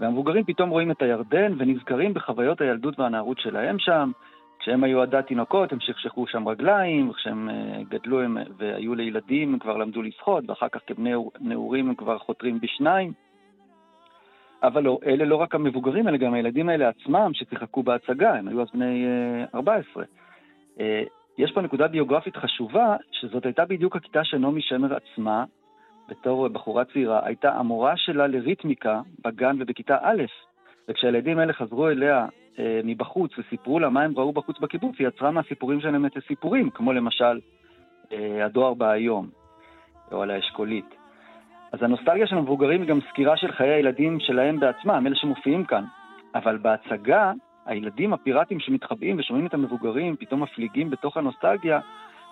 [0.00, 4.10] והמבוגרים פתאום רואים את הירדן ונזכרים בחוויות הילדות והנערות שלהם שם,
[4.58, 9.58] כשהם היו עדת תינוקות, הם שכשכו שם רגליים, כשהם אה, גדלו הם, והיו לילדים, הם
[9.58, 13.12] כבר למדו לשחות, ואחר כך כבני נעורים הם כבר חותרים בשניים.
[14.62, 18.62] אבל לא, אלה לא רק המבוגרים, אלא גם הילדים האלה עצמם ששיחקו בהצגה, הם היו
[18.62, 19.06] אז בני
[19.54, 20.04] 14.
[21.40, 25.44] יש פה נקודה ביוגרפית חשובה, שזאת הייתה בדיוק הכיתה של נעמי שמר עצמה,
[26.08, 30.22] בתור בחורה צעירה, הייתה המורה שלה לריתמיקה בגן ובכיתה א',
[30.88, 32.26] וכשהילדים האלה חזרו אליה
[32.58, 36.70] אה, מבחוץ וסיפרו לה מה הם ראו בחוץ בקיבוץ, היא יצרה מהסיפורים שלהם את הסיפורים,
[36.70, 37.40] כמו למשל
[38.12, 39.28] אה, הדואר בהיום,
[40.12, 40.94] או על האשכולית.
[41.72, 45.84] אז הנוסטלגיה של המבוגרים היא גם סקירה של חיי הילדים שלהם בעצמם, אלה שמופיעים כאן.
[46.34, 47.32] אבל בהצגה,
[47.66, 51.80] הילדים הפיראטים שמתחבאים ושומעים את המבוגרים, פתאום מפליגים בתוך הנוסטלגיה,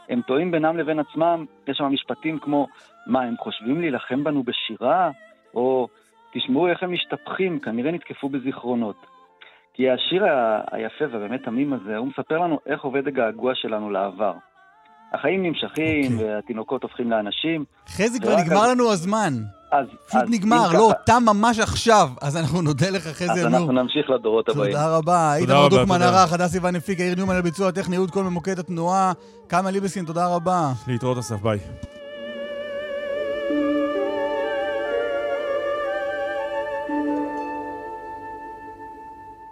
[0.09, 2.66] הם טועים בינם לבין עצמם, יש שם משפטים כמו,
[3.06, 5.10] מה, הם חושבים להילחם בנו בשירה?
[5.55, 5.88] או
[6.32, 9.06] תשמעו איך הם משתפכים, כנראה נתקפו בזיכרונות.
[9.74, 10.24] כי השיר
[10.70, 14.32] היפה והבאמת תמים הזה, הוא מספר לנו איך עובד הגעגוע שלנו לעבר.
[15.12, 16.34] החיים נמשכים, אוקיי.
[16.34, 17.64] והתינוקות הופכים לאנשים.
[17.88, 19.57] חזי, כבר נגמר לנו הזמן.
[19.70, 22.09] אז, פשוט אז נגמר, לא, ככה, תם ממש עכשיו.
[22.20, 23.73] אז אנחנו נודה לך, אז חזי אנחנו אמור.
[23.73, 24.73] נמשיך לדורות הבאים.
[24.73, 25.35] תודה רבה.
[25.36, 26.20] איתן רבה, דוקמן תודה.
[26.20, 29.12] ערך, הדס סיוון הפיק, יאיר ניומן על ביצוע הטכני, אהוד כל ממוקד התנועה.
[29.47, 30.73] קאמה ליבסקין, תודה רבה.
[30.86, 31.59] להתראות אסף, ביי.